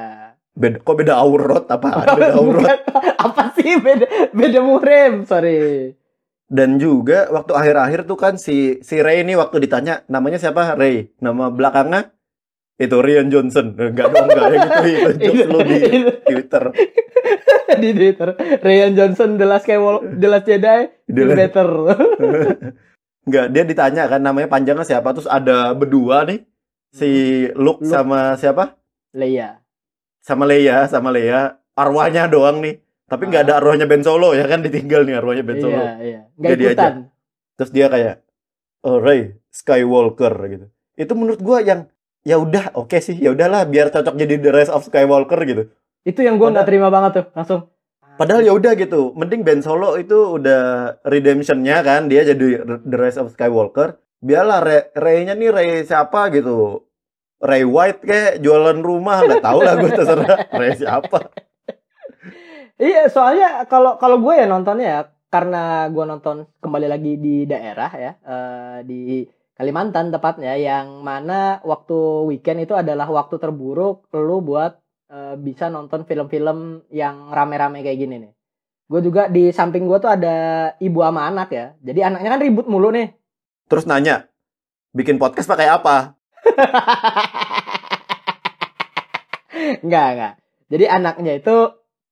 Beda, 0.52 0.82
kok 0.82 0.96
beda 0.98 1.14
aurat 1.14 1.64
apa? 1.64 1.88
Beda 2.10 2.34
aurat. 2.42 2.80
Apa 3.16 3.54
sih 3.54 3.78
beda 3.78 4.04
beda 4.34 4.58
murim, 4.60 5.22
sorry. 5.24 5.94
Dan 6.52 6.76
juga 6.76 7.32
waktu 7.32 7.56
akhir-akhir 7.56 8.04
tuh 8.04 8.18
kan 8.20 8.36
si 8.36 8.84
si 8.84 9.00
Ray 9.00 9.24
ini 9.24 9.32
waktu 9.40 9.56
ditanya 9.56 10.04
namanya 10.12 10.36
siapa 10.36 10.76
Ray, 10.76 11.08
nama 11.16 11.48
belakangnya 11.48 12.12
itu 12.76 12.96
Rian 12.98 13.32
Johnson. 13.32 13.72
Enggak 13.78 14.10
dong, 14.12 14.26
enggak 14.28 14.46
yang 14.52 14.68
itu 14.68 14.88
itu 14.90 15.10
jokes 15.32 15.46
lu 15.48 15.58
di 15.64 15.76
Twitter. 16.28 16.64
di 17.82 17.90
Twitter. 17.94 18.28
Ryan 18.60 18.92
Johnson, 18.92 19.30
The 19.38 19.46
Last 19.46 19.64
Skywalker, 19.64 20.02
The 20.18 20.28
Last 20.28 20.46
Jedi, 20.50 20.80
The 21.14 21.24
better. 21.32 21.68
Enggak, 23.22 23.46
dia 23.54 23.62
ditanya 23.62 24.02
kan 24.10 24.20
namanya 24.20 24.50
panjangnya 24.50 24.82
siapa 24.82 25.14
terus 25.14 25.30
ada 25.30 25.70
berdua 25.72 26.26
nih 26.26 26.42
si 26.90 27.10
Luke 27.54 27.86
Luke. 27.86 27.88
sama 27.88 28.34
siapa? 28.36 28.76
Leia. 29.14 29.60
sama 30.22 30.46
Leia, 30.46 30.86
sama 30.86 31.10
Leia, 31.10 31.58
arwahnya 31.74 32.30
doang 32.30 32.62
nih. 32.62 32.78
Tapi 33.08 33.22
nggak 33.28 33.42
ada 33.48 33.54
arwahnya 33.60 33.86
Ben 33.86 34.00
Solo 34.00 34.32
ya 34.32 34.46
kan 34.48 34.62
ditinggal 34.62 35.04
nih 35.04 35.18
arwahnya 35.20 35.44
Ben 35.44 35.58
Solo. 35.60 35.78
Iya, 35.78 35.92
iya. 36.00 36.20
Diajak. 36.36 36.60
ikutan. 36.74 36.94
Terus 37.60 37.70
dia 37.70 37.86
kayak, 37.92 38.14
oh 38.82 38.98
Ray 38.98 39.36
Skywalker 39.52 40.34
gitu. 40.48 40.66
Itu 40.96 41.12
menurut 41.12 41.40
gua 41.44 41.60
yang 41.60 41.92
ya 42.22 42.38
udah 42.38 42.72
oke 42.78 42.96
sih, 43.02 43.18
ya 43.18 43.34
udahlah 43.34 43.66
biar 43.66 43.90
cocok 43.90 44.14
jadi 44.14 44.34
The 44.38 44.50
Rise 44.54 44.72
of 44.72 44.86
Skywalker 44.86 45.40
gitu. 45.44 45.62
Itu 46.02 46.22
yang 46.22 46.38
gue 46.38 46.50
nggak 46.50 46.66
terima 46.66 46.90
banget 46.90 47.22
tuh, 47.22 47.26
langsung. 47.34 47.60
Padahal 48.12 48.44
ya 48.44 48.52
udah 48.52 48.76
gitu, 48.76 49.10
mending 49.16 49.42
Ben 49.42 49.60
Solo 49.62 49.96
itu 49.96 50.38
udah 50.38 50.94
redemptionnya 51.02 51.80
kan, 51.80 52.06
dia 52.06 52.22
jadi 52.22 52.62
The 52.82 52.96
Rise 52.98 53.18
of 53.18 53.32
Skywalker. 53.34 53.98
Biarlah 54.22 54.62
Ray- 54.62 54.88
Ray-nya 54.94 55.34
nih 55.34 55.50
Ray 55.50 55.70
siapa 55.82 56.30
gitu. 56.30 56.86
Ray 57.42 57.66
White 57.66 58.06
kayak 58.06 58.32
jualan 58.38 58.78
rumah 58.78 59.26
nggak 59.26 59.42
tahu 59.42 59.58
lah 59.66 59.74
gue 59.74 59.90
terserah 59.90 60.36
Ray 60.60 60.78
siapa. 60.78 61.18
Iya, 62.82 63.06
soalnya 63.06 63.62
kalau 63.70 63.94
kalau 63.94 64.18
gue 64.18 64.42
ya 64.42 64.46
nontonnya 64.50 64.86
ya 64.90 65.00
karena 65.30 65.86
gue 65.86 66.02
nonton 66.02 66.50
kembali 66.58 66.90
lagi 66.90 67.14
di 67.14 67.46
daerah 67.46 67.90
ya 67.94 68.12
eh, 68.18 68.78
di 68.82 69.22
Kalimantan 69.54 70.10
tepatnya 70.10 70.58
yang 70.58 71.06
mana 71.06 71.62
waktu 71.62 72.26
weekend 72.26 72.66
itu 72.66 72.74
adalah 72.74 73.06
waktu 73.06 73.38
terburuk 73.38 74.10
lu 74.10 74.42
buat 74.42 74.82
eh, 75.14 75.38
bisa 75.38 75.70
nonton 75.70 76.02
film-film 76.02 76.90
yang 76.90 77.30
rame-rame 77.30 77.86
kayak 77.86 77.98
gini 78.02 78.14
nih. 78.26 78.32
Gue 78.90 79.00
juga 79.00 79.30
di 79.30 79.54
samping 79.54 79.86
gue 79.86 79.98
tuh 80.02 80.10
ada 80.10 80.36
ibu 80.82 81.06
sama 81.06 81.30
anak 81.30 81.48
ya. 81.54 81.66
Jadi 81.78 82.00
anaknya 82.02 82.34
kan 82.34 82.42
ribut 82.42 82.66
mulu 82.66 82.90
nih. 82.90 83.14
Terus 83.70 83.86
nanya, 83.86 84.26
bikin 84.90 85.22
podcast 85.22 85.46
pakai 85.46 85.70
apa? 85.70 86.18
Enggak, 89.86 90.08
enggak. 90.18 90.34
Jadi 90.72 90.84
anaknya 90.90 91.32
itu 91.38 91.56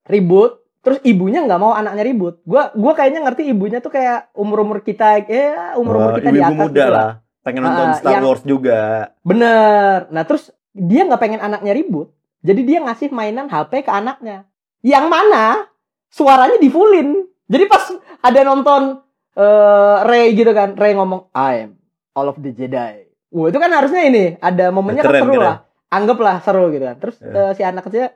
ribut, 0.04 0.50
terus 0.80 0.98
ibunya 1.02 1.40
nggak 1.40 1.56
mau 1.56 1.72
anaknya 1.72 2.02
ribut. 2.02 2.40
Gua 2.42 2.72
gua 2.72 2.92
kayaknya 2.92 3.20
ngerti 3.22 3.42
ibunya 3.46 3.78
tuh 3.78 3.90
kayak 3.90 4.32
umur-umur 4.32 4.80
kita, 4.80 5.20
ya 5.22 5.74
umur-umur 5.74 6.10
Oh, 6.10 6.16
kita 6.16 6.28
di 6.28 6.38
ibu-ibu 6.38 6.54
atas 6.54 6.66
muda 6.66 6.80
gitu 6.80 6.92
lah. 6.92 7.10
pengen 7.40 7.62
nonton 7.62 7.86
Ah, 7.86 7.94
Star 7.94 8.12
yang- 8.12 8.24
Wars 8.24 8.42
juga. 8.42 8.80
Bener. 9.20 10.08
Nah 10.08 10.22
terus 10.22 10.44
dia 10.70 11.02
nggak 11.02 11.18
pengen 11.18 11.40
anaknya 11.40 11.72
ribut. 11.72 12.12
Jadi 12.40 12.60
dia 12.62 12.78
ngasih 12.80 13.08
mainan 13.10 13.46
HP 13.46 13.82
ke 13.82 13.90
anaknya. 13.90 14.48
Yang 14.80 15.06
mana 15.06 15.68
suaranya 16.06 16.56
di 16.56 16.68
fullin. 16.68 17.20
Jadi 17.44 17.64
pas 17.66 17.84
ada 18.18 18.40
nonton 18.42 19.02
eh 19.32 19.96
Ray 20.02 20.34
gitu 20.34 20.50
kan, 20.50 20.74
Ray 20.74 20.92
ngomong 20.92 21.28
I 21.32 21.64
am 21.64 21.76
all 22.12 22.26
of 22.26 22.36
the 22.36 22.50
Jedi. 22.50 23.06
Wah 23.30 23.46
itu 23.46 23.56
kan 23.56 23.70
harusnya 23.70 24.02
ini 24.02 24.24
ada 24.36 24.68
momennya 24.68 25.00
kan 25.00 25.12
Keren, 25.12 25.22
seru 25.22 25.32
keren. 25.32 25.46
lah. 25.46 25.56
Anggaplah 25.88 26.36
seru 26.40 26.64
gitu 26.68 26.82
kan. 26.82 26.96
Terus 26.98 27.16
Ya. 27.18 27.30
eh, 27.30 27.52
si 27.52 27.62
anak 27.62 27.82
kecil 27.84 28.10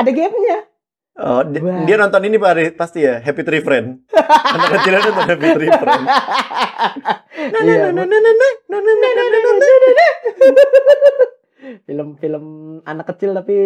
ada 0.00 0.10
gamenya. 0.10 0.58
Oh, 1.20 1.44
di- 1.44 1.60
Wah. 1.60 1.84
dia 1.84 1.96
nonton 2.00 2.24
ini 2.24 2.40
Pak, 2.40 2.80
pasti 2.80 3.04
ya, 3.04 3.20
Happy 3.20 3.44
Tree 3.44 3.60
Friend. 3.60 4.00
Anak 4.54 4.68
kecilnya 4.80 5.00
nonton 5.04 5.26
Happy 5.28 5.48
Tree 5.52 5.68
Friend. 5.70 6.04
Iya. 7.60 7.92
Film-film 11.84 12.44
anak 12.88 13.06
kecil 13.14 13.36
tapi 13.36 13.56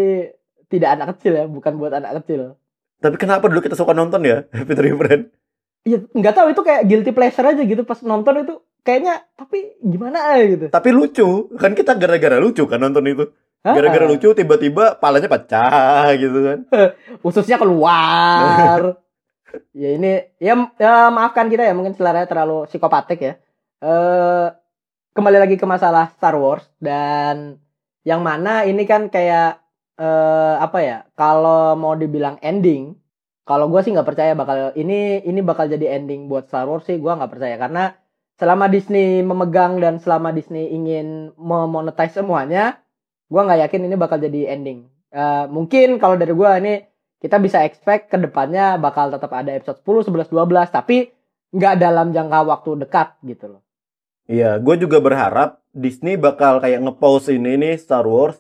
tidak 0.66 0.99
anak 0.99 1.07
kecil 1.16 1.32
ya, 1.39 1.45
bukan 1.47 1.78
buat 1.78 1.95
anak 1.95 2.24
kecil. 2.24 2.59
Tapi 2.99 3.16
kenapa 3.20 3.47
dulu 3.47 3.62
kita 3.62 3.78
suka 3.78 3.95
nonton 3.95 4.26
ya 4.26 4.49
Happy 4.51 4.74
Tree 4.74 4.95
Friend? 4.97 5.22
Iya, 5.85 5.99
nggak 6.11 6.35
tahu 6.35 6.47
itu 6.57 6.62
kayak 6.64 6.82
guilty 6.89 7.12
pleasure 7.12 7.45
aja 7.45 7.61
gitu 7.61 7.85
pas 7.85 8.01
nonton 8.01 8.41
itu 8.41 8.55
kayaknya 8.82 9.20
tapi 9.37 9.76
gimana 9.78 10.41
ya 10.41 10.45
gitu. 10.49 10.66
Tapi 10.72 10.89
lucu, 10.91 11.53
kan 11.61 11.76
kita 11.76 11.93
gara-gara 11.95 12.41
lucu 12.41 12.64
kan 12.64 12.80
nonton 12.80 13.05
itu. 13.05 13.24
Gara-gara 13.65 14.05
lucu 14.05 14.37
tiba-tiba 14.37 15.01
palanya 15.01 15.25
pecah 15.25 16.12
gitu 16.21 16.39
kan. 16.45 16.59
Ususnya 17.29 17.57
keluar. 17.57 19.01
ya 19.73 19.89
ini 19.97 20.21
ya, 20.37 20.69
ya 20.77 21.09
maafkan 21.09 21.49
kita 21.49 21.65
ya 21.65 21.73
mungkin 21.73 21.97
seleranya 21.97 22.29
terlalu 22.29 22.69
psikopatik 22.69 23.25
ya. 23.25 23.35
Eh 23.81 24.47
kembali 25.17 25.39
lagi 25.41 25.57
ke 25.57 25.65
masalah 25.65 26.12
Star 26.12 26.37
Wars 26.37 26.69
dan 26.77 27.57
yang 28.05 28.21
mana 28.21 28.69
ini 28.69 28.85
kan 28.85 29.09
kayak 29.09 29.65
eh 29.97 30.57
apa 30.61 30.79
ya? 30.85 30.99
Kalau 31.17 31.73
mau 31.73 31.97
dibilang 31.97 32.37
ending, 32.45 33.01
kalau 33.49 33.73
gue 33.73 33.81
sih 33.81 33.97
nggak 33.97 34.09
percaya 34.12 34.37
bakal 34.37 34.77
ini 34.77 35.25
ini 35.25 35.41
bakal 35.41 35.73
jadi 35.73 35.97
ending 35.97 36.29
buat 36.29 36.53
Star 36.53 36.69
Wars 36.69 36.85
sih 36.85 37.01
gue 37.01 37.09
nggak 37.09 37.33
percaya 37.33 37.57
karena 37.57 37.97
selama 38.37 38.69
Disney 38.69 39.25
memegang 39.25 39.81
dan 39.81 39.97
selama 40.03 40.37
Disney 40.37 40.69
ingin 40.69 41.33
memonetize 41.39 42.19
semuanya, 42.19 42.84
gue 43.35 43.43
nggak 43.43 43.61
yakin 43.66 43.80
ini 43.91 43.97
bakal 43.99 44.22
jadi 44.22 44.55
ending. 44.55 44.87
Eh, 45.11 45.45
mungkin 45.51 45.99
kalau 45.99 46.14
dari 46.14 46.30
gue 46.30 46.51
ini 46.62 46.74
kita 47.18 47.43
bisa 47.43 47.66
expect 47.66 48.14
ke 48.14 48.16
depannya 48.20 48.78
bakal 48.78 49.11
tetap 49.11 49.35
ada 49.35 49.51
episode 49.51 49.82
10, 49.82 50.07
11, 50.07 50.30
12 50.30 50.70
tapi 50.70 51.11
nggak 51.51 51.74
dalam 51.82 52.14
jangka 52.14 52.39
waktu 52.47 52.70
dekat 52.87 53.18
gitu 53.26 53.59
loh. 53.59 53.62
Iya, 54.30 54.57
gue 54.62 54.74
juga 54.78 55.03
berharap 55.03 55.61
Disney 55.74 56.14
bakal 56.14 56.62
kayak 56.62 56.80
nge-pause 56.80 57.35
ini 57.35 57.59
nih 57.59 57.74
Star 57.74 58.07
Wars 58.07 58.39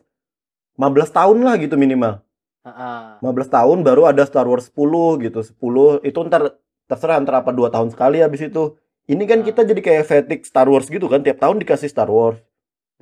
15 0.78 1.10
tahun 1.10 1.42
lah 1.42 1.58
gitu 1.58 1.74
minimal. 1.74 2.22
Heeh. 2.64 3.20
15 3.20 3.50
tahun 3.50 3.78
baru 3.82 4.08
ada 4.08 4.22
Star 4.24 4.46
Wars 4.46 4.70
10 4.70 5.18
gitu. 5.20 5.42
10 5.42 6.00
itu 6.06 6.18
ntar 6.24 6.56
terserah 6.86 7.18
ntar 7.20 7.42
apa 7.42 7.50
2 7.50 7.68
tahun 7.68 7.90
sekali 7.90 8.22
habis 8.22 8.46
itu. 8.46 8.78
Ini 9.04 9.20
kan 9.28 9.42
Ah. 9.42 9.44
kita 9.44 9.60
jadi 9.68 9.80
kayak 9.84 10.04
fatigue 10.08 10.46
Star 10.48 10.70
Wars 10.70 10.88
gitu 10.88 11.04
kan 11.10 11.20
tiap 11.20 11.36
tahun 11.36 11.60
dikasih 11.60 11.90
Star 11.92 12.08
Wars. 12.08 12.40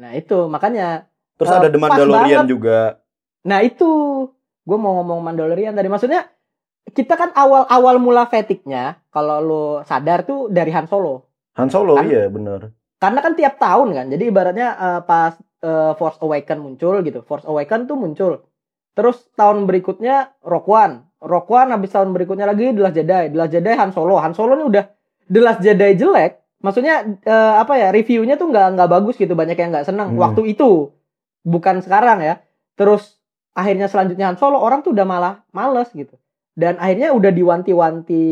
Nah 0.01 0.17
itu 0.19 0.51
makanya. 0.51 1.12
Terus 1.43 1.51
Eh, 1.51 1.59
ada 1.59 1.69
The 1.69 1.81
Mandalorian 1.83 2.47
juga. 2.47 2.79
Nah 3.43 3.59
itu 3.67 3.91
gue 4.63 4.79
mau 4.79 5.03
ngomong 5.03 5.19
Mandalorian 5.27 5.75
tadi 5.75 5.91
maksudnya 5.91 6.31
kita 6.91 7.15
kan 7.15 7.31
awal-awal 7.35 7.99
mula 8.03 8.27
fatigue-nya 8.27 8.99
kalau 9.11 9.39
lu 9.39 9.65
sadar 9.87 10.27
tuh 10.27 10.51
dari 10.51 10.71
Han 10.75 10.87
Solo. 10.91 11.27
Han 11.59 11.71
Solo 11.71 11.99
Kan? 11.99 12.11
iya 12.11 12.27
bener. 12.27 12.75
Karena 12.99 13.19
kan 13.19 13.35
tiap 13.35 13.59
tahun 13.59 13.95
kan. 13.95 14.07
Jadi 14.11 14.25
ibaratnya 14.31 14.69
eh, 14.79 15.01
pas 15.03 15.35
eh, 15.63 15.93
Force 15.99 16.19
Awaken 16.23 16.59
muncul 16.63 17.03
gitu. 17.03 17.23
Force 17.27 17.47
Awaken 17.47 17.87
tuh 17.87 17.97
muncul. 17.99 18.33
Terus 18.93 19.25
tahun 19.35 19.65
berikutnya 19.67 20.37
Rogue 20.45 20.69
One. 20.71 20.95
Rogue 21.23 21.51
One 21.51 21.71
habis 21.71 21.91
tahun 21.95 22.11
berikutnya 22.15 22.47
lagi 22.47 22.75
The 22.75 22.83
Last 22.83 22.97
Jedi. 22.99 23.25
The 23.31 23.39
Last 23.39 23.53
Jedi 23.55 23.73
Han 23.79 23.91
Solo. 23.95 24.19
Han 24.19 24.35
Solo 24.35 24.59
ini 24.59 24.65
udah 24.67 24.85
The 25.31 25.41
Last 25.41 25.61
Jedi 25.63 25.91
jelek. 25.99 26.43
Maksudnya 26.63 26.95
eh, 27.27 27.55
apa 27.59 27.75
ya 27.79 27.91
reviewnya 27.91 28.39
tuh 28.39 28.51
nggak 28.51 28.79
nggak 28.79 28.91
bagus 28.91 29.15
gitu. 29.19 29.35
Banyak 29.35 29.59
yang 29.59 29.71
nggak 29.75 29.87
senang. 29.87 30.15
Hmm. 30.15 30.21
Waktu 30.21 30.55
itu 30.55 30.91
bukan 31.43 31.83
sekarang 31.83 32.23
ya. 32.23 32.41
Terus 32.79 33.19
akhirnya 33.53 33.87
selanjutnya 33.87 34.33
Han 34.33 34.41
Solo 34.41 34.59
orang 34.59 34.81
tuh 34.81 34.97
udah 34.97 35.07
malah 35.07 35.35
males 35.53 35.93
gitu. 35.93 36.17
Dan 36.53 36.77
akhirnya 36.77 37.17
udah 37.17 37.33
diwanti-wanti 37.33 38.25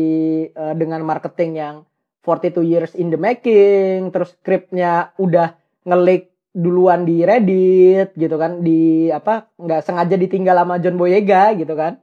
eh, 0.53 0.73
dengan 0.77 1.01
marketing 1.05 1.51
yang 1.57 1.75
42 2.21 2.61
years 2.61 2.93
in 2.93 3.09
the 3.09 3.17
making, 3.17 4.13
terus 4.13 4.37
skripnya 4.37 5.09
udah 5.17 5.57
ngelik 5.89 6.29
duluan 6.53 7.01
di 7.01 7.25
Reddit 7.25 8.13
gitu 8.13 8.37
kan, 8.37 8.61
di 8.61 9.09
apa 9.09 9.49
nggak 9.57 9.81
sengaja 9.81 10.15
ditinggal 10.21 10.53
sama 10.53 10.77
John 10.77 11.01
Boyega 11.01 11.57
gitu 11.57 11.73
kan. 11.73 11.97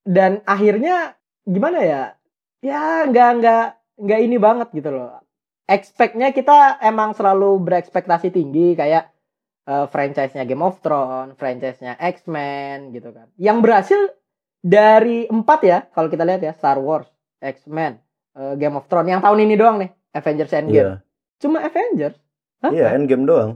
Dan 0.00 0.40
akhirnya 0.48 1.12
gimana 1.44 1.78
ya? 1.84 2.02
Ya 2.64 3.04
nggak 3.04 3.30
nggak 3.40 3.64
nggak 4.00 4.20
ini 4.24 4.36
banget 4.40 4.68
gitu 4.72 4.88
loh. 4.88 5.20
Expect-nya 5.68 6.32
kita 6.32 6.80
emang 6.80 7.12
selalu 7.12 7.60
berekspektasi 7.60 8.32
tinggi 8.32 8.76
kayak 8.76 9.12
eh, 9.64 9.86
franchise-nya 9.88 10.44
Game 10.44 10.64
of 10.64 10.80
Thrones, 10.80 11.36
franchise-nya 11.36 11.96
X-Men 11.98 12.92
gitu 12.92 13.10
kan. 13.10 13.28
Yang 13.36 13.58
berhasil 13.64 14.00
dari 14.64 15.28
empat 15.28 15.60
ya 15.64 15.78
kalau 15.92 16.08
kita 16.08 16.24
lihat 16.24 16.40
ya 16.40 16.52
Star 16.56 16.80
Wars, 16.80 17.08
X-Men, 17.40 18.00
eh, 18.36 18.54
Game 18.56 18.76
of 18.76 18.88
Thrones 18.88 19.10
yang 19.10 19.20
tahun 19.20 19.38
ini 19.44 19.54
doang 19.56 19.76
nih 19.80 19.90
Avengers 20.14 20.52
Endgame. 20.54 20.76
Iya. 20.76 20.94
Cuma 21.42 21.60
Avengers. 21.60 22.16
Hah? 22.64 22.72
Iya, 22.72 22.96
Endgame 22.96 23.24
doang. 23.28 23.50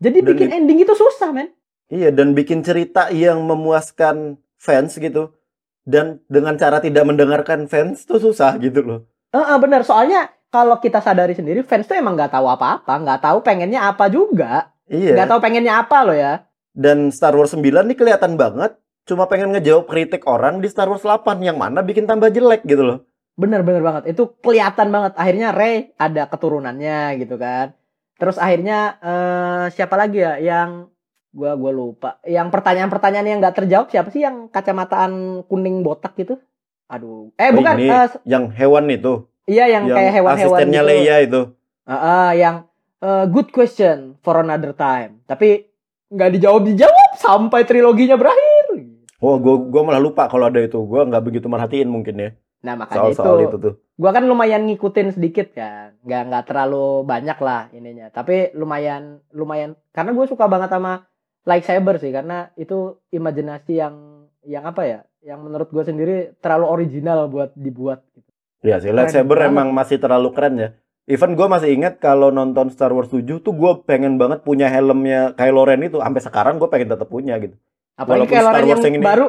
Jadi 0.00 0.18
Dan 0.20 0.28
bikin 0.32 0.48
di- 0.48 0.54
ending 0.56 0.78
itu 0.84 0.94
susah 0.96 1.30
men. 1.32 1.48
Iya, 1.92 2.08
dan 2.12 2.32
bikin 2.32 2.64
cerita 2.64 3.12
yang 3.12 3.44
memuaskan 3.44 4.40
fans 4.56 4.96
gitu. 4.96 5.36
Dan 5.84 6.24
dengan 6.32 6.56
cara 6.56 6.80
tidak 6.80 7.04
mendengarkan 7.04 7.68
fans 7.68 8.08
tuh 8.08 8.16
susah 8.16 8.56
gitu 8.56 8.80
loh. 8.80 9.00
Heeh, 9.36 9.56
bener. 9.60 9.84
Soalnya 9.84 10.32
kalau 10.48 10.80
kita 10.80 11.04
sadari 11.04 11.36
sendiri 11.36 11.60
fans 11.60 11.84
tuh 11.84 11.98
emang 11.98 12.16
nggak 12.16 12.32
tahu 12.32 12.46
apa-apa, 12.48 13.04
nggak 13.04 13.20
tahu 13.20 13.38
pengennya 13.44 13.84
apa 13.84 14.08
juga, 14.08 14.72
Iya. 14.86 15.16
nggak 15.16 15.28
tahu 15.28 15.40
pengennya 15.40 15.74
apa 15.78 15.98
loh 16.02 16.12
ya. 16.12 16.44
Dan 16.70 17.08
Star 17.08 17.32
Wars 17.32 17.52
9 17.52 17.62
nih 17.84 17.96
kelihatan 17.96 18.34
banget 18.34 18.76
cuma 19.04 19.24
pengen 19.24 19.52
ngejawab 19.52 19.84
kritik 19.84 20.24
orang 20.24 20.58
di 20.58 20.66
Star 20.66 20.88
Wars 20.88 21.00
8 21.00 21.22
yang 21.40 21.54
mana 21.54 21.80
bikin 21.80 22.04
tambah 22.04 22.28
jelek 22.28 22.64
gitu 22.64 22.82
loh. 22.82 22.98
Bener-bener 23.34 23.80
banget. 23.80 24.10
Itu 24.10 24.36
kelihatan 24.38 24.88
banget. 24.88 25.12
Akhirnya 25.14 25.50
Rey 25.50 25.92
ada 25.94 26.24
keturunannya 26.24 27.18
gitu 27.18 27.34
kan. 27.34 27.74
Terus 28.14 28.36
akhirnya 28.36 28.78
eh, 28.98 29.64
siapa 29.70 29.94
lagi 29.94 30.18
ya 30.18 30.38
yang 30.38 30.86
gua 31.30 31.54
gua 31.54 31.70
lupa. 31.70 32.10
Yang 32.22 32.48
pertanyaan-pertanyaan 32.50 33.26
yang 33.26 33.38
nggak 33.40 33.56
terjawab 33.58 33.86
siapa 33.88 34.08
sih 34.08 34.22
yang 34.22 34.46
kacamataan 34.48 35.42
kuning 35.44 35.82
botak 35.82 36.14
gitu? 36.14 36.38
Aduh. 36.86 37.34
Eh 37.34 37.50
Oh, 37.50 37.58
bukan. 37.58 37.74
ini. 37.74 37.90
eh, 37.90 38.06
Yang 38.22 38.44
hewan 38.54 38.84
itu, 38.86 39.12
iya 39.46 39.64
yang, 39.66 39.88
yang 39.88 39.96
kayak 39.98 40.12
hewan-hewan 40.14 40.58
asistennya 40.60 40.80
gitu. 40.80 40.90
Leia 40.92 41.16
itu. 41.20 41.40
Heeh, 41.84 42.28
yang 42.38 42.56
eh, 43.04 43.24
good 43.28 43.52
question 43.52 44.16
for 44.24 44.40
another 44.40 44.72
time. 44.72 45.20
Tapi 45.28 45.68
nggak 46.08 46.30
dijawab-dijawab 46.40 47.10
sampai 47.20 47.68
triloginya 47.68 48.16
berakhir. 48.16 48.88
Oh, 49.20 49.40
gua 49.40 49.56
gua 49.60 49.82
malah 49.84 50.02
lupa 50.02 50.28
kalau 50.28 50.48
ada 50.48 50.60
itu. 50.60 50.80
Gua 50.84 51.04
nggak 51.04 51.24
begitu 51.24 51.46
merhatiin 51.48 51.88
mungkin 51.88 52.16
ya. 52.16 52.30
Nah 52.64 52.80
makanya 52.80 53.12
Soal-soal 53.12 53.44
itu, 53.44 53.48
itu 53.52 53.56
tuh. 53.60 53.74
gua 54.00 54.10
kan 54.16 54.24
lumayan 54.24 54.64
ngikutin 54.64 55.12
sedikit 55.12 55.52
kan, 55.52 56.00
nggak 56.00 56.22
nggak 56.32 56.44
terlalu 56.48 57.04
banyak 57.04 57.38
lah 57.44 57.68
ininya. 57.76 58.08
Tapi 58.08 58.56
lumayan 58.56 59.20
lumayan 59.36 59.76
karena 59.92 60.16
gue 60.16 60.24
suka 60.24 60.48
banget 60.48 60.72
sama 60.72 61.04
lightsaber 61.44 62.00
sih 62.00 62.08
karena 62.08 62.48
itu 62.56 62.96
imajinasi 63.12 63.72
yang 63.76 63.94
yang 64.48 64.64
apa 64.64 64.82
ya, 64.88 65.00
yang 65.20 65.44
menurut 65.44 65.68
gue 65.68 65.84
sendiri 65.84 66.16
terlalu 66.40 66.66
original 66.72 67.28
buat 67.28 67.52
dibuat. 67.52 68.00
Gitu. 68.16 68.28
Iya 68.64 68.80
sih, 68.80 68.92
lightsaber 68.96 69.44
emang 69.44 69.68
masih 69.76 70.00
terlalu 70.00 70.32
keren 70.32 70.56
ya. 70.56 70.68
Even 71.04 71.36
gue 71.36 71.44
masih 71.44 71.68
ingat 71.70 72.00
kalau 72.00 72.28
nonton 72.28 72.72
Star 72.72 72.88
Wars 72.88 73.12
7 73.12 73.20
tuh 73.38 73.52
gue 73.52 73.72
pengen 73.84 74.16
banget 74.16 74.40
punya 74.40 74.66
helmnya 74.66 75.36
Kylo 75.36 75.68
Ren 75.68 75.84
itu. 75.84 76.00
Sampai 76.00 76.20
sekarang 76.20 76.56
gue 76.56 76.64
pengen 76.66 76.88
tetap 76.90 77.06
punya 77.06 77.36
gitu. 77.36 77.60
Apalagi 77.94 78.32
Walaupun 78.32 78.48
Star 78.48 78.56
yang 78.58 78.68
Wars 78.72 78.84
yang 78.84 78.96
ini- 78.96 79.04
baru, 79.04 79.26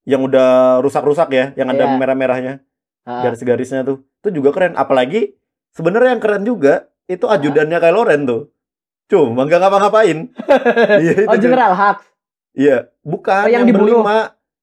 Yang 0.00 0.22
udah 0.32 0.50
rusak-rusak 0.80 1.28
ya, 1.28 1.44
yang 1.60 1.68
ada 1.68 1.84
Iya. 1.84 1.92
merah-merahnya, 1.94 2.64
ah, 3.04 3.20
garis-garisnya 3.20 3.84
tuh. 3.84 4.00
Itu 4.24 4.32
juga 4.32 4.48
keren. 4.50 4.72
Apalagi 4.72 5.36
sebenarnya 5.70 6.16
yang 6.16 6.22
keren 6.24 6.40
juga 6.42 6.88
itu 7.04 7.28
ajudannya 7.28 7.76
Kylo 7.76 8.08
Ren 8.08 8.24
tuh. 8.24 8.48
Cuma 9.06 9.44
nggak 9.44 9.60
ngapa-ngapain. 9.60 10.18
Iya, 11.04 11.12
itu 11.20 11.28
oh. 11.28 11.36
General 11.36 11.76
Hux. 11.76 12.00
Iya, 12.56 12.88
bukan 13.04 13.44
Oh, 13.44 13.50
yang 13.52 13.62
yang, 13.62 13.64
dibunuh. 13.68 14.00
berlima. 14.00 14.18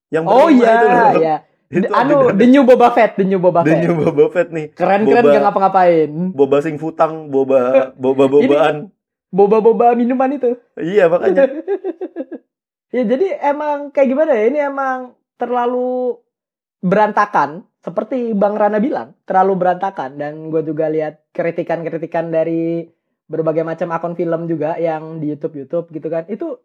Yang 0.09 0.23
Oh 0.25 0.33
berlima 0.49 0.57
iya, 0.57 0.73
itu 0.73 0.85
loh. 0.89 1.11
iya. 1.21 1.35
Itu 1.67 1.91
anu. 1.91 2.31
The 2.31 2.47
New 2.47 2.63
Boba 2.63 2.95
Fett, 2.95 3.19
The 3.19 3.25
New 3.27 3.39
Boba 3.43 3.63
The 3.63 3.75
Fett. 3.75 3.81
New 3.83 3.93
Boba 3.99 4.25
Fett 4.31 4.49
nih. 4.51 4.65
Keren-keren 4.71 5.23
Boba- 5.23 5.33
gak 5.35 5.43
ngapa-ngapain. 5.43 6.11
Boba 6.31 6.57
sing 6.63 6.75
futang, 6.79 7.27
boba 7.27 7.59
boba-bobaan. 8.03 8.91
Boba-boba 9.27 9.91
minuman 9.93 10.39
itu. 10.39 10.55
Iya, 10.79 11.11
makanya. 11.11 11.51
ya 12.95 13.03
jadi 13.03 13.27
emang 13.43 13.91
kayak 13.91 14.07
gimana 14.07 14.31
ya? 14.31 14.45
Ini 14.47 14.59
emang 14.71 15.19
terlalu 15.35 16.15
berantakan 16.79 17.65
seperti 17.81 18.35
Bang 18.35 18.59
Rana 18.59 18.77
bilang 18.77 19.15
terlalu 19.23 19.63
berantakan 19.63 20.19
dan 20.19 20.51
gue 20.53 20.61
juga 20.61 20.91
lihat 20.91 21.23
kritikan-kritikan 21.33 22.29
dari 22.29 22.85
berbagai 23.27 23.63
macam 23.63 23.91
akun 23.95 24.15
film 24.15 24.47
juga 24.47 24.75
yang 24.75 25.19
di 25.19 25.31
YouTube 25.31 25.55
YouTube 25.65 25.87
gitu 25.91 26.07
kan 26.07 26.27
itu 26.27 26.59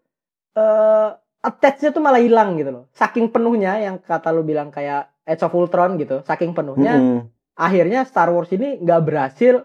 eh 0.55 1.09
attachnya 1.43 1.91
tuh 1.91 2.01
malah 2.01 2.23
hilang 2.23 2.55
gitu 2.57 2.71
loh. 2.71 2.85
Saking 2.95 3.29
penuhnya 3.35 3.77
yang 3.83 3.99
kata 3.99 4.31
lu 4.31 4.47
bilang 4.47 4.71
kayak 4.71 5.11
Age 5.27 5.43
of 5.43 5.55
Ultron 5.55 5.99
gitu 6.03 6.23
saking 6.27 6.51
penuhnya 6.51 6.99
Mm-mm. 6.99 7.21
akhirnya 7.55 8.03
Star 8.03 8.31
Wars 8.31 8.51
ini 8.51 8.79
nggak 8.83 9.01
berhasil 9.07 9.63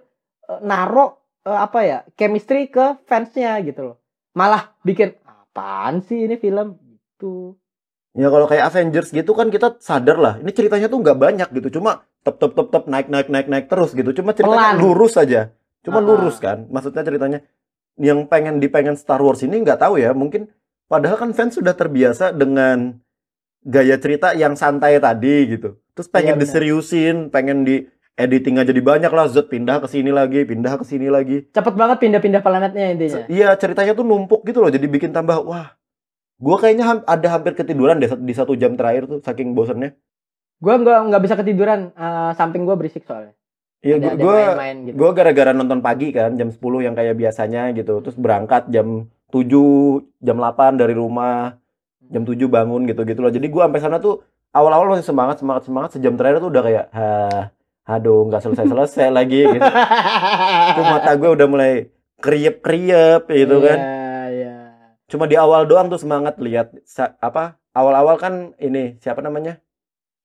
eh, 0.50 0.60
naro 0.62 1.22
eh, 1.46 1.58
apa 1.58 1.80
ya 1.86 1.98
chemistry 2.14 2.68
ke 2.70 3.02
fansnya 3.06 3.58
gitu 3.62 3.94
loh. 3.94 3.96
Malah 4.38 4.74
bikin 4.86 5.18
apaan 5.26 6.06
sih 6.06 6.30
ini 6.30 6.38
film? 6.38 6.78
Gitu. 7.18 7.58
Ya 8.18 8.34
kalau 8.34 8.50
kayak 8.50 8.74
Avengers 8.74 9.14
gitu 9.14 9.38
kan 9.38 9.54
kita 9.54 9.78
sadar 9.78 10.18
lah, 10.18 10.34
ini 10.42 10.50
ceritanya 10.50 10.90
tuh 10.90 11.06
nggak 11.06 11.18
banyak 11.22 11.50
gitu, 11.54 11.78
cuma 11.78 12.02
tep 12.26 12.42
tep 12.42 12.58
tep 12.58 12.74
tep 12.74 12.84
naik 12.90 13.14
naik 13.14 13.30
naik 13.30 13.46
naik 13.46 13.66
terus 13.70 13.94
gitu, 13.94 14.10
cuma 14.10 14.34
ceritanya 14.34 14.74
Pelan. 14.74 14.82
lurus 14.82 15.14
aja, 15.22 15.54
cuma 15.86 16.02
Ah-ah. 16.02 16.10
lurus 16.10 16.42
kan, 16.42 16.66
maksudnya 16.74 17.06
ceritanya. 17.06 17.46
Yang 17.98 18.26
pengen 18.26 18.58
dipengen 18.58 18.98
Star 18.98 19.22
Wars 19.22 19.46
ini 19.46 19.62
nggak 19.62 19.86
tahu 19.86 20.02
ya, 20.02 20.18
mungkin 20.18 20.50
padahal 20.88 21.20
kan 21.20 21.32
fans 21.32 21.56
sudah 21.56 21.72
terbiasa 21.72 22.32
dengan 22.32 22.98
gaya 23.62 24.00
cerita 24.00 24.32
yang 24.32 24.56
santai 24.56 24.98
tadi 24.98 25.54
gitu, 25.54 25.76
terus 25.92 26.08
pengen 26.08 26.40
benar. 26.40 26.48
diseriusin, 26.48 27.28
pengen 27.28 27.68
di 27.68 27.84
editing 28.16 28.58
aja 28.58 28.72
jadi 28.72 28.80
banyak 28.82 29.12
lah, 29.12 29.28
Zod 29.28 29.52
pindah 29.52 29.84
ke 29.84 29.88
sini 29.88 30.10
lagi, 30.10 30.48
pindah 30.48 30.80
ke 30.80 30.86
sini 30.88 31.12
lagi, 31.12 31.46
cepet 31.52 31.76
banget 31.76 31.98
pindah-pindah 32.00 32.42
planetnya 32.42 32.86
intinya 32.90 33.28
Iya 33.28 33.54
ceritanya 33.60 33.94
tuh 33.94 34.08
numpuk 34.08 34.42
gitu 34.44 34.64
loh, 34.64 34.72
jadi 34.72 34.88
bikin 34.88 35.12
tambah 35.12 35.44
wah. 35.44 35.76
Gua 36.38 36.62
kayaknya 36.62 36.86
ham- 36.86 37.06
ada 37.10 37.28
hampir 37.34 37.58
ketiduran 37.58 37.98
deh 37.98 38.14
di 38.14 38.34
satu 38.34 38.54
jam 38.54 38.78
terakhir 38.78 39.10
tuh 39.10 39.20
saking 39.22 39.54
bosennya. 39.54 39.98
gue 40.58 40.74
nggak 40.74 41.00
nggak 41.14 41.22
bisa 41.22 41.36
ketiduran 41.38 41.94
eh, 41.94 42.32
samping 42.34 42.66
gue 42.66 42.74
berisik 42.74 43.06
soalnya 43.06 43.38
Iya, 43.86 44.18
gue 44.18 44.26
main-main 44.26 44.90
gitu 44.90 44.98
gue 44.98 45.10
gara-gara 45.14 45.54
nonton 45.54 45.86
pagi 45.86 46.10
kan 46.10 46.34
jam 46.34 46.50
10 46.50 46.82
yang 46.82 46.98
kayak 46.98 47.14
biasanya 47.14 47.70
gitu. 47.78 48.02
Terus 48.02 48.18
berangkat 48.18 48.66
jam 48.74 49.06
7, 49.30 50.08
jam 50.24 50.38
8 50.40 50.80
dari 50.80 50.96
rumah, 50.96 51.60
jam 52.08 52.24
7 52.24 52.48
bangun 52.48 52.88
gitu-gitu 52.88 53.20
loh. 53.20 53.32
Jadi 53.32 53.48
gua 53.52 53.68
sampai 53.68 53.82
sana 53.84 53.98
tuh 54.00 54.24
awal-awal 54.56 54.96
masih 54.96 55.04
semangat, 55.06 55.44
semangat, 55.44 55.64
semangat. 55.68 55.90
Sejam 55.94 56.16
terakhir 56.16 56.40
tuh 56.40 56.50
udah 56.50 56.64
kayak, 56.64 56.86
ha, 56.96 57.08
aduh 57.88 58.28
nggak 58.28 58.42
selesai-selesai 58.44 59.12
lagi 59.12 59.48
gitu. 59.48 59.60
Tuh 60.76 60.84
mata 60.84 61.16
gue 61.16 61.30
udah 61.32 61.48
mulai 61.48 61.88
kriep-kriep 62.20 63.28
gitu 63.28 63.56
kan. 63.64 63.80
Iya, 63.80 64.20
iya. 64.30 64.56
Cuma 65.08 65.24
di 65.24 65.40
awal 65.40 65.64
doang 65.64 65.88
tuh 65.88 65.96
semangat 65.96 66.36
lihat 66.38 66.76
apa? 67.24 67.56
Awal-awal 67.72 68.20
kan 68.20 68.34
ini 68.60 69.00
siapa 69.00 69.24
namanya? 69.24 69.64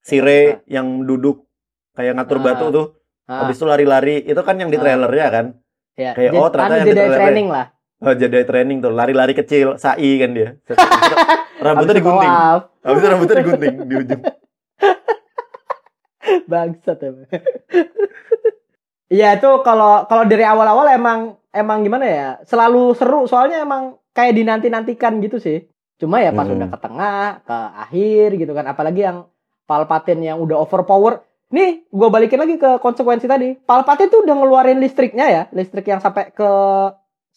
Si 0.03 0.19
Rey 0.19 0.59
yang 0.67 1.07
duduk 1.07 1.47
kayak 1.95 2.19
ngatur 2.19 2.39
Ah. 2.41 2.45
batu 2.45 2.67
tuh. 2.75 2.87
Ah, 3.31 3.47
Habis 3.47 3.63
itu 3.63 3.67
lari-lari. 3.69 4.27
Itu 4.27 4.43
kan 4.43 4.59
yang 4.59 4.71
di 4.75 4.79
Ah. 4.79 4.83
trailernya 4.83 5.29
kan. 5.31 5.47
iya. 5.93 6.17
kayak, 6.17 6.31
oh, 6.35 6.49
ternyata 6.49 6.73
anu, 6.73 6.81
yang 6.83 6.89
di 6.89 7.15
training 7.15 7.49
lah 7.53 7.67
Oh, 8.03 8.15
jadi 8.19 8.43
training 8.43 8.83
tuh, 8.83 8.91
lari-lari 8.91 9.31
kecil, 9.31 9.79
sai 9.79 10.19
kan 10.19 10.35
dia. 10.35 10.59
Rambutnya 11.63 11.95
digunting. 11.95 12.33
Habis 12.83 12.99
itu 12.99 13.07
rambutnya 13.07 13.37
digunting 13.39 13.75
di 13.87 13.95
ujung. 13.95 14.23
bangsat 16.51 16.99
emang. 17.03 17.29
Iya 19.07 19.37
itu 19.37 19.51
kalau 19.63 20.09
kalau 20.09 20.25
dari 20.25 20.43
awal-awal 20.43 20.89
emang 20.91 21.37
emang 21.53 21.85
gimana 21.85 22.07
ya 22.09 22.29
selalu 22.49 22.97
seru 22.97 23.29
soalnya 23.29 23.61
emang 23.61 24.01
kayak 24.11 24.35
dinanti-nantikan 24.35 25.21
gitu 25.21 25.39
sih. 25.39 25.69
Cuma 26.01 26.19
ya 26.19 26.33
pas 26.33 26.49
Hmm. 26.49 26.59
udah 26.59 26.69
ke 26.73 26.79
tengah 26.81 27.25
ke 27.47 27.57
akhir 27.87 28.29
gitu 28.41 28.53
kan 28.57 28.67
apalagi 28.67 29.07
yang 29.07 29.29
Palpatine 29.69 30.35
yang 30.35 30.43
udah 30.43 30.59
overpower. 30.59 31.23
Nih 31.53 31.85
gue 31.87 32.09
balikin 32.09 32.41
lagi 32.41 32.57
ke 32.57 32.81
konsekuensi 32.81 33.29
tadi. 33.29 33.55
Palpatine 33.55 34.11
tuh 34.11 34.25
udah 34.25 34.35
ngeluarin 34.35 34.81
listriknya 34.81 35.27
ya 35.29 35.43
listrik 35.53 35.87
yang 35.87 36.01
sampai 36.01 36.33
ke 36.33 36.51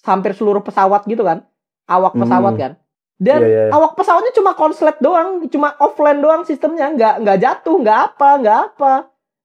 hampir 0.05 0.31
seluruh 0.31 0.61
pesawat 0.61 1.03
gitu 1.03 1.21
kan 1.21 1.43
awak 1.85 2.13
pesawat 2.13 2.53
Hmm. 2.53 2.61
kan. 2.61 2.71
Dan 3.15 3.39
Iya, 3.39 3.47
iya, 3.47 3.61
iya. 3.65 3.71
awak 3.71 3.95
pesawatnya 3.95 4.33
cuma 4.33 4.51
konslet 4.53 4.97
doang, 4.99 5.39
cuma 5.47 5.71
offline 5.77 6.19
doang 6.19 6.43
sistemnya, 6.43 6.91
nggak 6.91 7.23
nggak 7.23 7.37
jatuh, 7.39 7.75
nggak 7.77 7.99
apa, 8.05 8.29
nggak 8.37 8.57
apa, 8.65 8.93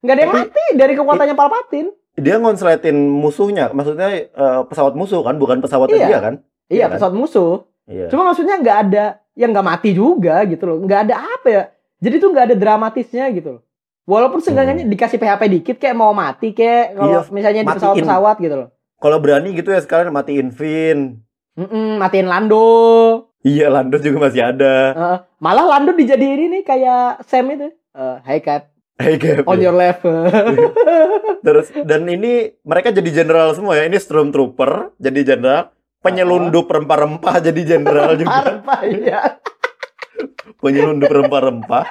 nggak 0.00 0.11
ada 0.11 0.20
yang 0.20 0.32
Tapi- 0.32 0.42
mati 0.42 0.64
dari 0.74 0.92
kekuatannya 0.94 1.36
Palpatine. 1.36 1.90
Dia 2.12 2.36
ngonsletin 2.36 2.96
musuhnya, 2.96 3.70
maksudnya 3.70 4.08
eh, 4.26 4.61
pesawat 4.66 4.92
musuh 4.92 5.22
kan, 5.22 5.38
bukan 5.38 5.61
pesawatnya 5.61 5.96
Iya. 5.96 6.08
dia 6.08 6.18
kan? 6.20 6.34
Iya, 6.66 6.74
Iya 6.74 6.84
kan? 6.84 6.92
pesawat 6.98 7.14
musuh. 7.14 7.54
Iya. 7.86 8.06
Cuma 8.08 8.22
maksudnya 8.24 8.56
nggak 8.56 8.78
ada 8.84 9.04
yang 9.34 9.50
nggak 9.50 9.68
mati 9.68 9.90
juga 9.92 10.42
gitu 10.44 10.64
loh, 10.64 10.76
nggak 10.80 11.00
ada 11.06 11.16
apa 11.30 11.48
ya. 11.48 11.62
Jadi 12.00 12.14
tuh 12.18 12.28
nggak 12.28 12.44
ada 12.50 12.56
dramatisnya 12.56 13.30
gitu 13.30 13.48
loh. 13.54 13.62
Walaupun 14.02 14.42
seenggaknya 14.42 14.82
dikasih 14.82 15.22
PHP 15.22 15.42
dikit 15.48 15.76
kayak 15.78 15.94
mau 15.94 16.11
mati 16.11 16.50
kayak 16.50 16.96
kalau 16.96 17.22
Hmm. 17.22 17.22
Iya, 17.22 17.30
misalnya 17.30 17.62
di 17.62 17.68
pesawat-pesawat 17.70 18.36
gitu 18.40 18.56
loh. 18.56 18.68
Kalau 19.01 19.16
berani 19.16 19.57
gitu 19.57 19.72
ya 19.72 19.80
sekalian 19.80 20.12
matiin 20.12 20.53
Vin. 20.53 21.24
Mm-mm, 21.57 21.96
matiin 21.96 22.28
Lando. 22.28 22.68
Iya, 23.40 23.72
Lando 23.72 23.96
juga 23.96 24.28
masih 24.28 24.44
ada. 24.44 24.74
Eh, 24.92 25.16
malah 25.40 25.64
Lando 25.66 25.96
dijadiin 25.96 26.53
ini 26.53 26.61
kayak 26.61 27.24
Sam 27.24 27.48
itu. 27.48 27.72
Eh, 27.90 28.16
Hey 28.22 28.38
Cap, 28.38 28.68
Hey, 29.01 29.16
Cap, 29.16 29.48
on 29.48 29.57
ya. 29.57 29.66
your 29.66 29.74
left. 29.74 30.05
Terus 31.46 31.72
dan 31.82 32.05
ini 32.05 32.53
mereka 32.61 32.92
jadi 32.92 33.09
jenderal 33.11 33.57
semua 33.57 33.80
ya. 33.80 33.88
Ini 33.88 33.96
stormtrooper 33.96 34.92
jadi 35.01 35.34
jenderal, 35.34 35.72
penyelundup 36.05 36.68
rempah-rempah 36.68 37.40
jadi 37.40 37.61
jenderal 37.64 38.20
juga. 38.20 38.61
Apa 38.61 38.84
ya? 38.84 39.40
Penyelundup 40.61 41.09
rempah-rempah 41.09 41.88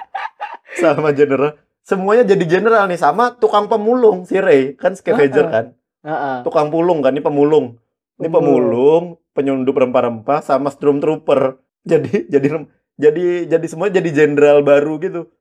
sama 0.77 1.09
jenderal. 1.09 1.57
Semuanya 1.81 2.21
jadi 2.21 2.45
jenderal 2.45 2.85
nih 2.85 3.01
sama 3.01 3.33
tukang 3.33 3.65
pemulung 3.65 4.21
si 4.21 4.37
Rey 4.37 4.77
kan 4.77 4.93
scavenger 4.93 5.49
Heeh. 5.49 5.53
kan. 5.53 5.65
Heeh. 6.03 6.37
Tukang 6.47 6.71
pulung 6.71 7.03
kan 7.03 7.11
ini 7.11 7.23
pemulung. 7.23 7.75
Ini 8.19 8.27
pemulung, 8.27 9.19
penyelundup 9.31 9.75
rempah-rempah 9.75 10.43
sama 10.43 10.71
stormtrooper. 10.71 11.59
Jadi 11.89 12.27
jadi 12.27 12.67
jadi 12.99 13.25
jadi 13.47 13.65
semua 13.71 13.87
jadi 13.87 14.11
jenderal 14.11 14.59
baru 14.59 14.99
gitu. 14.99 15.31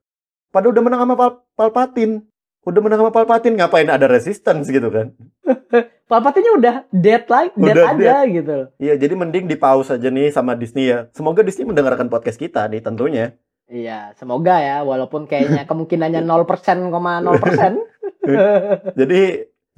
Padahal 0.54 0.70
udah 0.70 0.82
menang 0.86 1.00
sama 1.02 1.14
Pal- 1.18 1.42
Palpatine. 1.58 2.22
Udah 2.62 2.78
menang 2.78 3.02
sama 3.02 3.10
Palpatine 3.10 3.58
ngapain 3.58 3.90
ada 3.90 4.06
resistance 4.06 4.70
gitu 4.70 4.86
kan. 4.86 5.10
Palpatine 6.10 6.56
udah 6.56 6.86
dead 6.94 7.26
like 7.26 7.52
dead 7.58 7.74
Udah 7.74 7.90
aja 7.90 8.16
gitu. 8.30 8.56
Iya, 8.78 8.94
jadi 8.96 9.18
mending 9.18 9.50
di 9.50 9.58
pause 9.58 9.98
aja 9.98 10.08
nih 10.08 10.30
sama 10.30 10.54
Disney 10.54 10.94
ya. 10.94 11.10
Semoga 11.10 11.42
Disney 11.42 11.66
mendengarkan 11.66 12.06
podcast 12.06 12.38
kita 12.38 12.70
nih 12.70 12.80
tentunya. 12.80 13.34
Iya, 13.68 14.16
semoga 14.16 14.62
ya 14.62 14.86
walaupun 14.86 15.28
kayaknya 15.28 15.68
kemungkinannya 15.68 16.22
0%, 16.30 16.88
0%. 16.88 18.94
Jadi 18.94 19.20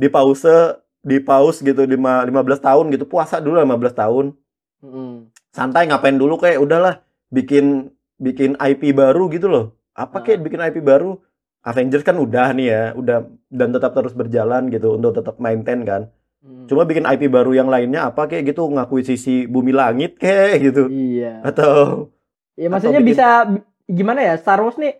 di 0.01 0.09
pause, 0.09 0.80
di 1.05 1.20
pause 1.20 1.61
gitu 1.61 1.84
di 1.84 1.96
15 2.01 2.32
tahun 2.64 2.88
gitu. 2.96 3.05
Puasa 3.05 3.36
dulu 3.36 3.61
15 3.61 3.92
tahun. 3.92 4.32
Mm. 4.80 5.28
Santai 5.53 5.92
ngapain 5.92 6.16
dulu 6.16 6.40
kayak 6.40 6.64
udahlah 6.64 7.05
bikin 7.28 7.92
bikin 8.16 8.57
IP 8.57 8.96
baru 8.96 9.28
gitu 9.28 9.53
loh. 9.53 9.76
Apa 9.92 10.24
kayak 10.24 10.40
bikin 10.40 10.64
IP 10.64 10.80
baru? 10.80 11.20
Avengers 11.61 12.01
kan 12.01 12.16
udah 12.16 12.57
nih 12.57 12.66
ya, 12.72 12.82
udah 12.96 13.28
dan 13.53 13.68
tetap 13.68 13.92
terus 13.92 14.16
berjalan 14.16 14.72
gitu 14.72 14.96
untuk 14.96 15.12
tetap 15.12 15.36
maintain 15.36 15.84
kan. 15.84 16.09
Mm. 16.40 16.64
Cuma 16.72 16.88
bikin 16.88 17.05
IP 17.05 17.28
baru 17.28 17.53
yang 17.53 17.68
lainnya 17.68 18.09
apa 18.09 18.24
kayak 18.24 18.57
gitu 18.57 18.64
ngakuisisi 18.72 19.44
bumi 19.44 19.76
langit 19.76 20.16
kayak 20.16 20.64
gitu. 20.64 20.88
Iya. 20.88 21.44
Atau 21.44 22.09
Ya 22.61 22.68
Atau 22.68 22.72
maksudnya 22.76 23.01
bikin- 23.01 23.11
bisa 23.16 23.28
gimana 23.88 24.20
ya 24.20 24.34
Star 24.36 24.61
Wars 24.61 24.76
nih 24.76 24.92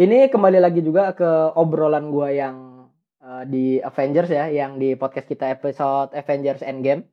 ini 0.00 0.32
kembali 0.32 0.58
lagi 0.64 0.80
juga 0.80 1.12
ke 1.12 1.28
obrolan 1.52 2.08
gua 2.08 2.32
yang 2.32 2.65
eh, 3.36 3.44
di 3.48 3.66
Avengers 3.84 4.30
ya, 4.32 4.48
yang 4.48 4.80
di 4.80 4.96
podcast 4.96 5.28
kita 5.28 5.52
episode 5.52 6.16
Avengers 6.16 6.64
Endgame. 6.64 7.04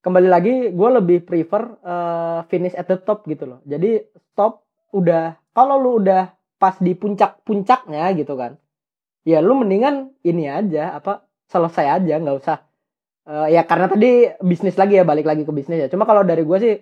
Kembali 0.00 0.28
lagi 0.28 0.54
gue 0.72 0.90
lebih 1.00 1.24
prefer 1.24 1.62
eh, 1.80 2.40
finish 2.52 2.76
at 2.76 2.88
the 2.88 3.00
top 3.00 3.24
gitu 3.24 3.48
loh. 3.48 3.60
Jadi 3.64 4.04
stop 4.32 4.68
udah 4.92 5.40
kalau 5.56 5.80
lu 5.80 5.90
udah 6.04 6.32
pas 6.60 6.76
di 6.76 6.92
puncak-puncaknya 6.92 8.12
gitu 8.14 8.36
kan. 8.36 8.60
Ya 9.24 9.40
lu 9.40 9.56
mendingan 9.56 10.12
ini 10.24 10.48
aja 10.48 10.96
apa 10.96 11.24
selesai 11.48 12.00
aja 12.00 12.14
nggak 12.20 12.38
usah 12.40 12.70
Eh, 13.30 13.48
ya 13.54 13.62
karena 13.68 13.86
tadi 13.86 14.32
bisnis 14.42 14.74
lagi 14.80 14.98
ya 14.98 15.04
balik 15.06 15.28
lagi 15.28 15.46
ke 15.46 15.52
bisnis 15.54 15.78
ya. 15.86 15.88
Cuma 15.92 16.08
kalau 16.08 16.26
dari 16.26 16.42
gue 16.42 16.58
sih 16.58 16.74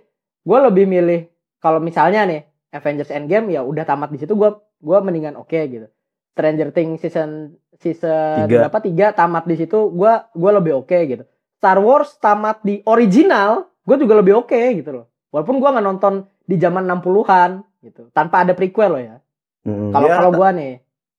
gue 0.48 0.58
lebih 0.64 0.88
milih 0.88 1.28
kalau 1.60 1.76
misalnya 1.82 2.24
nih 2.24 2.40
Avengers 2.72 3.12
Endgame 3.12 3.52
ya 3.52 3.60
udah 3.66 3.84
tamat 3.84 4.08
di 4.14 4.18
situ 4.22 4.32
gue 4.32 4.50
gue 4.80 4.98
mendingan 5.04 5.36
oke 5.36 5.58
gitu. 5.68 5.86
Stranger 6.32 6.70
Things 6.72 7.02
season 7.04 7.58
season 7.78 8.46
Tiga. 8.46 8.66
berapa 8.66 8.78
tiga 8.82 9.06
tamat 9.10 9.46
di 9.46 9.56
situ 9.56 9.90
gue 9.90 10.12
gue 10.34 10.50
lebih 10.52 10.72
oke 10.82 10.98
gitu. 11.06 11.24
Star 11.58 11.78
Wars 11.78 12.14
tamat 12.18 12.62
di 12.62 12.82
original 12.84 13.66
gue 13.82 13.96
juga 13.96 14.18
lebih 14.18 14.42
oke 14.42 14.58
gitu 14.78 14.90
loh. 14.92 15.06
Walaupun 15.30 15.58
gue 15.58 15.68
nggak 15.68 15.86
nonton 15.86 16.14
di 16.42 16.56
zaman 16.56 16.84
60-an 16.86 17.50
gitu 17.84 18.10
tanpa 18.10 18.42
ada 18.42 18.52
prequel 18.52 18.90
loh 18.90 19.02
ya. 19.02 19.16
Mm, 19.62 19.90
Kalau 19.92 20.06
ya, 20.08 20.14
kalau 20.18 20.30
gue 20.34 20.50
nih 20.54 20.74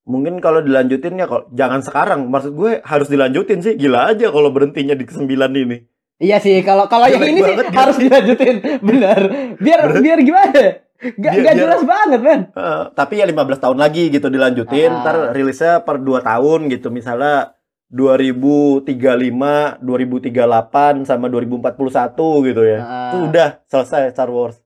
mungkin 0.10 0.42
kalau 0.42 0.60
dilanjutin 0.60 1.22
ya 1.22 1.30
kalau 1.30 1.46
jangan 1.54 1.82
sekarang. 1.86 2.20
Maksud 2.28 2.52
gue 2.58 2.72
harus 2.82 3.08
dilanjutin 3.08 3.60
sih. 3.62 3.74
Gila 3.78 4.10
aja 4.10 4.34
kalau 4.34 4.50
berhentinya 4.50 4.98
di 4.98 5.06
kesembilan 5.06 5.52
ini. 5.54 5.78
Iya 6.20 6.44
sih 6.44 6.60
kalau 6.68 6.90
kalau 6.92 7.08
yang 7.08 7.24
ini 7.24 7.40
sih 7.40 7.56
banget, 7.56 7.72
harus 7.72 7.96
dilanjutin 7.96 8.56
benar. 8.84 9.20
Biar 9.56 9.80
Bener. 9.88 10.02
biar 10.04 10.20
gimana? 10.20 10.64
Gak, 11.00 11.16
Dia- 11.16 11.44
gak 11.48 11.56
dia- 11.56 11.62
jelas 11.64 11.82
banget, 11.88 12.20
men. 12.20 12.42
Eh, 12.52 12.84
tapi 12.92 13.14
ya 13.18 13.26
15 13.26 13.56
tahun 13.58 13.80
lagi 13.80 14.12
gitu 14.12 14.28
dilanjutin, 14.28 14.92
Ah. 14.92 15.00
ntar 15.00 15.16
rilisnya 15.32 15.80
per 15.80 15.96
2 15.98 16.20
tahun 16.20 16.68
gitu. 16.68 16.92
Misalnya 16.92 17.56
2035, 17.90 19.80
2038 19.80 21.08
sama 21.08 21.32
2041 21.32 22.44
gitu 22.44 22.68
ya. 22.68 22.80
Ah. 22.80 23.12
Itu 23.16 23.18
udah 23.32 23.50
selesai 23.66 24.12
Star 24.12 24.28
Wars. 24.28 24.60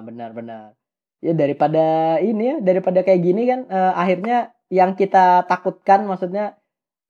Benar-benar. 0.00 0.72
Ya 1.20 1.36
daripada 1.36 2.16
ini 2.16 2.42
ya, 2.48 2.56
daripada 2.62 3.04
kayak 3.04 3.20
gini 3.20 3.44
kan 3.44 3.68
eh, 3.68 3.92
akhirnya 3.92 4.38
yang 4.72 4.96
kita 4.96 5.44
takutkan 5.44 6.06
maksudnya 6.06 6.56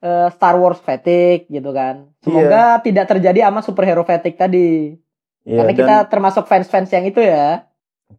eh, 0.01 0.29
Star 0.33 0.57
Wars 0.57 0.81
fatigue 0.81 1.47
gitu 1.47 1.71
kan. 1.71 2.11
Semoga 2.25 2.81
tidak 2.81 3.07
terjadi 3.07 3.47
sama 3.47 3.61
superhero 3.61 4.03
fatigue 4.03 4.35
tadi. 4.35 4.97
Iya, 5.45 5.63
Karena 5.63 5.73
dan 5.73 5.79
kita 5.79 5.97
termasuk 6.09 6.45
fans-fans 6.45 6.91
yang 6.91 7.05
itu 7.05 7.21
ya. 7.21 7.70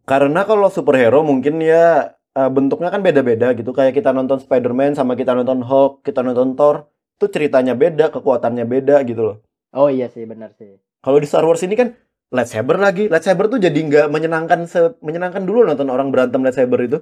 Karena 0.08 0.44
kalau 0.48 0.68
superhero 0.68 1.22
mungkin 1.22 1.62
ya 1.62 2.16
eh, 2.34 2.50
bentuknya 2.50 2.88
kan 2.90 3.00
beda-beda 3.04 3.52
gitu. 3.56 3.70
Kayak 3.70 3.98
kita 3.98 4.10
nonton 4.10 4.40
Spider-Man 4.42 4.96
sama 4.98 5.14
kita 5.14 5.36
nonton 5.36 5.62
Hulk, 5.62 6.02
kita 6.06 6.20
nonton 6.24 6.58
Thor, 6.58 6.88
itu 7.20 7.26
ceritanya 7.30 7.78
beda, 7.78 8.10
kekuatannya 8.10 8.64
beda 8.66 9.04
gitu 9.06 9.22
loh. 9.22 9.36
Oh 9.72 9.88
iya 9.88 10.10
sih, 10.12 10.26
benar 10.28 10.52
sih. 10.58 10.76
Kalau 11.02 11.18
di 11.18 11.26
Star 11.26 11.46
Wars 11.46 11.64
ini 11.64 11.74
kan 11.74 11.96
lightsaber 12.32 12.76
lagi. 12.80 13.08
Lightsaber 13.08 13.48
tuh 13.48 13.60
jadi 13.60 13.74
nggak 13.76 14.06
menyenangkan 14.12 14.68
se 14.68 14.96
menyenangkan 15.00 15.42
dulu 15.44 15.64
nonton 15.64 15.88
orang 15.88 16.08
berantem 16.10 16.40
lightsaber 16.44 16.80
itu. 16.84 16.98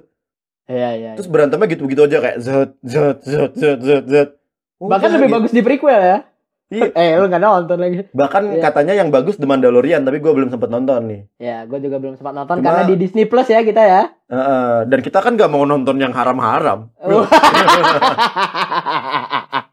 Iya, 0.71 0.89
iya. 0.95 1.11
Terus 1.19 1.27
iya. 1.27 1.33
berantemnya 1.33 1.67
gitu-gitu 1.67 2.01
aja 2.07 2.17
kayak 2.21 2.37
zet 2.39 2.71
zet 2.85 3.17
zet 3.27 3.51
zet 3.57 3.79
zet 3.81 4.05
zet. 4.07 4.29
Bahkan 4.81 5.09
lebih 5.13 5.29
gitu. 5.29 5.35
bagus 5.35 5.51
di 5.53 5.61
prequel 5.61 6.01
ya. 6.01 6.17
Iya, 6.71 6.87
eh 6.95 7.19
lu 7.19 7.27
nggak 7.27 7.43
nonton 7.43 7.77
lagi. 7.83 8.07
Bahkan 8.15 8.43
yeah. 8.55 8.63
katanya 8.63 8.95
yang 8.95 9.11
bagus 9.11 9.35
The 9.35 9.43
Mandalorian 9.43 10.07
tapi 10.07 10.23
gue 10.23 10.31
belum 10.31 10.47
sempat 10.47 10.71
nonton 10.71 11.03
nih. 11.03 11.21
Ya 11.35 11.43
yeah, 11.43 11.59
gue 11.67 11.83
juga 11.83 11.99
belum 11.99 12.15
sempat 12.15 12.31
nonton 12.31 12.63
Cuma, 12.63 12.71
karena 12.71 12.87
di 12.87 12.95
Disney 12.95 13.27
Plus 13.27 13.51
ya 13.51 13.59
kita 13.59 13.83
ya. 13.83 14.07
Uh, 14.31 14.39
uh, 14.39 14.75
dan 14.87 15.03
kita 15.03 15.19
kan 15.19 15.35
gak 15.35 15.51
mau 15.51 15.67
nonton 15.67 15.99
yang 15.99 16.15
haram-haram. 16.15 16.87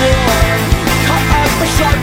Uh. 0.00 1.99